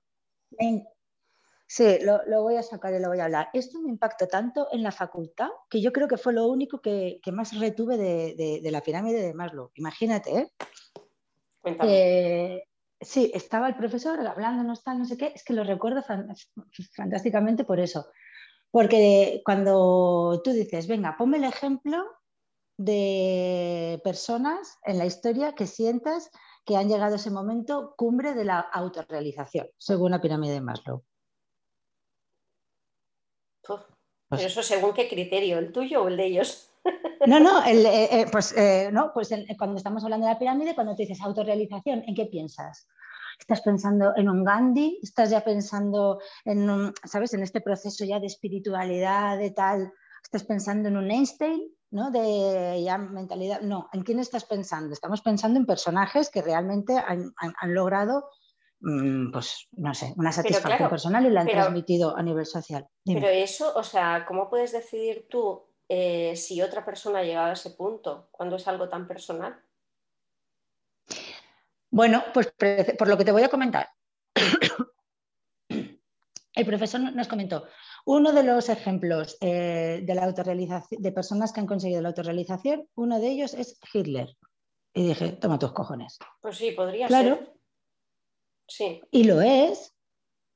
Sí, 1.69 1.97
lo, 2.01 2.43
voy 2.43 2.55
a 2.55 2.63
sacar 2.63 2.93
y 2.93 2.99
lo 2.99 3.09
voy 3.09 3.19
a 3.19 3.25
hablar. 3.25 3.49
Esto 3.51 3.81
me 3.81 3.89
impactó 3.89 4.25
tanto 4.27 4.69
en 4.71 4.83
la 4.83 4.91
facultad 4.93 5.49
que 5.69 5.81
yo 5.81 5.91
creo 5.91 6.07
que 6.07 6.15
fue 6.15 6.31
lo 6.31 6.47
único 6.47 6.81
que, 6.81 7.19
más 7.33 7.59
retuve 7.59 7.97
de, 7.97 8.71
la 8.71 8.81
pirámide 8.81 9.21
de 9.21 9.33
Maslow. 9.33 9.71
Imagínate, 9.75 10.37
¿eh? 10.37 10.51
¿eh? 11.83 12.63
sí, 13.01 13.31
estaba 13.35 13.67
el 13.67 13.75
profesor 13.75 14.25
hablándonos 14.25 14.81
tal, 14.81 14.99
no 14.99 15.05
sé 15.05 15.17
qué, 15.17 15.33
es 15.35 15.43
que 15.43 15.53
lo 15.53 15.65
recuerdo 15.65 16.01
fantásticamente 16.95 17.65
por 17.65 17.81
eso. 17.81 18.07
Porque 18.71 19.41
cuando 19.43 20.41
tú 20.45 20.51
dices, 20.51 20.87
venga, 20.87 21.15
ponme 21.17 21.37
el 21.37 21.43
ejemplo 21.43 22.05
de 22.77 23.99
personas 24.05 24.77
en 24.85 24.99
la 24.99 25.05
historia 25.05 25.53
que 25.53 25.67
sientas 25.67 26.31
que 26.63 26.77
han 26.77 26.87
llegado 26.87 27.13
a 27.13 27.17
ese 27.17 27.31
momento 27.31 27.93
cumbre 27.97 28.33
de 28.33 28.45
la 28.45 28.59
autorrealización, 28.59 29.67
según 29.77 30.11
la 30.11 30.21
pirámide 30.21 30.53
de 30.53 30.61
Maslow. 30.61 31.03
Pues 33.67 34.41
Pero 34.41 34.47
eso 34.47 34.63
según 34.63 34.93
qué 34.93 35.07
criterio, 35.07 35.57
el 35.57 35.71
tuyo 35.71 36.03
o 36.03 36.07
el 36.07 36.17
de 36.17 36.25
ellos. 36.25 36.69
No, 37.25 37.39
no, 37.39 37.63
eh, 37.65 38.09
eh, 38.11 38.25
pues, 38.31 38.53
eh, 38.57 38.89
no, 38.91 39.11
pues 39.13 39.29
cuando 39.57 39.77
estamos 39.77 40.03
hablando 40.03 40.27
de 40.27 40.33
la 40.33 40.39
pirámide, 40.39 40.75
cuando 40.75 40.95
te 40.95 41.03
dices 41.03 41.21
autorrealización, 41.21 42.03
¿en 42.07 42.15
qué 42.15 42.25
piensas? 42.25 42.87
¿Estás 43.39 43.61
pensando 43.61 44.13
en 44.15 44.29
un 44.29 44.43
Gandhi? 44.43 44.99
¿Estás 45.03 45.29
ya 45.29 45.43
pensando 45.43 46.19
en, 46.43 46.93
¿sabes? 47.05 47.33
En 47.33 47.43
este 47.43 47.61
proceso 47.61 48.03
ya 48.03 48.19
de 48.19 48.27
espiritualidad, 48.27 49.37
de 49.37 49.51
tal? 49.51 49.93
¿Estás 50.23 50.43
pensando 50.43 50.89
en 50.89 50.97
un 50.97 51.11
Einstein? 51.11 51.71
¿no? 51.91 52.11
De 52.11 52.81
ya 52.83 52.97
mentalidad. 52.97 53.61
No, 53.61 53.89
¿en 53.93 54.01
quién 54.01 54.19
estás 54.19 54.43
pensando? 54.43 54.91
Estamos 54.91 55.21
pensando 55.21 55.59
en 55.59 55.65
personajes 55.65 56.29
que 56.29 56.41
realmente 56.41 56.97
han 56.97 57.33
logrado 57.73 58.25
Mm, 58.25 58.36
pues 58.79 59.67
no 59.71 59.93
sé, 59.93 60.13
una 60.17 60.31
satisfacción 60.31 60.89
personal 60.89 61.25
y 61.25 61.29
la 61.29 61.41
han 61.41 61.47
transmitido 61.47 62.15
a 62.15 62.21
nivel 62.21 62.45
social. 62.45 62.87
Pero 63.03 63.27
eso, 63.27 63.73
o 63.75 63.83
sea, 63.83 64.25
¿cómo 64.27 64.49
puedes 64.49 64.71
decidir 64.71 65.27
tú 65.29 65.63
eh, 65.89 66.35
si 66.35 66.61
otra 66.61 66.85
persona 66.85 67.19
ha 67.19 67.23
llegado 67.23 67.47
a 67.47 67.53
ese 67.53 67.71
punto 67.71 68.29
cuando 68.31 68.57
es 68.57 68.67
algo 68.67 68.87
tan 68.89 69.07
personal? 69.07 69.59
Bueno, 71.89 72.23
pues 72.33 72.53
por 72.97 73.07
lo 73.07 73.17
que 73.17 73.25
te 73.25 73.31
voy 73.31 73.43
a 73.43 73.49
comentar. 73.49 73.89
El 76.53 76.65
profesor 76.65 76.99
nos 76.99 77.27
comentó, 77.27 77.67
uno 78.05 78.31
de 78.31 78.43
los 78.43 78.69
ejemplos 78.69 79.37
eh, 79.41 80.01
de, 80.03 80.15
la 80.15 80.25
autorrealización, 80.25 81.01
de 81.01 81.11
personas 81.11 81.53
que 81.53 81.59
han 81.59 81.67
conseguido 81.67 82.01
la 82.01 82.09
autorrealización, 82.09 82.87
uno 82.95 83.19
de 83.19 83.27
ellos 83.27 83.53
es 83.53 83.79
Hitler. 83.93 84.35
Y 84.93 85.09
dije, 85.09 85.33
toma 85.33 85.59
tus 85.59 85.73
cojones. 85.73 86.17
Pues 86.41 86.57
sí, 86.57 86.71
podría 86.71 87.05
claro. 87.07 87.35
ser. 87.35 87.56
Sí. 88.67 89.01
Y 89.11 89.23
lo 89.23 89.41
es, 89.41 89.95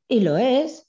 y 0.07 0.19
lo 0.21 0.37
es. 0.37 0.87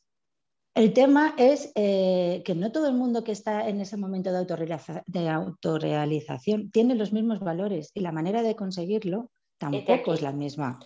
El 0.74 0.94
tema 0.94 1.34
es 1.36 1.70
eh, 1.74 2.42
que 2.44 2.54
no 2.54 2.72
todo 2.72 2.88
el 2.88 2.94
mundo 2.94 3.24
que 3.24 3.32
está 3.32 3.68
en 3.68 3.80
ese 3.80 3.96
momento 3.98 4.32
de, 4.32 5.28
autorrealización 5.28 6.70
tiene 6.70 6.94
los 6.94 7.12
mismos 7.12 7.40
valores 7.40 7.90
y 7.94 8.00
la 8.00 8.10
manera 8.10 8.42
de 8.42 8.56
conseguirlo 8.56 9.30
tampoco 9.58 10.14
es 10.14 10.22
la 10.22 10.32
misma. 10.32 10.80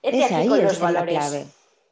es 0.00 0.32
ahí 0.32 0.48
los 0.48 0.80
valores. 0.80 1.14
la 1.14 1.20
clave. 1.20 1.46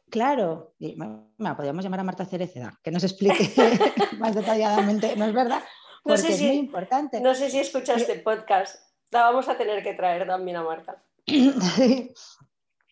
Claro, 0.09 0.73
podríamos 0.79 1.83
llamar 1.83 1.99
a 1.99 2.03
Marta 2.03 2.25
Cereceda, 2.25 2.79
que 2.81 2.91
nos 2.91 3.03
explique 3.03 3.51
más 4.19 4.33
detalladamente, 4.33 5.15
¿no 5.15 5.25
es 5.25 5.33
verdad? 5.33 5.61
Porque 6.03 6.29
es 6.29 6.41
muy 6.41 6.55
importante. 6.55 7.19
No 7.19 7.35
sé 7.35 7.49
si 7.49 7.59
escuchaste 7.59 8.13
el 8.13 8.23
podcast, 8.23 8.81
la 9.11 9.23
vamos 9.23 9.49
a 9.49 9.57
tener 9.57 9.83
que 9.83 9.93
traer 9.93 10.25
también 10.25 10.57
a 10.57 10.63
Marta. 10.63 11.03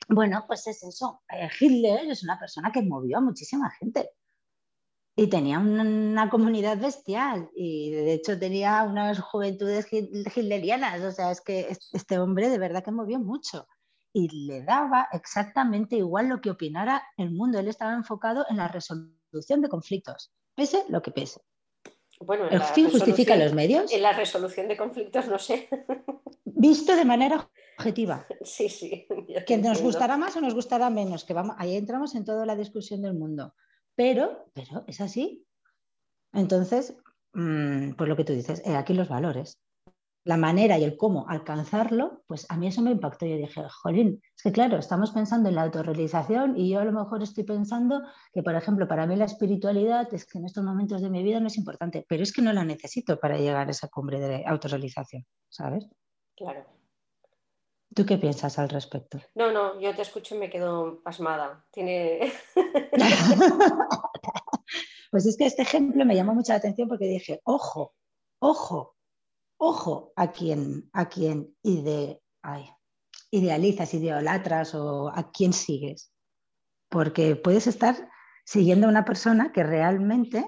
bueno, 0.08 0.44
pues 0.48 0.68
es 0.68 0.84
eso. 0.84 1.22
Eh, 1.30 1.50
Hitler 1.60 2.10
es 2.10 2.24
una 2.24 2.40
persona 2.40 2.72
que 2.72 2.82
movió 2.82 3.18
a 3.18 3.22
muchísima 3.22 3.70
gente 3.72 4.12
y 5.16 5.28
tenía 5.28 5.60
una, 5.60 6.30
comunidad 6.30 6.78
bestial 6.78 7.50
y 7.56 7.92
de 7.92 8.14
hecho 8.14 8.38
tenía 8.38 8.84
unas 8.84 9.20
juventudes 9.20 9.88
hitlerianas. 9.92 11.02
O 11.02 11.12
sea, 11.12 11.32
es 11.32 11.42
que 11.42 11.76
este 11.94 12.20
hombre 12.20 12.50
de 12.50 12.58
verdad 12.58 12.84
que 12.84 12.92
movió 12.92 13.20
mucho 13.20 13.68
y 14.12 14.48
le 14.48 14.64
daba 14.64 15.08
exactamente 15.12 15.96
igual 15.98 16.28
lo 16.28 16.42
que 16.42 16.50
opinara 16.50 17.04
el 17.18 17.32
mundo. 17.32 17.60
Él 17.60 17.68
estaba 17.68 17.94
enfocado 17.94 18.46
en 18.50 18.58
la 18.58 18.68
resolución 18.68 19.62
de 19.62 19.70
conflictos, 19.70 20.32
pese 20.56 20.84
lo 20.90 21.02
que 21.02 21.12
pese. 21.12 21.42
Bueno, 22.26 22.48
el 22.50 22.62
fin 22.62 22.90
justifica 22.90 23.36
los 23.36 23.54
medios. 23.54 23.92
En 23.92 24.02
la 24.02 24.14
resolución 24.14 24.68
de 24.68 24.78
conflictos, 24.78 25.28
no 25.28 25.40
sé. 25.40 25.70
Visto 26.46 26.96
de 26.96 27.06
manera 27.06 27.50
objetiva. 27.78 28.26
Sí, 28.42 28.70
sí. 28.70 29.08
Que 29.46 29.58
nos 29.58 29.82
gustará 29.82 30.18
más 30.18 30.36
o 30.36 30.42
nos 30.42 30.54
gustará 30.54 30.90
menos, 30.90 31.26
que 31.26 31.34
vamos, 31.34 31.56
ahí 31.60 31.76
entramos 31.76 32.16
en 32.16 32.26
toda 32.26 32.46
la 32.46 32.56
discusión 32.56 33.02
del 33.02 33.14
mundo. 33.14 33.54
Pero, 33.96 34.50
pero 34.54 34.84
es 34.88 35.02
así. 35.02 35.46
Entonces, 36.34 36.96
mm, 37.34 37.92
pues 37.92 38.10
lo 38.10 38.16
que 38.16 38.24
tú 38.24 38.34
dices, 38.34 38.62
eh, 38.66 38.76
aquí 38.76 38.94
los 38.94 39.10
valores 39.10 39.60
la 40.26 40.38
manera 40.38 40.80
y 40.80 40.84
el 40.84 40.98
cómo 40.98 41.28
alcanzarlo, 41.30 42.24
pues 42.28 42.48
a 42.50 42.58
mí 42.58 42.68
eso 42.68 42.82
me 42.82 42.92
impactó. 42.92 43.28
Yo 43.28 43.38
dije, 43.38 43.62
jolín, 43.70 44.22
es 44.36 44.44
que 44.44 44.52
claro, 44.52 44.78
estamos 44.78 45.12
pensando 45.12 45.50
en 45.50 45.56
la 45.56 45.62
autorrealización 45.62 46.58
y 46.58 46.72
yo 46.72 46.80
a 46.80 46.84
lo 46.84 46.92
mejor 46.92 47.22
estoy 47.22 47.44
pensando 47.44 48.02
que, 48.34 48.42
por 48.42 48.56
ejemplo, 48.56 48.88
para 48.88 49.06
mí 49.06 49.16
la 49.16 49.26
espiritualidad 49.26 50.12
es 50.14 50.26
que 50.26 50.40
en 50.40 50.46
estos 50.46 50.64
momentos 50.64 51.04
de 51.04 51.12
mi 51.12 51.22
vida 51.22 51.40
no 51.40 51.48
es 51.48 51.58
importante, 51.58 52.06
pero 52.10 52.24
es 52.24 52.34
que 52.34 52.42
no 52.42 52.52
la 52.54 52.66
necesito 52.66 53.20
para 53.20 53.38
llegar 53.38 53.68
a 53.68 53.72
esa 53.72 53.88
cumbre 53.88 54.20
de 54.20 54.44
autorrealización, 54.48 55.26
¿sabes? 55.48 55.88
Claro. 56.36 56.66
¿Tú 57.94 58.04
qué 58.04 58.18
piensas 58.18 58.58
al 58.58 58.70
respecto? 58.70 59.20
No, 59.36 59.52
no, 59.52 59.80
yo 59.80 59.96
te 59.96 60.02
escucho 60.02 60.36
y 60.36 60.40
me 60.40 60.50
quedo 60.50 61.04
pasmada. 61.04 61.64
Tiene... 61.72 62.34
pues 65.12 65.28
es 65.28 65.38
que 65.38 65.46
este 65.46 65.62
ejemplo 65.62 66.04
me 66.04 66.16
llamó 66.16 66.34
mucha 66.34 66.56
atención 66.56 66.90
porque 66.90 67.06
dije, 67.06 67.42
ojo, 67.44 67.94
ojo, 68.40 68.95
ojo 69.58 70.14
a 70.16 70.32
quien, 70.32 70.90
a 70.94 71.08
quien 71.10 71.56
ide, 71.64 72.22
idealizas, 73.32 73.94
idolatras 73.94 74.76
o 74.76 75.10
a 75.10 75.32
quién 75.32 75.54
sigues. 75.54 76.12
Porque 76.90 77.36
puedes 77.36 77.68
estar 77.68 78.10
siguiendo 78.46 78.88
a 78.88 78.90
una 78.90 79.06
persona 79.06 79.52
que 79.52 79.64
realmente 79.64 80.46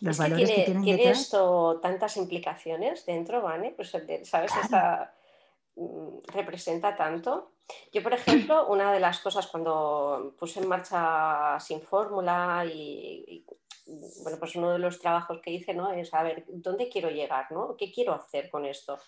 los 0.00 0.18
valores 0.18 0.50
que, 0.50 0.62
tiene, 0.64 0.82
tiene 0.82 1.10
esto 1.10 1.78
tantas 1.80 2.16
implicaciones 2.16 3.06
dentro, 3.06 3.42
¿vale? 3.42 3.72
Pues, 3.76 3.92
¿sabes? 4.24 4.52
Mm, 5.76 6.18
representa 6.32 6.96
tanto. 6.96 7.52
Yo, 7.92 8.02
por 8.02 8.12
ejemplo, 8.12 8.68
una 8.68 8.92
de 8.92 9.00
las 9.00 9.20
cosas 9.20 9.46
cuando 9.46 10.34
puse 10.38 10.60
en 10.60 10.68
marcha 10.68 11.58
sin 11.60 11.80
fórmula 11.80 12.64
y, 12.66 13.44
bueno, 13.86 14.38
pues 14.38 14.56
uno 14.56 14.72
de 14.72 14.78
los 14.78 14.98
trabajos 14.98 15.40
que 15.42 15.50
hice 15.50 15.74
¿no? 15.74 15.92
es 15.92 16.12
a 16.14 16.22
ver 16.22 16.44
dónde 16.48 16.88
quiero 16.88 17.10
llegar, 17.10 17.50
¿no? 17.52 17.76
¿Qué 17.76 17.92
quiero 17.92 18.14
hacer 18.14 18.50
con 18.50 18.64
esto? 18.64 18.98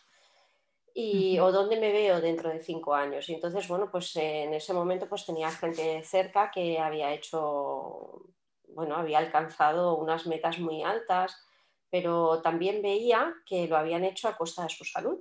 Y, 0.94 1.38
o 1.38 1.52
dónde 1.52 1.78
me 1.78 1.92
veo 1.92 2.20
dentro 2.20 2.48
de 2.50 2.62
cinco 2.62 2.94
años. 2.94 3.28
Y 3.28 3.34
entonces, 3.34 3.68
bueno, 3.68 3.90
pues 3.90 4.16
en 4.16 4.54
ese 4.54 4.72
momento 4.72 5.08
pues 5.08 5.26
tenía 5.26 5.50
gente 5.50 6.02
cerca 6.02 6.50
que 6.50 6.78
había 6.78 7.12
hecho, 7.12 8.22
bueno, 8.68 8.96
había 8.96 9.18
alcanzado 9.18 9.96
unas 9.96 10.26
metas 10.26 10.58
muy 10.58 10.82
altas, 10.82 11.36
pero 11.90 12.40
también 12.42 12.82
veía 12.82 13.34
que 13.46 13.68
lo 13.68 13.76
habían 13.76 14.04
hecho 14.04 14.28
a 14.28 14.36
costa 14.36 14.62
de 14.62 14.70
su 14.70 14.84
salud. 14.84 15.20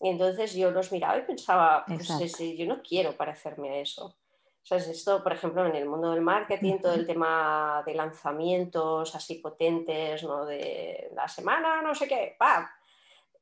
Y 0.00 0.08
entonces 0.08 0.54
yo 0.54 0.70
los 0.70 0.92
miraba 0.92 1.18
y 1.18 1.22
pensaba, 1.22 1.84
pues 1.86 2.08
yo 2.38 2.66
no 2.66 2.82
quiero 2.82 3.16
parecerme 3.16 3.70
a 3.70 3.80
eso. 3.80 4.16
¿Sabes? 4.62 4.86
Esto, 4.88 5.22
por 5.22 5.32
ejemplo, 5.32 5.66
en 5.66 5.74
el 5.74 5.88
mundo 5.88 6.12
del 6.12 6.20
marketing, 6.20 6.78
todo 6.78 6.94
el 6.94 7.06
tema 7.06 7.82
de 7.84 7.94
lanzamientos 7.94 9.14
así 9.14 9.36
potentes, 9.36 10.22
¿no? 10.22 10.46
De 10.46 11.10
la 11.14 11.26
semana, 11.26 11.82
no 11.82 11.94
sé 11.94 12.06
qué, 12.06 12.36
¡pam! 12.38 12.68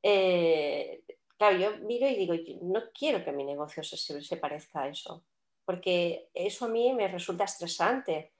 Eh, 0.01 1.03
claro, 1.37 1.57
yo 1.57 1.77
miro 1.85 2.07
y 2.07 2.15
digo, 2.15 2.33
no 2.63 2.81
quiero 2.91 3.23
que 3.23 3.31
mi 3.31 3.43
negocio 3.43 3.83
se, 3.83 3.97
se, 3.97 4.37
parezca 4.37 4.81
a 4.81 4.87
eso, 4.87 5.23
porque 5.63 6.29
eso 6.33 6.65
a 6.65 6.69
mí 6.69 6.91
me 6.93 7.07
resulta 7.07 7.43
estresante. 7.43 8.33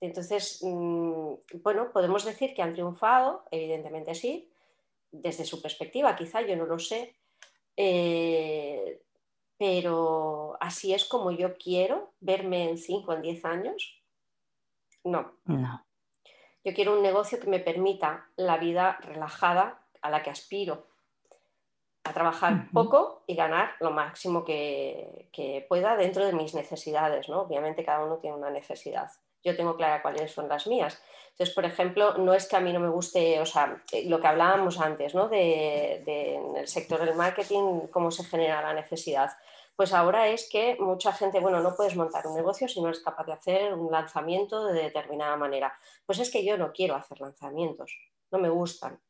Entonces, 0.00 0.58
mm, 0.62 1.34
bueno, 1.62 1.92
podemos 1.92 2.24
decir 2.24 2.54
que 2.54 2.62
han 2.62 2.72
triunfado, 2.72 3.44
evidentemente 3.52 4.16
sí, 4.16 4.50
desde 5.12 5.44
su 5.44 5.62
perspectiva, 5.62 6.16
quizá 6.16 6.40
yo 6.40 6.56
no 6.56 6.66
lo 6.66 6.78
sé, 6.78 7.16
eh, 7.76 9.02
pero 9.60 10.56
así 10.58 10.94
es 10.94 11.04
como 11.04 11.32
yo 11.32 11.58
quiero 11.58 12.14
verme 12.20 12.70
en 12.70 12.78
5 12.78 13.10
o 13.10 13.14
en 13.14 13.20
10 13.20 13.44
años. 13.44 14.02
No. 15.04 15.34
No. 15.44 15.84
Yo 16.64 16.72
quiero 16.72 16.94
un 16.94 17.02
negocio 17.02 17.38
que 17.38 17.46
me 17.46 17.58
permita 17.58 18.26
la 18.36 18.56
vida 18.56 18.96
relajada 19.02 19.86
a 20.00 20.08
la 20.08 20.22
que 20.22 20.30
aspiro, 20.30 20.86
a 22.04 22.14
trabajar 22.14 22.70
poco 22.72 23.22
y 23.26 23.34
ganar 23.34 23.72
lo 23.80 23.90
máximo 23.90 24.46
que, 24.46 25.28
que, 25.30 25.66
pueda 25.68 25.94
dentro 25.94 26.24
de 26.24 26.32
mis 26.32 26.54
necesidades. 26.54 27.28
¿no? 27.28 27.42
Obviamente 27.42 27.84
cada 27.84 28.02
uno 28.02 28.16
tiene 28.16 28.38
una 28.38 28.48
necesidad. 28.48 29.10
Yo 29.42 29.56
tengo 29.56 29.76
clara 29.76 30.02
cuáles 30.02 30.32
son 30.32 30.48
las 30.48 30.66
mías. 30.66 31.00
Entonces, 31.30 31.54
por 31.54 31.64
ejemplo, 31.64 32.18
no 32.18 32.34
es 32.34 32.46
que 32.46 32.56
a 32.56 32.60
mí 32.60 32.72
no 32.72 32.80
me 32.80 32.88
guste, 32.88 33.40
o 33.40 33.46
sea, 33.46 33.82
eh, 33.92 34.04
lo 34.08 34.20
que 34.20 34.26
hablábamos 34.26 34.78
antes, 34.78 35.14
¿no? 35.14 35.28
De, 35.28 36.02
de, 36.04 36.34
en 36.34 36.56
el 36.56 36.68
sector 36.68 37.04
del 37.04 37.14
marketing, 37.14 37.88
cómo 37.90 38.10
se 38.10 38.24
genera 38.24 38.60
la 38.60 38.74
necesidad 38.74 39.30
pues 39.80 39.94
ahora 39.94 40.28
es 40.28 40.46
que 40.50 40.76
mucha 40.78 41.10
gente, 41.10 41.40
bueno, 41.40 41.60
no 41.60 41.74
puedes 41.74 41.96
montar 41.96 42.26
un 42.26 42.36
negocio 42.36 42.68
si 42.68 42.82
no 42.82 42.88
eres 42.88 43.00
capaz 43.00 43.24
de 43.24 43.32
hacer 43.32 43.72
un 43.72 43.90
lanzamiento 43.90 44.66
de 44.66 44.82
determinada 44.82 45.38
manera. 45.38 45.72
Pues 46.04 46.18
es 46.18 46.30
que 46.30 46.44
yo 46.44 46.58
no 46.58 46.70
quiero 46.70 46.96
hacer 46.96 47.18
lanzamientos, 47.18 47.96
no 48.30 48.38
me 48.38 48.50
gustan. 48.50 49.00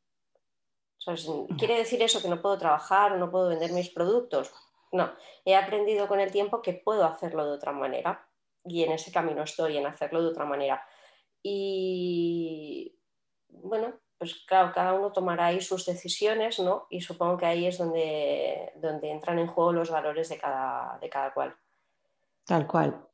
¿Quiere 1.57 1.75
decir 1.75 2.01
eso 2.01 2.21
que 2.21 2.29
no 2.29 2.41
puedo 2.41 2.57
trabajar 2.57 3.17
no 3.17 3.29
puedo 3.29 3.49
vender 3.49 3.73
mis 3.73 3.89
productos? 3.89 4.49
No, 4.93 5.11
he 5.43 5.57
aprendido 5.57 6.07
con 6.07 6.21
el 6.21 6.31
tiempo 6.31 6.61
que 6.61 6.71
puedo 6.71 7.03
hacerlo 7.03 7.45
de 7.45 7.51
otra 7.51 7.73
manera 7.73 8.25
y 8.65 8.83
en 8.83 8.91
ese 8.91 9.11
camino 9.11 9.43
estoy, 9.43 9.77
en 9.77 9.85
hacerlo 9.85 10.21
de 10.21 10.29
otra 10.29 10.45
manera. 10.45 10.83
Y 11.43 12.97
bueno, 13.49 13.93
pues 14.17 14.35
claro, 14.45 14.71
cada 14.73 14.93
uno 14.93 15.11
tomará 15.11 15.47
ahí 15.47 15.61
sus 15.61 15.85
decisiones, 15.85 16.59
¿no? 16.59 16.85
Y 16.89 17.01
supongo 17.01 17.37
que 17.37 17.47
ahí 17.47 17.65
es 17.65 17.77
donde, 17.77 18.71
donde 18.75 19.09
entran 19.09 19.39
en 19.39 19.47
juego 19.47 19.73
los 19.73 19.89
valores 19.89 20.29
de 20.29 20.37
cada, 20.37 20.99
de 20.99 21.09
cada 21.09 21.33
cual. 21.33 21.55
Tal 22.45 22.67
cual. 22.67 23.07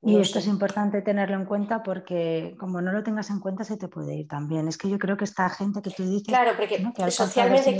Y 0.00 0.20
esto 0.20 0.38
es 0.38 0.46
importante 0.46 1.02
tenerlo 1.02 1.34
en 1.34 1.44
cuenta 1.44 1.82
porque 1.82 2.56
como 2.58 2.80
no 2.80 2.92
lo 2.92 3.02
tengas 3.02 3.30
en 3.30 3.40
cuenta 3.40 3.64
se 3.64 3.76
te 3.76 3.88
puede 3.88 4.14
ir 4.14 4.28
también. 4.28 4.68
Es 4.68 4.78
que 4.78 4.88
yo 4.88 4.98
creo 4.98 5.16
que 5.16 5.24
esta 5.24 5.48
gente 5.50 5.82
que 5.82 5.90
tú 5.90 6.04
dices... 6.04 6.28
Claro, 6.28 6.52
porque 6.56 6.80
socialmente, 7.10 7.76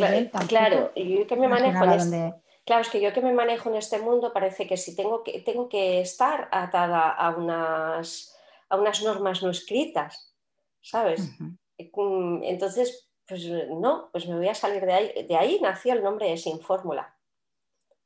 claro, 0.49 0.93
yo 0.97 1.27
que 1.27 1.37
me 1.37 1.47
manejo 1.47 1.85
en 1.85 1.93
este, 1.93 2.35
claro, 2.69 2.83
es 2.83 2.91
que 2.91 3.01
yo 3.01 3.15
que 3.15 3.23
me 3.23 3.33
manejo 3.33 3.71
en 3.71 3.77
este 3.77 3.99
mundo 3.99 4.31
parece 4.31 4.67
que 4.67 4.77
si 4.77 4.95
tengo 4.95 5.25
que, 5.25 5.41
tengo 5.41 5.71
que 5.71 6.03
estar 6.03 6.51
atada 6.53 7.09
a 7.09 7.31
unas, 7.31 8.37
a 8.69 8.77
unas 8.77 9.03
normas 9.03 9.43
no 9.43 9.49
escritas, 9.49 10.37
¿sabes? 10.83 11.31
Entonces, 11.79 13.11
pues 13.27 13.49
no, 13.71 14.11
pues 14.13 14.29
me 14.29 14.37
voy 14.37 14.49
a 14.49 14.55
salir 14.55 14.85
de 14.85 14.93
ahí. 14.93 15.27
De 15.27 15.35
ahí 15.35 15.59
nació 15.63 15.95
el 15.95 16.03
nombre 16.03 16.29
de 16.29 16.37
Sin 16.37 16.61
Fórmula. 16.61 17.17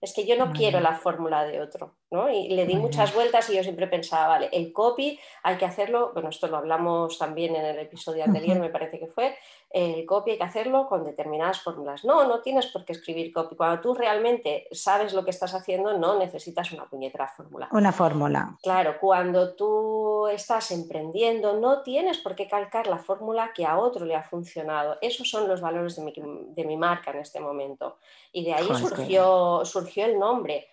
Es 0.00 0.14
que 0.14 0.26
yo 0.26 0.36
no 0.36 0.52
quiero 0.52 0.78
la 0.78 0.94
fórmula 0.94 1.44
de 1.44 1.60
otro, 1.60 1.96
¿no? 2.12 2.30
Y 2.30 2.48
le 2.48 2.66
di 2.66 2.76
muchas 2.76 3.14
vueltas 3.14 3.48
y 3.50 3.56
yo 3.56 3.62
siempre 3.62 3.86
pensaba, 3.86 4.28
vale, 4.28 4.48
el 4.52 4.72
copy 4.72 5.18
hay 5.42 5.56
que 5.56 5.64
hacerlo, 5.64 6.10
bueno, 6.12 6.28
esto 6.28 6.46
lo 6.46 6.58
hablamos 6.58 7.18
también 7.18 7.56
en 7.56 7.64
el 7.64 7.78
episodio 7.78 8.22
anterior, 8.24 8.58
me 8.58 8.68
parece 8.68 8.98
que 8.98 9.06
fue, 9.06 9.34
el 9.72 10.04
copy 10.04 10.32
hay 10.32 10.38
que 10.38 10.44
hacerlo 10.44 10.86
con 10.86 11.04
determinadas 11.04 11.60
fórmulas. 11.60 12.04
No, 12.04 12.26
no 12.26 12.40
tienes 12.40 12.66
por 12.66 12.84
qué 12.84 12.92
escribir 12.92 13.32
copy. 13.32 13.56
Cuando 13.56 13.80
tú 13.80 13.94
realmente 13.94 14.68
sabes 14.70 15.14
lo 15.14 15.24
que 15.24 15.30
estás 15.30 15.54
haciendo, 15.54 15.96
no 15.96 16.18
necesitas 16.18 16.70
una 16.72 16.84
puñetera 16.84 17.26
fórmula. 17.28 17.68
Una 17.72 17.90
fórmula. 17.90 18.58
Claro, 18.62 18.96
cuando 19.00 19.54
tú 19.54 20.28
estás 20.28 20.70
emprendiendo, 20.72 21.54
no 21.54 21.82
tienes 21.82 22.18
por 22.18 22.34
qué 22.34 22.46
calcar 22.48 22.86
la 22.86 22.98
fórmula 22.98 23.52
que 23.54 23.64
a 23.64 23.78
otro 23.78 24.04
le 24.04 24.14
ha 24.14 24.22
funcionado. 24.22 24.98
Esos 25.00 25.30
son 25.30 25.48
los 25.48 25.62
valores 25.62 25.96
de 25.96 26.02
mi, 26.02 26.12
de 26.14 26.64
mi 26.64 26.76
marca 26.76 27.10
en 27.10 27.20
este 27.20 27.40
momento. 27.40 27.96
Y 28.30 28.44
de 28.44 28.52
ahí 28.52 28.68
surgió, 28.74 29.62
surgió 29.64 30.04
el 30.04 30.18
nombre. 30.18 30.68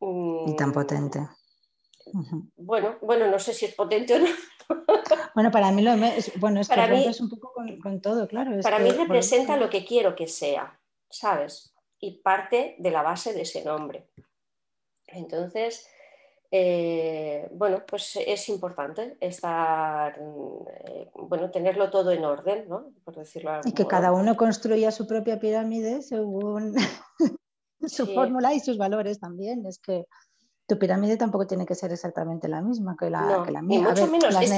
Y 0.00 0.56
tan 0.56 0.72
potente. 0.72 1.20
Bueno, 2.56 2.96
bueno, 3.02 3.30
no 3.30 3.38
sé 3.38 3.52
si 3.52 3.66
es 3.66 3.74
potente 3.74 4.14
o 4.14 4.18
no. 4.20 4.26
Bueno, 5.34 5.50
para 5.50 5.70
mí 5.70 5.82
lo 5.82 5.92
es, 5.92 6.32
bueno, 6.40 6.60
es 6.60 6.68
que 6.68 7.08
es 7.08 7.20
un 7.20 7.30
poco 7.30 7.52
con, 7.80 8.00
todo, 8.00 8.26
claro. 8.26 8.60
para 8.60 8.80
mí 8.80 8.90
representa 8.90 9.56
lo 9.56 9.70
que 9.70 9.84
quiero 9.84 10.16
que 10.16 10.26
sea, 10.26 10.78
¿sabes? 11.08 11.72
Y 12.00 12.20
parte 12.22 12.74
de 12.78 12.90
la 12.90 13.02
base 13.02 13.32
de 13.32 13.42
ese 13.42 13.64
nombre. 13.64 14.08
Entonces, 15.06 15.88
eh, 16.50 17.48
bueno, 17.52 17.84
pues 17.86 18.16
es 18.16 18.48
importante 18.48 19.16
estar, 19.20 20.18
eh, 20.18 21.10
bueno, 21.14 21.50
tenerlo 21.50 21.88
todo 21.90 22.10
en 22.10 22.24
orden, 22.24 22.68
¿no? 22.68 22.90
Por 23.04 23.14
decirlo 23.16 23.60
Y 23.64 23.72
que 23.72 23.86
cada 23.86 24.12
uno 24.12 24.36
construya 24.36 24.90
su 24.90 25.06
propia 25.06 25.38
pirámide 25.38 26.02
según 26.02 26.74
su 27.86 28.06
fórmula 28.06 28.54
y 28.54 28.60
sus 28.60 28.78
valores 28.78 29.20
también. 29.20 29.66
Es 29.66 29.78
que 29.78 30.06
tu 30.66 30.78
pirámide 30.78 31.16
tampoco 31.16 31.46
tiene 31.46 31.66
que 31.66 31.74
ser 31.74 31.92
exactamente 31.92 32.48
la 32.48 32.60
misma 32.60 32.96
que 32.98 33.10
la, 33.10 33.42
que 33.44 33.52
la 33.52 33.62
mía. 33.62 33.80
mucho 33.80 34.06
menos. 34.06 34.34
Las 34.34 34.50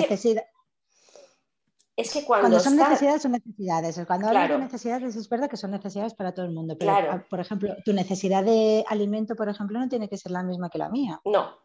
es, 1.97 2.13
que, 2.13 2.25
cuando, 2.25 2.59
son 2.61 2.77
necesidades, 2.77 3.23
son 3.23 3.33
necesidades. 3.33 4.01
Cuando 4.07 4.29
hablo 4.29 4.55
de 4.55 4.59
necesidades, 4.59 5.17
es 5.17 5.29
verdad 5.29 5.51
que 5.51 5.59
son 5.59 5.71
necesidades 5.71 6.15
para 6.15 6.33
todo 6.33 6.47
el 6.47 6.53
mundo. 6.53 6.77
Pero, 6.79 6.93
ah, 6.93 7.27
por 7.29 7.41
ejemplo, 7.41 7.75
tu 7.85 7.93
necesidad 7.93 8.43
de 8.43 8.85
alimento, 8.89 9.37
por 9.37 9.51
ejemplo, 9.51 9.79
no 9.79 9.89
tiene 9.89 10.09
que 10.09 10.17
ser 10.17 10.33
la 10.33 10.43
misma 10.43 10.71
que 10.71 10.79
la 10.79 10.89
mía. 10.89 11.21
No. 11.27 11.59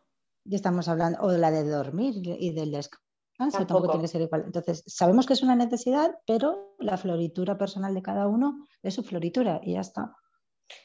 Y 0.44 0.56
estamos 0.56 0.90
hablando, 0.90 1.20
o 1.22 1.32
la 1.32 1.52
de 1.52 1.64
dormir 1.64 2.16
y 2.18 2.52
del 2.52 2.72
descanso. 2.72 3.00
Tampoco. 3.38 3.88
tiene 3.88 4.04
que 4.04 4.08
ser 4.10 4.22
igual. 4.22 4.44
Entonces, 4.46 4.84
sabemos 4.86 5.26
que 5.26 5.34
es 5.34 5.44
una 5.44 5.56
necesidad, 5.56 6.16
pero 6.28 6.76
la 6.80 6.98
floritura 6.98 7.58
personal 7.58 7.94
de 7.94 8.02
cada 8.02 8.28
uno 8.28 8.66
es 8.84 8.94
su 8.94 9.04
floritura 9.04 9.62
y 9.64 9.74
ya 9.74 9.82
está. 9.82 10.16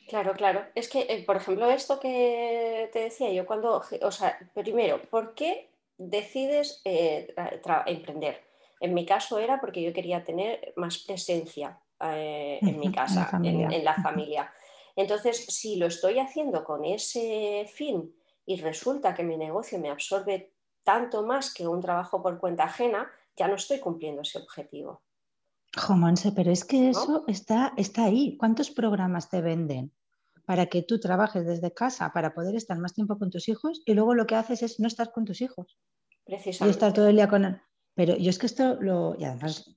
Claro, 0.08 0.34
claro. 0.34 0.64
Es 0.74 0.88
que, 0.88 1.06
eh, 1.08 1.24
por 1.24 1.36
ejemplo, 1.36 1.70
esto 1.70 2.00
que 2.00 2.90
te 2.92 3.00
decía 3.00 3.32
yo, 3.32 3.46
cuando, 3.46 3.82
o 4.02 4.10
sea, 4.10 4.38
primero, 4.54 5.00
¿por 5.08 5.34
qué 5.34 5.70
decides 5.96 6.82
eh, 6.84 7.34
emprender? 7.86 8.42
En 8.80 8.94
mi 8.94 9.06
caso 9.06 9.38
era 9.38 9.60
porque 9.60 9.82
yo 9.82 9.92
quería 9.92 10.24
tener 10.24 10.72
más 10.76 10.98
presencia 10.98 11.80
eh, 12.00 12.58
en 12.62 12.78
mi 12.80 12.90
casa, 12.92 13.30
en, 13.42 13.84
la 13.84 13.94
familia. 14.02 14.52
Entonces, 14.96 15.46
si 15.46 15.76
lo 15.76 15.86
estoy 15.86 16.18
haciendo 16.18 16.64
con 16.64 16.84
ese 16.84 17.66
fin 17.72 18.14
y 18.44 18.60
resulta 18.60 19.14
que 19.14 19.22
mi 19.22 19.36
negocio 19.36 19.78
me 19.78 19.90
absorbe 19.90 20.52
tanto 20.82 21.22
más 21.22 21.54
que 21.54 21.68
un 21.68 21.80
trabajo 21.80 22.22
por 22.22 22.38
cuenta 22.38 22.64
ajena, 22.64 23.10
ya 23.36 23.48
no 23.48 23.54
estoy 23.54 23.78
cumpliendo 23.78 24.22
ese 24.22 24.38
objetivo. 24.38 25.02
Jomonse, 25.76 26.33
pero 26.33 26.50
es 26.50 26.64
que 26.64 26.90
eso 26.90 27.24
está, 27.28 27.72
está 27.76 28.04
ahí. 28.04 28.37
¿Cuántos 28.37 28.70
programas 28.70 29.28
te 29.30 29.40
venden 29.40 29.92
para 30.44 30.66
que 30.66 30.83
tú 30.83 30.98
trabajes 30.98 31.46
desde 31.46 31.72
casa 31.72 32.12
para 32.12 32.35
poder 32.35 32.56
estar 32.56 32.76
más 32.78 32.94
tiempo 32.94 33.18
con 33.18 33.30
tus 33.30 33.48
hijos 33.48 33.83
y 33.87 33.94
luego 33.94 34.14
lo 34.14 34.26
que 34.26 34.35
haces 34.35 34.62
es 34.62 34.80
no 34.80 34.88
estar 34.88 35.12
con 35.12 35.24
tus 35.24 35.40
hijos? 35.40 35.78
Precisamente. 36.24 36.66
Y 36.66 36.70
estar 36.70 36.92
todo 36.92 37.09
el 37.09 37.16
día 37.16 37.28
con 37.28 37.44
él. 37.44 37.61
Pero 37.94 38.16
yo 38.16 38.30
es 38.30 38.38
que 38.38 38.46
esto 38.46 38.80
lo, 38.80 39.16
y 39.18 39.24
además 39.24 39.76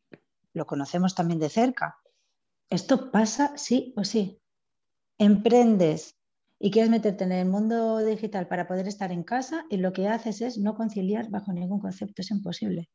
lo 0.53 0.65
conocemos 0.65 1.13
también 1.13 1.39
de 1.39 1.49
cerca. 1.49 1.97
Esto 2.69 3.11
pasa 3.11 3.55
sí 3.57 3.93
o 3.95 4.03
sí. 4.03 4.41
Emprendes 5.17 6.15
y 6.59 6.71
quieres 6.71 6.89
meterte 6.89 7.23
en 7.25 7.33
el 7.33 7.47
mundo 7.47 7.97
digital 7.99 8.47
para 8.47 8.67
poder 8.67 8.87
estar 8.87 9.11
en 9.11 9.23
casa 9.23 9.65
y 9.69 9.77
lo 9.77 9.93
que 9.93 10.07
haces 10.07 10.41
es 10.41 10.57
no 10.57 10.75
conciliar 10.75 11.29
bajo 11.29 11.51
ningún 11.51 11.79
concepto, 11.79 12.21
es 12.21 12.31
imposible. 12.31 12.89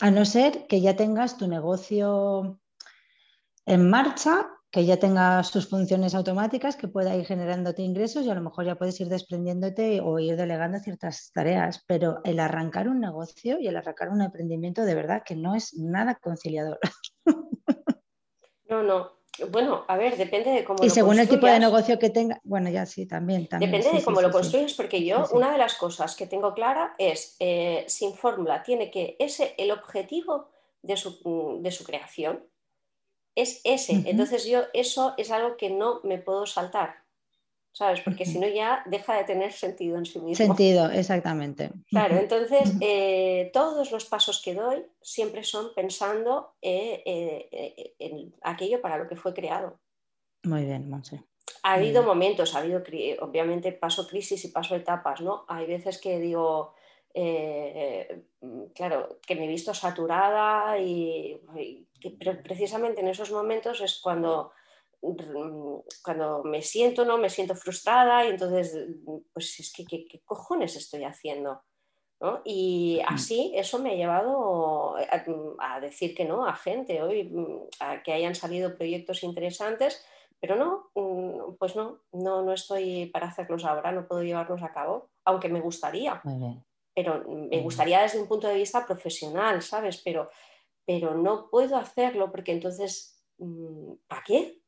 A 0.00 0.10
no 0.10 0.24
ser 0.24 0.66
que 0.66 0.80
ya 0.80 0.94
tengas 0.94 1.38
tu 1.38 1.48
negocio 1.48 2.60
en 3.64 3.88
marcha, 3.88 4.48
que 4.70 4.84
ya 4.84 4.98
tenga 4.98 5.42
sus 5.42 5.70
funciones 5.70 6.14
automáticas, 6.14 6.76
que 6.76 6.88
pueda 6.88 7.16
ir 7.16 7.24
generándote 7.24 7.82
ingresos 7.82 8.26
y 8.26 8.30
a 8.30 8.34
lo 8.34 8.42
mejor 8.42 8.66
ya 8.66 8.76
puedes 8.76 9.00
ir 9.00 9.08
desprendiéndote 9.08 10.00
o 10.02 10.18
ir 10.18 10.36
delegando 10.36 10.78
ciertas 10.80 11.30
tareas. 11.32 11.82
Pero 11.86 12.20
el 12.24 12.40
arrancar 12.40 12.88
un 12.88 13.00
negocio 13.00 13.58
y 13.58 13.68
el 13.68 13.76
arrancar 13.76 14.10
un 14.10 14.20
emprendimiento 14.20 14.84
de 14.84 14.94
verdad 14.94 15.22
que 15.24 15.34
no 15.34 15.54
es 15.54 15.74
nada 15.74 16.16
conciliador. 16.16 16.78
No, 18.68 18.82
no, 18.82 19.12
bueno, 19.50 19.84
a 19.88 19.96
ver, 19.96 20.16
depende 20.16 20.50
de 20.50 20.64
cómo 20.64 20.84
y 20.84 20.90
según 20.90 21.18
el 21.18 21.28
tipo 21.28 21.46
de 21.46 21.58
negocio 21.58 21.98
que 21.98 22.10
tenga, 22.10 22.40
bueno, 22.44 22.70
ya 22.70 22.86
sí, 22.86 23.06
también. 23.06 23.48
depende 23.50 23.92
de 23.92 24.02
cómo 24.02 24.20
lo 24.20 24.30
construyes, 24.30 24.74
porque 24.74 25.04
yo, 25.04 25.24
una 25.32 25.52
de 25.52 25.58
las 25.58 25.74
cosas 25.74 26.16
que 26.16 26.26
tengo 26.26 26.54
clara 26.54 26.94
es, 26.98 27.36
eh, 27.40 27.84
sin 27.88 28.14
fórmula, 28.14 28.62
tiene 28.62 28.90
que 28.90 29.16
ese, 29.18 29.54
el 29.58 29.70
objetivo 29.70 30.48
de 30.82 30.96
su, 30.96 31.58
de 31.60 31.70
su 31.70 31.84
creación 31.84 32.44
es 33.34 33.60
ese. 33.64 34.02
Entonces 34.06 34.46
yo, 34.46 34.62
eso 34.72 35.14
es 35.16 35.30
algo 35.30 35.56
que 35.56 35.70
no 35.70 36.00
me 36.02 36.18
puedo 36.18 36.46
saltar. 36.46 37.05
¿Sabes? 37.76 38.00
Porque 38.00 38.24
si 38.24 38.38
no 38.38 38.48
ya 38.48 38.82
deja 38.86 39.18
de 39.18 39.24
tener 39.24 39.52
sentido 39.52 39.98
en 39.98 40.06
sí 40.06 40.18
mismo. 40.18 40.46
Sentido, 40.46 40.90
exactamente. 40.90 41.70
Claro, 41.90 42.16
entonces 42.16 42.72
eh, 42.80 43.50
todos 43.52 43.92
los 43.92 44.06
pasos 44.06 44.40
que 44.42 44.54
doy 44.54 44.82
siempre 45.02 45.44
son 45.44 45.74
pensando 45.74 46.54
eh, 46.62 47.02
eh, 47.04 47.94
en 47.98 48.34
aquello 48.40 48.80
para 48.80 48.96
lo 48.96 49.06
que 49.06 49.16
fue 49.16 49.34
creado. 49.34 49.78
Muy 50.44 50.64
bien, 50.64 50.88
Monse. 50.88 51.22
Ha 51.64 51.74
habido 51.74 52.02
momentos, 52.02 52.54
ha 52.54 52.60
habido, 52.60 52.82
obviamente, 53.20 53.72
paso 53.72 54.08
crisis 54.08 54.42
y 54.46 54.48
paso 54.48 54.74
etapas, 54.74 55.20
¿no? 55.20 55.44
Hay 55.46 55.66
veces 55.66 56.00
que 56.00 56.18
digo, 56.18 56.72
claro, 58.74 59.18
que 59.26 59.34
me 59.34 59.44
he 59.44 59.48
visto 59.48 59.74
saturada 59.74 60.78
y, 60.78 61.38
pero 62.18 62.42
precisamente 62.42 63.02
en 63.02 63.08
esos 63.08 63.30
momentos 63.30 63.82
es 63.82 64.00
cuando 64.00 64.52
cuando 66.02 66.42
me 66.44 66.62
siento, 66.62 67.04
¿no? 67.04 67.18
Me 67.18 67.30
siento 67.30 67.54
frustrada 67.54 68.24
y 68.24 68.30
entonces, 68.30 68.76
pues 69.32 69.60
es 69.60 69.72
que, 69.72 69.84
¿qué, 69.84 70.20
cojones 70.24 70.76
estoy 70.76 71.04
haciendo? 71.04 71.62
Y 72.44 73.00
mm. 73.02 73.12
así 73.12 73.52
eso 73.54 73.78
me 73.78 73.90
ha 73.92 73.94
llevado 73.94 74.96
a, 75.58 75.80
decir 75.80 76.14
que 76.14 76.24
no 76.24 76.46
a 76.46 76.54
gente 76.54 77.02
hoy, 77.02 77.24
mm, 77.24 77.68
a 77.80 78.02
que 78.02 78.12
hayan 78.12 78.34
salido 78.34 78.76
proyectos 78.76 79.22
interesantes, 79.22 80.04
pero 80.40 80.56
no, 80.56 80.90
mm, 80.94 81.56
pues 81.58 81.76
no, 81.76 82.00
no, 82.12 82.42
no 82.42 82.52
estoy 82.52 83.06
para 83.06 83.28
hacerlos 83.28 83.64
ahora, 83.64 83.92
no 83.92 84.06
puedo 84.08 84.22
llevarlos 84.22 84.62
a 84.62 84.72
cabo, 84.72 85.10
aunque 85.24 85.48
me 85.48 85.60
gustaría. 85.60 86.22
Pero 86.94 87.24
me 87.28 87.60
gustaría 87.60 88.00
desde 88.00 88.20
un 88.20 88.28
punto 88.28 88.48
de 88.48 88.54
vista 88.54 88.86
profesional, 88.86 89.60
¿sabes? 89.60 90.00
Pero, 90.02 90.30
pero 90.86 91.14
no 91.14 91.50
puedo 91.50 91.76
hacerlo 91.76 92.30
porque 92.30 92.52
entonces, 92.52 93.22
¿para 94.08 94.22
qué? 94.24 94.62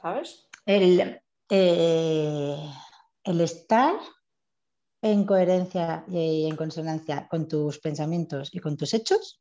¿Sabes? 0.00 0.48
El, 0.66 1.20
eh, 1.48 2.56
el 3.24 3.40
estar 3.40 3.94
en 5.02 5.24
coherencia 5.24 6.04
y 6.08 6.46
en 6.46 6.56
consonancia 6.56 7.26
con 7.28 7.48
tus 7.48 7.78
pensamientos 7.78 8.50
y 8.52 8.58
con 8.58 8.76
tus 8.76 8.92
hechos, 8.94 9.40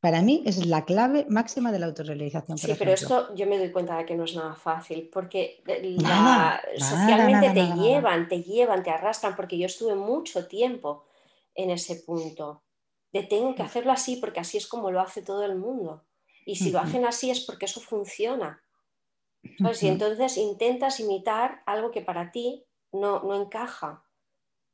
para 0.00 0.22
mí 0.22 0.42
es 0.46 0.64
la 0.66 0.84
clave 0.84 1.26
máxima 1.28 1.72
de 1.72 1.78
la 1.78 1.86
autorrealización. 1.86 2.56
Sí, 2.56 2.74
pero 2.78 2.92
esto 2.92 3.34
yo 3.34 3.46
me 3.46 3.58
doy 3.58 3.70
cuenta 3.70 3.98
de 3.98 4.06
que 4.06 4.14
no 4.14 4.24
es 4.24 4.34
nada 4.34 4.54
fácil, 4.54 5.10
porque 5.12 5.62
socialmente 6.78 7.50
te 7.50 7.66
llevan, 7.74 8.28
te 8.28 8.42
llevan, 8.42 8.82
te 8.82 8.90
arrastran, 8.90 9.36
porque 9.36 9.58
yo 9.58 9.66
estuve 9.66 9.94
mucho 9.94 10.46
tiempo 10.46 11.04
en 11.54 11.70
ese 11.70 11.96
punto 11.96 12.62
de 13.12 13.24
tengo 13.24 13.54
que 13.54 13.62
hacerlo 13.62 13.92
así 13.92 14.16
porque 14.16 14.40
así 14.40 14.56
es 14.56 14.66
como 14.66 14.90
lo 14.90 15.00
hace 15.00 15.22
todo 15.22 15.44
el 15.44 15.56
mundo. 15.56 16.04
Y 16.46 16.56
si 16.56 16.70
lo 16.70 16.80
hacen 16.80 17.04
así 17.04 17.30
es 17.30 17.40
porque 17.40 17.66
eso 17.66 17.80
funciona. 17.80 18.62
Y 19.42 19.88
entonces 19.88 20.36
intentas 20.36 21.00
imitar 21.00 21.62
algo 21.66 21.90
que 21.90 22.02
para 22.02 22.30
ti 22.30 22.64
no, 22.92 23.34
encaja. 23.34 24.02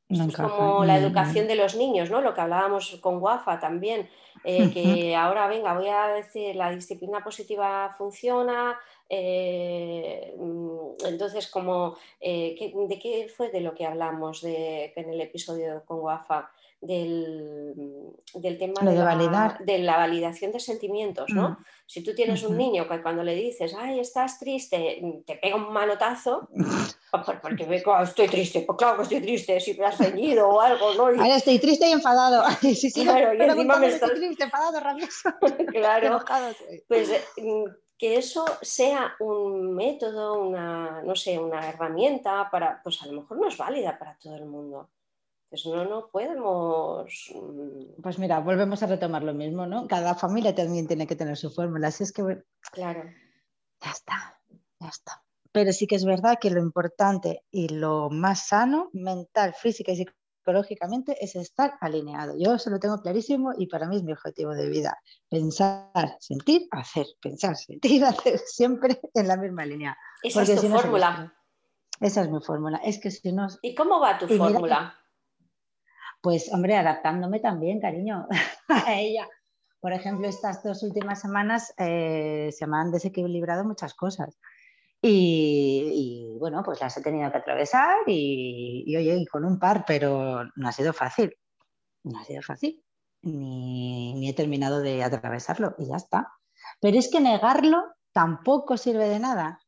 es 0.09 0.35
como 0.35 0.83
la 0.85 0.97
educación 0.97 1.47
de 1.47 1.55
los 1.55 1.75
niños, 1.75 2.09
¿no? 2.09 2.21
Lo 2.21 2.33
que 2.33 2.41
hablábamos 2.41 2.97
con 3.01 3.19
Guafa 3.19 3.59
también, 3.59 4.09
eh, 4.43 4.71
que 4.73 5.15
ahora 5.15 5.47
venga, 5.47 5.73
voy 5.73 5.87
a 5.87 6.07
decir, 6.07 6.55
la 6.55 6.71
disciplina 6.71 7.23
positiva 7.23 7.93
funciona, 7.97 8.79
Eh, 9.09 10.35
mm, 10.37 11.05
entonces, 11.05 11.47
como, 11.47 11.95
eh, 12.19 12.55
¿de 12.89 12.99
qué 12.99 13.29
fue 13.29 13.49
de 13.49 13.61
lo 13.61 13.73
que 13.73 13.85
hablamos 13.85 14.41
de, 14.41 14.91
en 14.95 15.09
el 15.09 15.21
episodio 15.21 15.83
con 15.85 15.99
Guafa? 15.99 16.51
Del, 16.79 17.73
tema 18.59 18.81
de, 18.81 18.95
la, 18.95 19.57
de, 19.59 19.79
la, 19.79 19.97
validación 19.97 20.51
de 20.51 20.59
sentimientos, 20.59 21.25
¿no? 21.29 21.49
Mm. 21.49 21.57
Si 21.87 22.03
tú 22.03 22.13
tienes 22.13 22.43
un 22.43 22.55
niño 22.55 22.87
que 22.87 23.01
cuando 23.01 23.23
le 23.23 23.33
dices, 23.33 23.73
ay, 23.75 23.99
estás 23.99 24.37
triste, 24.37 25.01
te 25.25 25.35
pega 25.37 25.55
un 25.55 25.73
manotazo, 25.73 26.47
porque 27.41 27.65
me, 27.65 27.77
estoy 28.03 28.27
triste, 28.27 28.61
pues 28.61 28.77
claro 28.77 28.97
que 28.97 29.03
estoy 29.03 29.21
triste, 29.21 29.59
si 29.59 29.73
me 29.73 29.85
has 29.85 29.97
reñido 29.97 30.49
o 30.49 30.61
algo, 30.61 30.93
¿no? 30.93 31.05
Ahora 31.05 31.37
estoy 31.37 31.59
triste 31.59 31.87
y 31.87 31.93
enfadado. 31.93 32.43
Sí, 32.61 32.75
sí, 32.75 33.03
claro, 33.03 33.33
y 33.33 33.41
encima 33.41 33.77
me 33.77 33.87
estoy 33.87 34.15
triste, 34.15 34.43
enfadado, 34.43 34.79
rabioso. 34.79 35.29
claro, 35.71 36.19
pues 36.87 37.09
mm, 37.37 37.63
que 37.97 38.17
eso 38.17 38.45
sea 38.61 39.15
un 39.19 39.73
método, 39.73 40.39
una, 40.39 41.01
no 41.03 41.15
sé, 41.15 41.39
una 41.39 41.67
herramienta 41.69 42.49
para, 42.51 42.81
pues 42.83 43.01
a 43.01 43.07
lo 43.07 43.21
mejor 43.21 43.39
no 43.39 43.47
es 43.47 43.57
válida 43.57 43.97
para 43.97 44.17
todo 44.17 44.35
el 44.35 44.45
mundo. 44.45 44.89
Pues 45.49 45.65
no, 45.65 45.85
no 45.85 46.09
podemos. 46.09 47.31
Mm, 47.33 48.01
pues 48.01 48.19
mira, 48.19 48.39
volvemos 48.39 48.83
a 48.83 48.87
retomar 48.87 49.23
lo 49.23 49.33
mismo, 49.33 49.65
¿no? 49.65 49.87
Cada 49.87 50.13
familia 50.15 50.53
también 50.53 50.87
tiene 50.87 51.07
que 51.07 51.15
tener 51.15 51.37
su 51.37 51.49
fórmula. 51.49 51.87
Así 51.87 52.03
es 52.03 52.11
que. 52.11 52.43
Claro. 52.71 53.03
Ya 53.81 53.91
está, 53.91 54.41
ya 54.79 54.89
está. 54.89 55.23
Pero 55.51 55.71
sí 55.71 55.87
que 55.87 55.95
es 55.95 56.05
verdad 56.05 56.37
que 56.39 56.49
lo 56.49 56.59
importante 56.59 57.43
y 57.49 57.69
lo 57.69 58.09
más 58.09 58.47
sano, 58.47 58.89
mental, 58.93 59.53
física 59.53 59.91
y 59.91 60.05
psicológicamente, 60.45 61.17
es 61.23 61.35
estar 61.35 61.77
alineado. 61.79 62.35
Yo 62.37 62.55
eso 62.55 62.69
lo 62.69 62.79
tengo 62.79 63.01
clarísimo 63.01 63.53
y 63.57 63.67
para 63.67 63.87
mí 63.87 63.97
es 63.97 64.03
mi 64.03 64.11
objetivo 64.11 64.53
de 64.53 64.69
vida. 64.69 64.99
Pensar, 65.29 66.17
sentir, 66.19 66.67
hacer. 66.71 67.05
Pensar, 67.21 67.55
sentir, 67.55 68.03
hacer. 68.03 68.39
Siempre 68.39 68.99
en 69.13 69.27
la 69.27 69.37
misma 69.37 69.65
línea. 69.65 69.97
Esa 70.21 70.41
es 70.41 70.59
tu 70.59 70.67
fórmula. 70.67 71.33
esa 72.01 72.21
es 72.21 72.29
mi 72.29 72.41
fórmula. 72.41 72.77
Es 72.83 72.99
que 72.99 73.11
si 73.11 73.31
no. 73.31 73.47
¿Y 73.61 73.73
cómo 73.73 74.01
va 74.01 74.17
tu 74.17 74.27
fórmula? 74.27 74.93
Pues, 76.27 76.51
hombre, 76.51 76.75
adaptándome 76.75 77.39
también, 77.39 77.79
cariño, 77.79 78.27
a 78.67 78.99
ella. 78.99 79.29
Por 79.79 79.93
ejemplo, 79.93 80.27
estas 80.27 80.61
dos 80.61 80.83
últimas 80.83 81.21
semanas 81.21 81.73
eh, 81.77 82.49
se 82.51 82.67
me 82.67 82.75
han 82.75 82.91
desequilibrado 82.91 83.63
muchas 83.63 83.93
cosas. 83.93 84.37
Y, 85.01 86.35
bueno, 86.37 86.63
pues 86.65 86.81
las 86.81 86.97
he 86.97 87.01
tenido 87.01 87.31
que 87.31 87.37
atravesar 87.37 87.95
y, 88.07 88.93
oye, 88.97 89.25
con 89.31 89.45
un 89.45 89.57
par, 89.57 89.85
pero 89.87 90.43
no 90.57 90.67
ha 90.67 90.73
sido 90.73 90.91
fácil. 90.91 91.33
No 92.03 92.19
ha 92.19 92.25
sido 92.25 92.41
fácil. 92.41 92.83
Ni, 93.21 94.13
ni 94.15 94.27
he 94.27 94.33
terminado 94.33 94.81
de 94.81 95.03
atravesarlo 95.03 95.75
y 95.77 95.87
ya 95.87 95.95
está. 95.95 96.27
Pero 96.81 96.99
es 96.99 97.09
que 97.09 97.21
negarlo 97.21 97.85
tampoco 98.11 98.75
sirve 98.75 99.07
de 99.07 99.19
nada. 99.19 99.61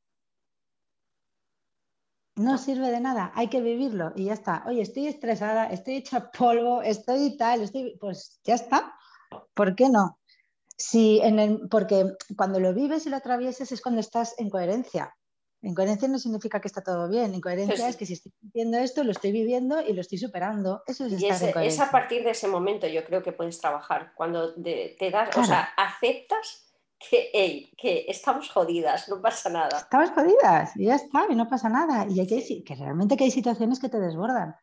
No 2.39 2.57
sirve 2.57 2.89
de 2.89 3.01
nada, 3.01 3.33
hay 3.35 3.49
que 3.49 3.59
vivirlo 3.59 4.13
y 4.15 4.25
ya 4.25 4.33
está. 4.33 4.63
Oye, 4.65 4.81
estoy 4.81 5.07
estresada, 5.07 5.65
estoy 5.65 5.97
hecha 5.97 6.31
polvo, 6.31 6.81
estoy 6.81 7.35
tal, 7.35 7.63
estoy, 7.63 7.97
pues 7.99 8.39
ya 8.45 8.55
está. 8.55 8.95
¿Por 9.53 9.75
qué 9.75 9.89
no? 9.89 10.19
Si 10.77 11.19
en 11.19 11.37
el, 11.37 11.67
porque 11.69 12.05
cuando 12.37 12.61
lo 12.61 12.73
vives 12.73 13.05
y 13.05 13.09
lo 13.09 13.17
atraviesas 13.17 13.73
es 13.73 13.81
cuando 13.81 13.99
estás 13.99 14.35
en 14.37 14.49
coherencia. 14.49 15.13
En 15.61 15.75
coherencia 15.75 16.07
no 16.07 16.17
significa 16.17 16.61
que 16.61 16.69
está 16.69 16.81
todo 16.81 17.09
bien, 17.09 17.33
en 17.33 17.41
coherencia 17.41 17.89
es 17.89 17.97
que 17.97 18.05
si 18.05 18.13
estoy 18.13 18.31
sintiendo 18.39 18.77
esto, 18.77 19.03
lo 19.03 19.11
estoy 19.11 19.33
viviendo 19.33 19.81
y 19.81 19.91
lo 19.91 19.99
estoy 19.99 20.17
superando. 20.17 20.81
Eso 20.87 21.07
es, 21.07 21.21
y 21.21 21.27
es, 21.27 21.79
a 21.81 21.91
partir 21.91 22.23
de 22.23 22.29
ese 22.29 22.47
momento 22.47 22.87
yo 22.87 23.03
creo 23.03 23.21
que 23.21 23.33
puedes 23.33 23.59
trabajar, 23.59 24.13
cuando 24.15 24.55
te, 24.55 24.95
das, 25.11 25.35
o 25.35 25.43
sea, 25.43 25.73
aceptas 25.75 26.68
que, 26.99 27.71
que 27.77 28.05
estamos 28.07 28.49
jodidas, 28.49 29.07
no 29.07 29.21
pasa 29.21 29.49
nada. 29.49 29.77
Estamos 29.77 30.11
jodidas, 30.11 30.75
y 30.75 30.85
ya 30.85 30.95
está, 30.95 31.25
y 31.29 31.35
no 31.35 31.47
pasa 31.47 31.69
nada. 31.69 32.05
Y 32.09 32.19
hay 32.19 32.27
que 32.27 32.35
decir 32.35 32.63
que 32.63 32.75
realmente 32.75 33.15
que 33.15 33.23
hay 33.23 33.31
situaciones 33.31 33.79
que 33.79 33.89
te 33.89 33.99
desbordan. 33.99 34.55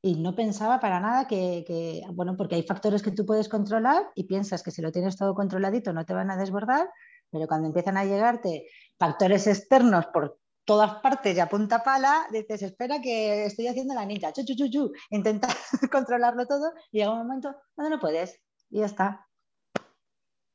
Y 0.00 0.14
no 0.14 0.34
pensaba 0.36 0.78
para 0.78 1.00
nada 1.00 1.26
que, 1.26 2.04
bueno, 2.12 2.36
porque 2.36 2.54
hay 2.54 2.62
factores 2.62 3.02
que 3.02 3.10
tú 3.10 3.26
puedes 3.26 3.48
controlar 3.48 4.10
y 4.14 4.24
piensas 4.24 4.62
que 4.62 4.70
si 4.70 4.80
lo 4.80 4.92
tienes 4.92 5.16
todo 5.16 5.34
controladito 5.34 5.92
no 5.92 6.04
te 6.04 6.14
van 6.14 6.30
a 6.30 6.36
desbordar, 6.36 6.88
pero 7.30 7.48
cuando 7.48 7.66
empiezan 7.66 7.96
a 7.96 8.04
llegarte 8.04 8.68
factores 8.96 9.48
externos 9.48 10.06
por 10.06 10.38
todas 10.64 10.96
partes 11.00 11.36
y 11.36 11.40
a 11.40 11.48
punta 11.48 11.82
pala, 11.82 12.26
dices, 12.30 12.62
espera 12.62 13.00
que 13.00 13.46
estoy 13.46 13.66
haciendo 13.66 13.94
la 13.94 14.04
ninja, 14.04 14.32
chu, 14.32 14.44
chu, 14.44 14.54
chu, 14.54 14.70
chu. 14.70 14.92
intenta 15.10 15.48
controlarlo 15.90 16.46
todo 16.46 16.72
y 16.92 16.98
llega 16.98 17.12
un 17.12 17.18
momento 17.18 17.56
donde 17.76 17.90
no 17.90 17.98
puedes 17.98 18.40
y 18.70 18.78
ya 18.80 18.86
está. 18.86 19.27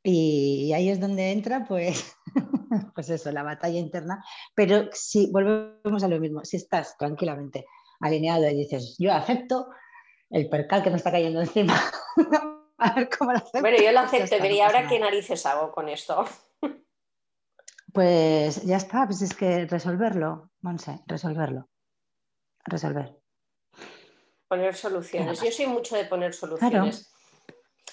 Y 0.03 0.73
ahí 0.73 0.89
es 0.89 0.99
donde 0.99 1.31
entra, 1.31 1.65
pues, 1.65 2.17
pues 2.95 3.09
eso, 3.09 3.31
la 3.31 3.43
batalla 3.43 3.79
interna. 3.79 4.23
Pero 4.53 4.89
si 4.91 5.31
volvemos 5.31 6.03
a 6.03 6.09
lo 6.09 6.19
mismo, 6.19 6.43
si 6.43 6.57
estás 6.57 6.97
tranquilamente 6.97 7.65
alineado 8.01 8.47
y 8.49 8.55
dices, 8.55 8.97
yo 8.99 9.13
acepto 9.13 9.69
el 10.29 10.49
percal 10.49 10.83
que 10.83 10.89
me 10.89 10.97
está 10.97 11.11
cayendo 11.11 11.39
encima, 11.39 11.73
a 12.77 12.93
ver 12.93 13.09
cómo 13.17 13.31
lo 13.31 13.37
acepto. 13.37 13.61
Bueno, 13.61 13.77
yo 13.81 13.91
lo 13.93 13.99
acepto, 14.01 14.35
pero 14.41 14.53
¿y 14.53 14.59
ahora 14.59 14.87
qué 14.87 14.99
narices 14.99 15.45
hago 15.45 15.71
con 15.71 15.87
esto? 15.87 16.25
Pues 17.93 18.63
ya 18.63 18.77
está, 18.77 19.05
pues 19.05 19.21
es 19.21 19.35
que 19.35 19.67
resolverlo, 19.67 20.49
Monse, 20.61 21.01
resolverlo. 21.05 21.69
Resolver. 22.65 23.15
Poner 24.47 24.75
soluciones. 24.75 25.41
Yo 25.41 25.51
soy 25.51 25.67
mucho 25.67 25.95
de 25.95 26.05
poner 26.05 26.33
soluciones. 26.33 27.12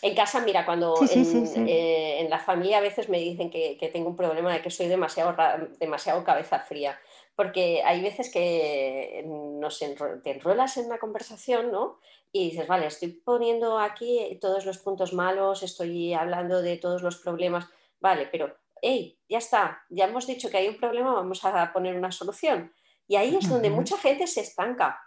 En 0.02 0.14
casa, 0.14 0.40
mira, 0.40 0.64
cuando 0.64 0.94
eh, 1.02 2.20
en, 2.20 2.30
la 2.30 2.38
familia 2.38 2.78
a 2.78 2.80
veces 2.80 3.08
me 3.10 3.18
dicen 3.18 3.50
que, 3.50 3.90
tengo 3.92 4.08
un 4.08 4.16
problema 4.16 4.52
de 4.52 4.62
que 4.62 4.70
soy 4.70 4.88
demasiado, 4.88 5.36
demasiado 5.78 6.24
cabeza 6.24 6.60
fría, 6.60 6.98
porque 7.36 7.82
hay 7.84 8.00
veces 8.00 8.30
que 8.32 9.22
nos 9.26 9.78
te 9.78 10.30
enrolas 10.30 10.78
en 10.78 10.86
una 10.86 10.98
conversación, 10.98 11.70
¿no? 11.70 11.98
Y 12.32 12.50
dices, 12.50 12.66
vale, 12.66 12.86
estoy 12.86 13.08
poniendo 13.08 13.78
aquí 13.78 14.38
todos 14.40 14.64
los 14.64 14.78
puntos 14.78 15.12
malos, 15.12 15.62
estoy 15.62 16.14
hablando 16.14 16.62
de 16.62 16.78
todos 16.78 17.02
los 17.02 17.16
problemas, 17.16 17.66
vale, 18.00 18.26
pero, 18.32 18.56
hey, 18.80 19.18
ya 19.28 19.38
está, 19.38 19.82
ya 19.90 20.06
hemos 20.06 20.26
dicho 20.26 20.48
que 20.48 20.56
hay 20.56 20.68
un 20.68 20.78
problema, 20.78 21.12
vamos 21.12 21.44
a 21.44 21.72
poner 21.72 21.96
una 21.96 22.12
solución. 22.12 22.72
Y 23.06 23.16
ahí 23.16 23.36
es 23.36 23.48
donde 23.48 23.68
mucha 23.70 23.98
gente 23.98 24.26
se 24.26 24.40
estanca 24.40 24.98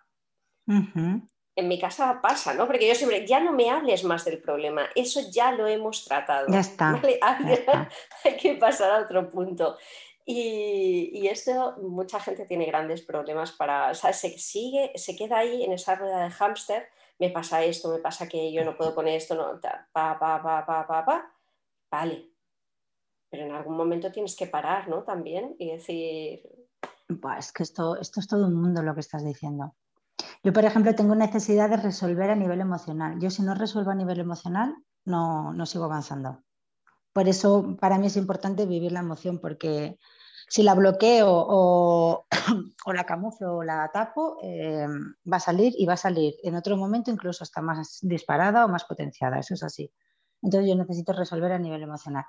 en 1.56 1.68
mi 1.68 1.80
casa 1.80 2.20
pasa, 2.22 2.54
¿no? 2.54 2.66
Porque 2.66 2.88
yo 2.88 2.96
siempre, 2.96 3.26
ya 3.28 3.40
no 3.40 3.52
me 3.52 3.70
hables 3.70 4.04
más 4.04 4.26
del 4.26 4.42
problema, 4.42 4.88
eso 4.96 5.22
ya 5.32 5.52
lo 5.52 5.68
hemos 5.68 6.06
tratado. 6.06 6.48
Ya 6.50 6.60
está. 6.60 7.00
Hay, 8.24 8.38
que 8.38 8.56
pasar 8.56 8.92
a 8.92 9.04
otro 9.04 9.30
punto. 9.30 9.78
Y, 10.26 11.28
esto, 11.28 11.76
mucha 11.82 12.20
gente 12.20 12.46
tiene 12.46 12.66
grandes 12.66 13.02
problemas 13.02 13.52
para, 13.52 13.92
o 13.92 13.94
sea, 13.94 14.14
se 14.14 14.38
sigue, 14.40 14.92
se 14.96 15.16
queda 15.16 15.40
ahí 15.40 15.64
en 15.64 15.74
esa 15.74 15.96
rueda 15.96 16.24
de 16.24 16.32
hámster, 16.32 16.88
me 17.20 17.30
pasa 17.30 17.64
esto, 17.64 17.90
me 17.90 18.00
pasa 18.00 18.28
que 18.28 18.52
yo 18.52 18.64
no 18.64 18.78
puedo 18.78 18.96
con 18.96 19.08
esto, 19.08 19.36
no, 19.36 19.60
pa, 19.62 20.18
pa, 20.18 20.42
pa, 20.42 20.66
pa, 20.66 20.88
pa, 20.88 21.06
pa, 21.06 21.34
vale. 21.92 22.30
Pero 23.30 23.46
en 23.46 23.52
algún 23.52 23.76
momento 23.76 24.12
tienes 24.12 24.36
que 24.36 24.48
parar, 24.48 24.88
¿no? 24.88 25.04
También 25.04 25.56
y 25.60 25.72
decir... 25.72 26.48
es 27.38 27.52
que 27.52 27.64
esto, 27.64 27.98
esto 27.98 28.20
es 28.20 28.28
todo 28.28 28.48
un 28.48 28.56
mundo 28.56 28.82
lo 28.82 28.94
que 28.94 29.02
estás 29.02 29.26
diciendo. 29.26 29.76
Yo, 30.44 30.52
por 30.52 30.66
ejemplo, 30.66 30.94
tengo 30.94 31.16
necesidad 31.16 31.70
de 31.70 31.78
resolver 31.78 32.30
a 32.30 32.36
nivel 32.36 32.60
emocional. 32.60 33.18
Yo 33.20 33.30
si 33.30 33.42
no 33.42 33.56
resuelvo 33.56 33.92
a 33.92 33.96
nivel 33.96 34.20
emocional, 34.20 34.76
no, 35.06 35.54
no 35.54 35.66
sigo 35.66 35.86
avanzando. 35.86 36.44
Por 37.14 37.28
eso 37.30 37.78
para 37.80 37.98
mí 37.98 38.08
es 38.08 38.18
importante 38.18 38.66
vivir 38.66 38.92
la 38.92 39.00
emoción, 39.00 39.40
porque 39.40 39.98
si 40.50 40.64
la 40.64 40.76
bloqueo 40.76 41.30
o, 41.32 42.26
la 42.94 43.06
camuflo 43.06 43.58
o 43.58 43.64
la 43.64 43.90
tapo, 43.94 44.38
eh, 44.44 44.86
va 45.32 45.38
a 45.38 45.40
salir 45.40 45.74
y 45.78 45.86
va 45.86 45.94
a 45.94 45.98
salir 45.98 46.36
en 46.44 46.56
otro 46.56 46.76
momento 46.76 47.10
incluso 47.10 47.44
hasta 47.44 47.62
más 47.62 48.00
disparada 48.02 48.66
o 48.66 48.68
más 48.68 48.84
potenciada. 48.84 49.40
Eso 49.40 49.54
es 49.54 49.64
así. 49.64 49.92
Entonces 50.42 50.70
yo 50.70 50.76
necesito 50.76 51.14
resolver 51.14 51.54
a 51.54 51.60
nivel 51.60 51.84
emocional. 51.84 52.26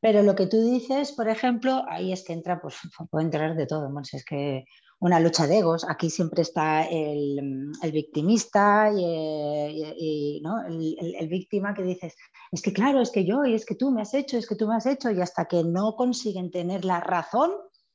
Pero 0.00 0.22
lo 0.22 0.34
que 0.34 0.46
tú 0.46 0.62
dices, 0.62 1.12
por 1.12 1.28
ejemplo, 1.28 1.84
ahí 1.88 2.12
es 2.12 2.24
que 2.24 2.32
entra, 2.32 2.60
pues 2.60 2.76
puede 3.10 3.26
entrar 3.26 3.56
de 3.56 3.66
todo. 3.66 3.90
Es 4.12 4.24
que 4.24 4.64
una 5.00 5.20
lucha 5.20 5.46
de 5.46 5.58
egos. 5.58 5.86
Aquí 5.88 6.10
siempre 6.10 6.42
está 6.42 6.84
el, 6.84 7.72
victimista 7.92 8.90
y, 8.94 10.42
el, 10.42 11.28
víctima 11.28 11.74
que 11.74 11.82
dices, 11.82 12.16
es 12.50 12.62
que 12.62 12.72
claro, 12.72 13.00
es 13.00 13.10
que 13.10 13.24
yo, 13.24 13.44
y 13.44 13.54
es 13.54 13.64
que 13.64 13.74
tú 13.74 13.90
me 13.90 14.02
has 14.02 14.14
hecho, 14.14 14.36
es 14.36 14.48
que 14.48 14.56
tú 14.56 14.66
me 14.66 14.76
has 14.76 14.86
hecho, 14.86 15.10
y 15.10 15.20
hasta 15.20 15.46
que 15.46 15.62
no 15.64 15.94
consiguen 15.94 16.50
tener 16.50 16.84
la 16.84 17.00
razón, 17.00 17.52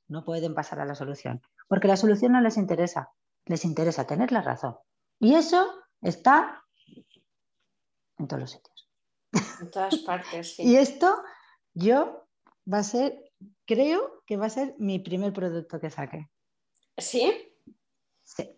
no 0.08 0.24
pueden 0.24 0.54
pasar 0.54 0.80
a 0.80 0.86
la 0.86 0.96
solución. 0.96 1.42
Porque 1.68 1.88
la 1.88 1.98
solución 1.98 2.34
no 2.34 2.42
les 2.42 2.58
interesa, 2.58 3.12
les 3.46 3.66
interesa 3.66 4.06
tener 4.06 4.32
la 4.32 4.42
razón. 4.42 4.78
Y 5.20 5.36
eso 5.36 5.68
está 6.02 6.64
en 8.18 8.28
todos 8.28 8.42
los 8.42 8.52
sitios. 8.52 8.90
En 9.62 9.72
todas 9.72 9.98
partes, 10.00 10.56
sí. 10.56 10.64
y 10.68 10.76
esto 10.76 11.16
yo 11.74 12.28
va 12.72 12.80
a 12.80 12.84
ser, 12.84 13.32
creo 13.66 14.24
que 14.26 14.38
va 14.38 14.46
a 14.46 14.50
ser 14.50 14.76
mi 14.78 15.00
primer 15.00 15.34
producto 15.34 15.80
que 15.80 15.90
saque. 15.90 16.30
¿Sí? 16.98 17.34
Sí. 18.24 18.50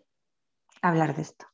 Hablar 0.82 1.16
de 1.16 1.22
esto 1.22 1.46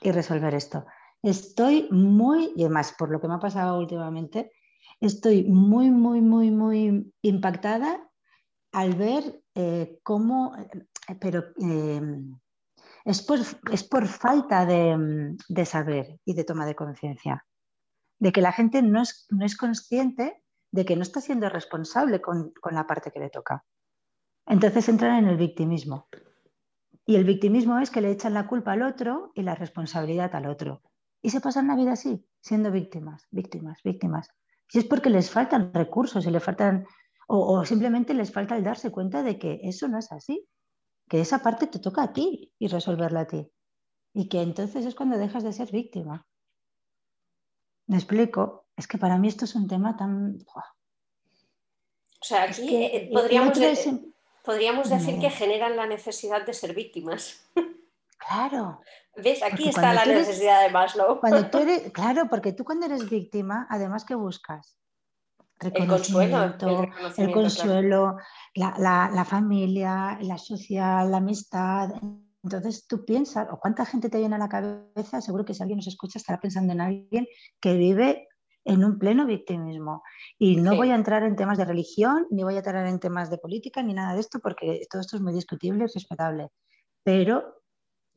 y 0.00 0.12
resolver 0.12 0.54
esto. 0.54 0.86
Estoy 1.22 1.88
muy, 1.90 2.52
y 2.56 2.64
además 2.64 2.94
por 2.98 3.10
lo 3.10 3.20
que 3.20 3.28
me 3.28 3.34
ha 3.34 3.40
pasado 3.40 3.78
últimamente, 3.78 4.52
estoy 5.00 5.44
muy, 5.44 5.90
muy, 5.90 6.20
muy, 6.20 6.50
muy 6.50 7.12
impactada 7.22 8.08
al 8.72 8.94
ver 8.94 9.42
eh, 9.54 9.98
cómo, 10.02 10.56
eh, 10.56 11.16
pero 11.20 11.52
em, 11.58 12.38
es, 13.04 13.22
por, 13.22 13.40
es, 13.72 13.84
por, 13.84 14.06
falta 14.06 14.64
de, 14.64 15.36
de, 15.48 15.66
saber 15.66 16.18
y 16.24 16.34
de 16.34 16.44
toma 16.44 16.66
de 16.66 16.76
conciencia, 16.76 17.44
de 18.18 18.32
que 18.32 18.40
la 18.40 18.52
gente 18.52 18.80
no 18.82 19.02
es, 19.02 19.26
no 19.30 19.44
es, 19.44 19.56
consciente 19.56 20.42
de 20.72 20.84
que 20.84 20.96
no 20.96 21.02
está 21.02 21.20
siendo 21.20 21.48
responsable 21.48 22.20
con, 22.20 22.52
con 22.60 22.74
la 22.74 22.86
parte 22.86 23.10
que 23.10 23.20
le 23.20 23.30
toca. 23.30 23.64
Entonces 24.50 24.88
entran 24.88 25.16
en 25.22 25.30
el 25.30 25.36
victimismo. 25.36 26.08
Y 27.06 27.14
el 27.14 27.22
victimismo 27.24 27.78
es 27.78 27.88
que 27.88 28.00
le 28.00 28.10
echan 28.10 28.34
la 28.34 28.48
culpa 28.48 28.72
al 28.72 28.82
otro 28.82 29.30
y 29.36 29.42
la 29.42 29.54
responsabilidad 29.54 30.34
al 30.34 30.46
otro. 30.46 30.82
Y 31.22 31.30
se 31.30 31.40
pasan 31.40 31.68
la 31.68 31.76
vida 31.76 31.92
así, 31.92 32.26
siendo 32.40 32.72
víctimas, 32.72 33.28
víctimas, 33.30 33.80
víctimas. 33.84 34.28
Y 34.72 34.80
es 34.80 34.86
porque 34.86 35.08
les 35.08 35.30
faltan 35.30 35.72
recursos 35.72 36.26
y 36.26 36.30
le 36.32 36.40
faltan, 36.40 36.84
o, 37.28 37.60
o, 37.60 37.64
simplemente 37.64 38.12
les 38.12 38.32
falta 38.32 38.56
el 38.56 38.64
darse 38.64 38.90
cuenta 38.90 39.22
de 39.22 39.38
que 39.38 39.60
eso 39.62 39.86
no 39.86 39.98
es 39.98 40.10
así, 40.10 40.44
que 41.08 41.20
esa 41.20 41.44
parte 41.44 41.68
te 41.68 41.78
toca 41.78 42.02
a 42.02 42.12
ti 42.12 42.52
y 42.58 42.66
resolverla 42.66 43.20
a 43.20 43.26
ti. 43.28 43.48
Y 44.14 44.28
que 44.28 44.42
entonces 44.42 44.84
es 44.84 44.96
cuando 44.96 45.16
dejas 45.16 45.44
de 45.44 45.52
ser 45.52 45.70
víctima. 45.70 46.26
¿Me 47.86 47.98
explico? 47.98 48.66
Es 48.76 48.88
que 48.88 48.98
para 48.98 49.16
mí 49.16 49.28
esto 49.28 49.44
es 49.44 49.54
un 49.54 49.68
tema 49.68 49.96
tan... 49.96 50.38
O 52.22 52.24
sea, 52.24 52.42
aquí 52.42 52.50
es 52.50 52.60
que, 52.60 52.86
eh, 52.96 53.10
podríamos, 53.12 53.58
podríamos 54.44 54.90
decir 54.90 55.18
que 55.20 55.30
generan 55.30 55.76
la 55.76 55.86
necesidad 55.86 56.44
de 56.44 56.54
ser 56.54 56.74
víctimas. 56.74 57.44
Claro. 58.18 58.80
¿Ves? 59.16 59.42
Aquí 59.42 59.64
porque 59.64 59.70
está 59.70 59.94
la 59.94 60.02
eres, 60.02 60.28
necesidad 60.28 60.62
de 60.62 60.70
Maslow. 60.70 61.20
Cuando 61.20 61.50
tú 61.50 61.58
eres, 61.62 61.90
claro, 61.92 62.28
porque 62.28 62.52
tú 62.52 62.64
cuando 62.64 62.86
eres 62.86 63.08
víctima, 63.08 63.66
además, 63.70 64.04
¿qué 64.04 64.14
buscas? 64.14 64.76
El 65.60 65.86
consuelo, 65.86 66.44
el, 66.44 66.88
el 67.18 67.32
consuelo 67.32 68.16
claro. 68.54 68.78
la, 68.78 69.08
la, 69.08 69.10
la, 69.14 69.24
familia, 69.26 70.18
la 70.22 70.38
social, 70.38 71.10
la 71.10 71.18
amistad. 71.18 71.90
Entonces 72.42 72.86
tú 72.86 73.04
piensas, 73.04 73.46
o 73.50 73.58
cuánta 73.58 73.84
gente 73.84 74.08
te 74.08 74.18
viene 74.18 74.36
a 74.36 74.38
la 74.38 74.48
cabeza, 74.48 75.20
seguro 75.20 75.44
que 75.44 75.52
si 75.52 75.62
alguien 75.62 75.76
nos 75.76 75.86
escucha 75.86 76.18
estará 76.18 76.40
pensando 76.40 76.72
en 76.72 76.80
alguien 76.80 77.26
que 77.60 77.74
vive 77.74 78.29
en 78.64 78.84
un 78.84 78.98
pleno 78.98 79.26
victimismo. 79.26 80.02
Y 80.38 80.56
no 80.56 80.72
sí. 80.72 80.76
voy 80.76 80.90
a 80.90 80.94
entrar 80.94 81.22
en 81.22 81.36
temas 81.36 81.58
de 81.58 81.64
religión, 81.64 82.26
ni 82.30 82.42
voy 82.42 82.54
a 82.54 82.58
entrar 82.58 82.86
en 82.86 83.00
temas 83.00 83.30
de 83.30 83.38
política, 83.38 83.82
ni 83.82 83.94
nada 83.94 84.14
de 84.14 84.20
esto, 84.20 84.40
porque 84.40 84.82
todo 84.90 85.00
esto 85.00 85.16
es 85.16 85.22
muy 85.22 85.32
discutible 85.32 85.84
y 85.84 85.92
respetable. 85.92 86.48
Pero 87.02 87.60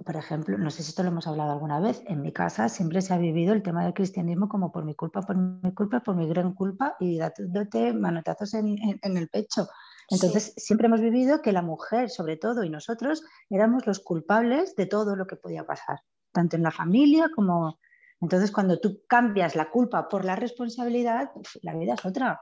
por 0.04 0.16
ejemplo, 0.18 0.58
no 0.58 0.70
sé 0.70 0.84
si 0.84 0.90
esto 0.90 1.04
lo 1.04 1.10
hemos 1.10 1.28
hablado 1.28 1.52
alguna 1.52 1.80
vez, 1.80 2.04
en 2.08 2.22
mi 2.22 2.34
casa 2.34 2.68
siempre 2.70 3.02
se 3.02 3.14
ha 3.14 3.18
vivido 3.18 3.54
el 3.54 3.64
tema 3.64 3.84
del 3.84 3.94
cristianismo 3.94 4.50
como 4.50 4.72
por 4.72 4.84
mi 4.84 4.96
culpa, 4.96 5.22
por 5.22 5.38
mi 5.38 5.74
culpa, 5.74 6.02
por 6.02 6.16
mi 6.16 6.28
gran 6.28 6.54
culpa 6.54 6.96
y 7.00 7.18
dándote 7.18 7.94
manotazos 7.94 8.54
en, 8.54 8.78
en, 8.80 9.00
en, 9.02 9.18
el 9.18 9.30
pecho. 9.30 9.68
Entonces, 10.10 10.46
sí. 10.46 10.54
siempre 10.58 10.88
hemos 10.88 11.00
vivido 11.00 11.42
que 11.42 11.54
la 11.54 11.62
mujer, 11.62 12.10
sobre 12.10 12.38
todo, 12.38 12.64
y 12.64 12.70
nosotros 12.70 13.24
éramos 13.50 13.88
los 13.88 14.00
culpables 14.00 14.76
de 14.76 14.86
todo 14.88 15.16
lo 15.16 15.26
que 15.26 15.38
podía 15.38 15.66
pasar, 15.66 16.00
tanto 16.32 16.56
en 16.56 16.64
la 16.64 16.72
familia 16.72 17.30
como... 17.34 17.80
Entonces, 18.24 18.54
cuando 18.54 18.80
tú 18.80 19.04
cambias 19.06 19.54
la 19.54 19.70
culpa 19.70 20.08
por 20.08 20.24
la 20.24 20.38
responsabilidad, 20.38 21.32
la 21.62 21.76
vida 21.76 21.96
es 21.96 22.06
otra. 22.06 22.42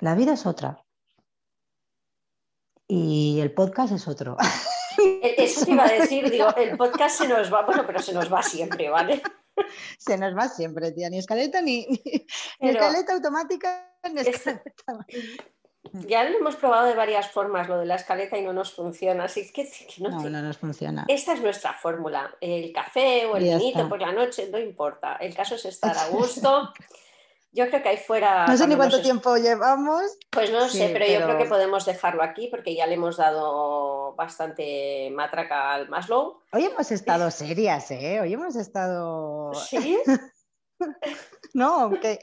La 0.00 0.16
vida 0.16 0.32
es 0.32 0.46
otra. 0.46 0.84
Y 2.88 3.38
el 3.40 3.54
podcast 3.54 3.92
es 3.92 4.08
otro. 4.08 4.36
Eso 5.22 5.64
te 5.64 5.70
iba 5.70 5.84
a 5.84 5.92
decir, 6.00 6.28
digo, 6.28 6.52
el 6.56 6.76
podcast 6.76 7.18
se 7.18 7.28
nos 7.28 7.54
va, 7.54 7.64
bueno, 7.64 7.84
pero 7.86 8.00
se 8.00 8.12
nos 8.12 8.32
va 8.32 8.42
siempre, 8.42 8.90
¿vale? 8.90 9.22
Se 9.96 10.18
nos 10.18 10.36
va 10.36 10.48
siempre, 10.48 10.90
tía, 10.90 11.08
ni 11.08 11.18
escaleta, 11.18 11.62
ni, 11.62 11.86
ni, 11.86 12.26
ni 12.58 12.70
escaleta 12.70 13.12
automática, 13.12 13.96
ni 14.12 14.22
escaleta. 14.22 15.06
Ya 15.92 16.24
lo 16.24 16.38
hemos 16.38 16.56
probado 16.56 16.86
de 16.86 16.94
varias 16.94 17.30
formas, 17.30 17.68
lo 17.68 17.78
de 17.78 17.86
la 17.86 17.96
escaleta, 17.96 18.36
y 18.36 18.42
no 18.42 18.52
nos 18.52 18.72
funciona. 18.72 19.24
Así 19.24 19.50
que, 19.52 19.64
que 19.64 20.02
no, 20.02 20.10
no, 20.10 20.22
te... 20.22 20.30
no, 20.30 20.42
nos 20.42 20.58
funciona. 20.58 21.04
Esta 21.08 21.34
es 21.34 21.40
nuestra 21.40 21.72
fórmula. 21.72 22.34
El 22.40 22.72
café 22.72 23.26
o 23.26 23.36
el 23.36 23.44
vinito 23.44 23.88
por 23.88 24.00
la 24.00 24.12
noche, 24.12 24.48
no 24.50 24.58
importa. 24.58 25.16
El 25.16 25.34
caso 25.34 25.54
es 25.54 25.64
estar 25.64 25.96
a 25.96 26.08
gusto. 26.10 26.72
Yo 27.50 27.66
creo 27.68 27.82
que 27.82 27.88
ahí 27.88 27.96
fuera. 27.96 28.46
No 28.46 28.56
sé 28.56 28.66
ni 28.66 28.76
cuánto 28.76 29.00
tiempo 29.00 29.36
llevamos. 29.36 30.18
Pues 30.30 30.52
no 30.52 30.68
sí, 30.68 30.78
sé, 30.78 30.90
pero, 30.92 31.06
pero, 31.06 31.18
yo 31.18 31.26
creo 31.26 31.38
que 31.38 31.48
podemos 31.48 31.86
dejarlo 31.86 32.22
aquí 32.22 32.48
porque 32.48 32.74
ya 32.74 32.86
le 32.86 32.94
hemos 32.94 33.16
dado 33.16 34.14
bastante 34.14 35.10
matraca 35.12 35.72
al 35.72 35.88
Maslow. 35.88 36.42
Hoy 36.52 36.66
hemos 36.66 36.90
estado 36.90 37.30
serias, 37.32 37.90
¿eh? 37.90 38.20
Hoy 38.20 38.34
hemos 38.34 38.54
estado. 38.54 39.52
¿Sí? 39.54 39.98
no, 41.54 41.80
aunque. 41.80 42.18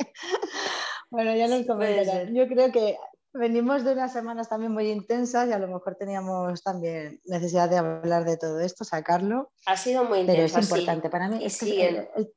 bueno, 1.10 1.36
ya 1.36 1.48
nos 1.48 1.66
comentarán. 1.66 2.34
Yo 2.34 2.48
creo 2.48 2.72
que 2.72 2.98
venimos 3.38 3.84
de 3.84 3.94
unas 3.94 4.14
semanas 4.14 4.50
también 4.50 4.72
muy 4.72 4.90
intensas 4.90 5.48
y 5.48 5.52
a 5.52 5.60
lo 5.60 5.68
mejor 5.68 5.96
teníamos 5.96 6.64
también 6.64 7.22
necesidad 7.26 7.70
de 7.70 7.78
hablar 7.78 8.26
de 8.26 8.38
todo 8.38 8.60
esto, 8.60 8.84
sacarlo. 8.84 9.52
Ha 9.66 9.78
sido 9.78 10.04
muy 10.06 10.20
intenso. 10.20 10.42
Pero 10.54 10.60
es 10.60 10.70
importante 10.70 11.08
sí. 11.08 11.12
para 11.12 11.28
mí. 11.28 11.46
Es 11.46 11.58
sí, 11.58 11.76
que 11.76 11.88
el, 11.88 11.96
el, 12.16 12.34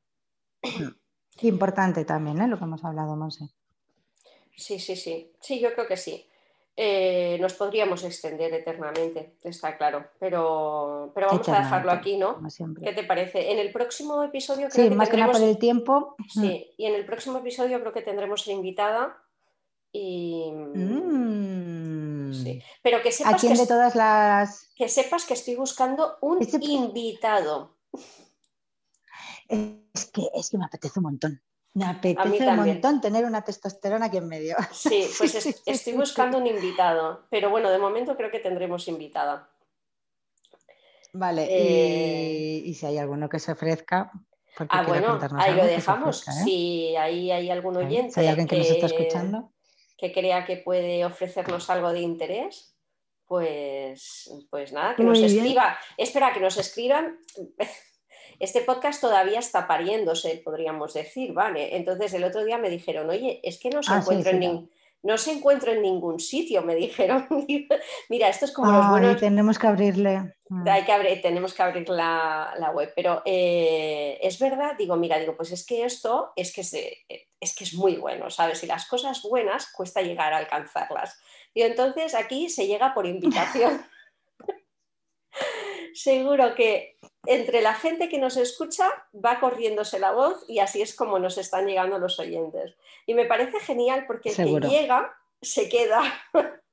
el... 0.61 0.95
Importante 1.41 2.03
también, 2.05 2.41
¿eh? 2.41 2.47
Lo 2.47 2.57
que 2.57 2.65
hemos 2.65 2.83
hablado, 2.83 3.15
Monse. 3.15 3.45
Sí, 4.55 4.77
sí, 4.77 4.95
sí. 4.95 5.31
Sí, 5.39 5.59
yo 5.59 5.73
creo 5.73 5.87
que 5.87 5.95
sí. 5.95 6.25
Eh, 6.81 7.37
nos 7.41 7.55
podríamos 7.55 8.05
extender 8.05 8.53
eternamente, 8.53 9.35
está 9.43 9.77
claro. 9.77 10.05
Pero, 10.17 11.11
pero 11.13 11.27
vamos 11.27 11.49
a 11.49 11.59
dejarlo 11.59 11.91
aquí, 11.91 12.17
¿no? 12.17 12.41
¿Qué 12.81 12.93
te 12.93 13.03
parece? 13.03 13.51
En 13.51 13.59
el 13.59 13.71
próximo 13.71 14.23
episodio 14.23 14.69
creo 14.69 14.85
sí, 14.85 14.89
que 14.89 14.95
más 14.95 15.09
tendremos... 15.09 15.09
que 15.09 15.17
nada 15.17 15.31
por 15.33 15.41
el 15.41 15.57
tiempo. 15.57 16.15
Sí, 16.29 16.73
y 16.77 16.85
en 16.85 16.95
el 16.95 17.05
próximo 17.05 17.39
episodio 17.39 17.81
creo 17.81 17.91
que 17.91 18.01
tendremos 18.01 18.47
invitada. 18.47 19.17
Y. 19.91 20.51
Mm. 20.51 22.33
Sí. 22.33 22.61
Pero 22.83 23.01
que 23.01 23.11
sepas 23.11 23.33
¿A 23.33 23.37
quién 23.37 23.53
que, 23.53 23.59
de 23.59 23.67
todas 23.67 23.95
las. 23.95 24.69
Que 24.75 24.87
sepas 24.89 25.25
que 25.25 25.33
estoy 25.33 25.55
buscando 25.55 26.17
un 26.21 26.39
invitado. 26.61 27.77
Es 29.47 30.05
que, 30.13 30.29
es 30.33 30.49
que 30.49 30.57
me 30.57 30.65
apetece 30.65 30.99
un 30.99 31.03
montón. 31.03 31.41
Me 31.73 31.85
apetece 31.85 32.47
un 32.47 32.55
montón 32.55 33.01
tener 33.01 33.25
una 33.25 33.43
testosterona 33.43 34.07
aquí 34.07 34.17
en 34.17 34.27
medio. 34.27 34.55
Sí, 34.71 35.07
pues 35.17 35.35
es, 35.35 35.61
estoy 35.65 35.93
buscando 35.93 36.37
un 36.37 36.47
invitado, 36.47 37.25
pero 37.29 37.49
bueno, 37.49 37.69
de 37.69 37.79
momento 37.79 38.15
creo 38.15 38.31
que 38.31 38.39
tendremos 38.39 38.87
invitada. 38.87 39.49
Vale, 41.13 41.47
eh... 41.49 42.61
y, 42.63 42.69
y, 42.69 42.73
si 42.75 42.85
hay 42.85 42.97
alguno 42.99 43.29
que 43.29 43.39
se 43.39 43.51
ofrezca. 43.51 44.11
Ah, 44.69 44.83
bueno, 44.83 45.19
ahí 45.37 45.55
lo 45.55 45.65
dejamos. 45.65 46.21
Ofrezca, 46.21 46.41
¿eh? 46.41 46.43
Si 46.43 46.95
ahí 46.95 47.31
hay 47.31 47.49
algún 47.49 47.77
oyente 47.77 48.13
si 48.13 48.19
hay 48.19 48.27
alguien 48.27 48.47
que, 48.47 48.55
que, 48.55 48.61
nos 48.61 48.71
está 48.71 48.85
escuchando. 48.87 49.51
Que 49.99 50.11
crea 50.13 50.45
que 50.45 50.57
puede 50.57 51.03
ofrecernos 51.05 51.69
algo 51.69 51.91
de 51.91 51.99
interés, 51.99 52.75
pues, 53.25 54.31
pues 54.49 54.71
nada, 54.71 54.95
que 54.95 55.03
Muy 55.03 55.09
nos 55.09 55.19
bien. 55.19 55.43
escriba. 55.43 55.77
Espera, 55.97 56.33
que 56.33 56.39
nos 56.39 56.57
escriban 56.57 57.19
este 58.39 58.61
podcast 58.61 59.01
todavía 59.01 59.39
está 59.39 59.67
pariéndose, 59.67 60.41
podríamos 60.43 60.93
decir, 60.93 61.33
¿vale? 61.33 61.75
Entonces 61.75 62.13
el 62.13 62.23
otro 62.23 62.43
día 62.45 62.57
me 62.57 62.69
dijeron, 62.69 63.09
oye, 63.09 63.41
es 63.43 63.59
que 63.59 63.69
no 63.69 63.83
se, 63.83 63.91
ah, 63.91 63.97
encuentra, 63.97 64.31
sí, 64.31 64.37
en 64.37 64.59
sí, 64.61 64.69
no 65.01 65.17
se 65.17 65.31
encuentra 65.31 65.71
en 65.71 65.81
ningún 65.81 66.19
sitio, 66.19 66.61
me 66.61 66.75
dijeron. 66.75 67.27
Mira, 68.09 68.29
esto 68.29 68.45
es 68.45 68.51
como 68.51 68.71
Ay, 68.71 68.77
los 68.77 68.89
buenos... 68.89 69.17
tenemos 69.17 69.57
que 69.57 69.67
abrirle. 69.67 70.33
Hay 70.65 70.83
que 70.83 70.91
abrir, 70.91 71.21
tenemos 71.21 71.53
que 71.53 71.61
abrir 71.61 71.87
la, 71.89 72.53
la 72.57 72.71
web, 72.71 72.91
pero 72.95 73.21
eh, 73.23 74.17
es 74.21 74.39
verdad, 74.39 74.73
digo, 74.77 74.95
mira, 74.95 75.19
digo, 75.19 75.37
pues 75.37 75.51
es 75.51 75.63
que 75.63 75.85
esto 75.85 76.33
es 76.35 76.51
que 76.51 76.61
es, 76.61 76.73
es 77.39 77.55
que 77.55 77.63
es 77.63 77.75
muy 77.75 77.97
bueno, 77.97 78.31
¿sabes? 78.31 78.63
Y 78.63 78.65
las 78.65 78.87
cosas 78.87 79.21
buenas 79.21 79.71
cuesta 79.71 80.01
llegar 80.01 80.33
a 80.33 80.37
alcanzarlas. 80.37 81.19
Y 81.53 81.61
entonces 81.61 82.15
aquí 82.15 82.49
se 82.49 82.65
llega 82.65 82.93
por 82.95 83.05
invitación. 83.05 83.85
Seguro 85.93 86.55
que 86.55 86.97
entre 87.25 87.61
la 87.61 87.73
gente 87.73 88.09
que 88.09 88.17
nos 88.17 88.37
escucha 88.37 88.89
va 89.13 89.39
corriéndose 89.39 89.99
la 89.99 90.11
voz 90.11 90.43
y 90.47 90.59
así 90.59 90.81
es 90.81 90.95
como 90.95 91.19
nos 91.19 91.37
están 91.37 91.67
llegando 91.67 91.99
los 91.99 92.19
oyentes. 92.19 92.75
Y 93.05 93.13
me 93.13 93.25
parece 93.25 93.59
genial 93.59 94.05
porque 94.07 94.29
el 94.29 94.35
Seguro. 94.35 94.67
que 94.67 94.75
llega 94.75 95.13
se 95.41 95.69
queda. 95.69 96.01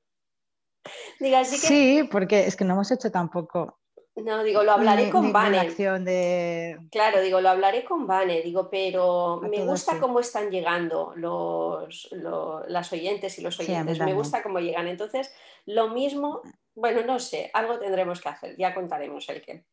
Así 1.37 1.59
que... 1.59 1.67
Sí, 1.67 2.09
porque 2.09 2.47
es 2.47 2.55
que 2.55 2.63
no 2.63 2.73
hemos 2.73 2.91
hecho 2.91 3.11
tampoco. 3.11 3.77
No, 4.15 4.43
digo, 4.43 4.63
lo 4.63 4.71
hablaré 4.71 5.05
ni, 5.05 5.11
con 5.11 5.25
ni 5.27 5.31
Vane. 5.31 5.59
acción 5.59 6.03
de... 6.03 6.79
Claro, 6.91 7.21
digo, 7.21 7.39
lo 7.39 7.49
hablaré 7.49 7.83
con 7.85 8.07
Vane, 8.07 8.41
digo, 8.41 8.67
pero 8.69 9.33
A 9.43 9.47
me 9.47 9.63
gusta 9.63 9.93
sí. 9.93 9.99
cómo 9.99 10.19
están 10.19 10.49
llegando 10.49 11.13
los, 11.15 12.07
los, 12.13 12.67
las 12.67 12.91
oyentes 12.91 13.37
y 13.37 13.41
los 13.41 13.59
oyentes. 13.59 13.97
Sí, 13.97 14.03
me 14.03 14.15
gusta 14.15 14.41
cómo 14.41 14.59
llegan. 14.59 14.87
Entonces, 14.87 15.31
lo 15.67 15.89
mismo, 15.89 16.41
bueno, 16.77 17.01
no 17.03 17.19
sé, 17.19 17.49
algo 17.53 17.79
tendremos 17.79 18.21
que 18.21 18.29
hacer, 18.29 18.55
ya 18.57 18.73
contaremos 18.73 19.27
el 19.29 19.41
qué. 19.41 19.65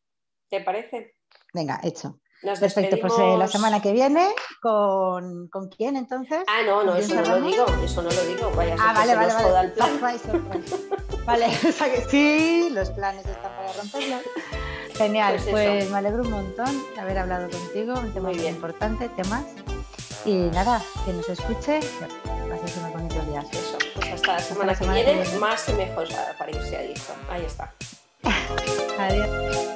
¿Te 0.49 0.61
parece? 0.61 1.15
Venga, 1.53 1.79
hecho. 1.83 2.19
Nos 2.43 2.59
Perfecto, 2.59 2.97
pues 2.99 3.13
eh, 3.17 3.37
la 3.37 3.47
semana 3.47 3.81
que 3.81 3.91
viene, 3.91 4.27
¿con, 4.61 5.47
¿con 5.47 5.69
quién 5.69 5.95
entonces? 5.95 6.43
Ah, 6.47 6.61
no, 6.65 6.83
no, 6.83 6.95
eso 6.95 7.15
no 7.15 7.21
lo 7.21 7.41
digo, 7.41 7.65
eso 7.83 8.01
no 8.01 8.09
lo 8.09 8.25
digo. 8.25 8.51
Vaya 8.51 8.75
ah, 8.79 8.93
vale, 8.93 9.15
vale, 9.15 9.33
vale. 9.33 9.67
El 9.67 9.71
plan. 9.71 9.99
vale, 11.25 11.45
o 11.67 11.71
sea 11.71 11.91
que 11.91 12.01
sí, 12.09 12.69
los 12.71 12.89
planes 12.91 13.25
están 13.25 13.51
para 13.55 13.71
romperlos. 13.73 14.21
Genial, 14.95 15.35
pues, 15.35 15.49
pues 15.49 15.91
me 15.91 15.97
alegro 15.97 16.23
un 16.23 16.31
montón 16.31 16.93
de 16.93 17.01
haber 17.01 17.17
hablado 17.19 17.49
contigo, 17.49 17.93
un 17.99 18.13
tema 18.13 18.29
muy, 18.29 18.37
muy 18.39 18.47
importante, 18.47 19.09
temas. 19.09 19.45
Y 20.25 20.33
nada, 20.33 20.81
que 21.05 21.13
nos 21.13 21.29
escuche, 21.29 21.79
que 21.79 22.49
paséis 22.49 22.77
unos 22.77 22.93
bonitos 22.93 23.27
días. 23.27 23.45
Eso. 23.51 23.77
La 24.33 24.39
semana, 24.39 24.75
que, 24.75 24.87
viene, 24.87 25.23
más 25.39 25.69
y 25.69 25.73
mejor 25.73 26.07
para 26.37 26.51
irse 26.51 26.77
a 26.77 26.81
dicho. 26.81 27.15
Ahí 27.29 27.45
está. 27.45 27.71
Adiós. 28.99 29.74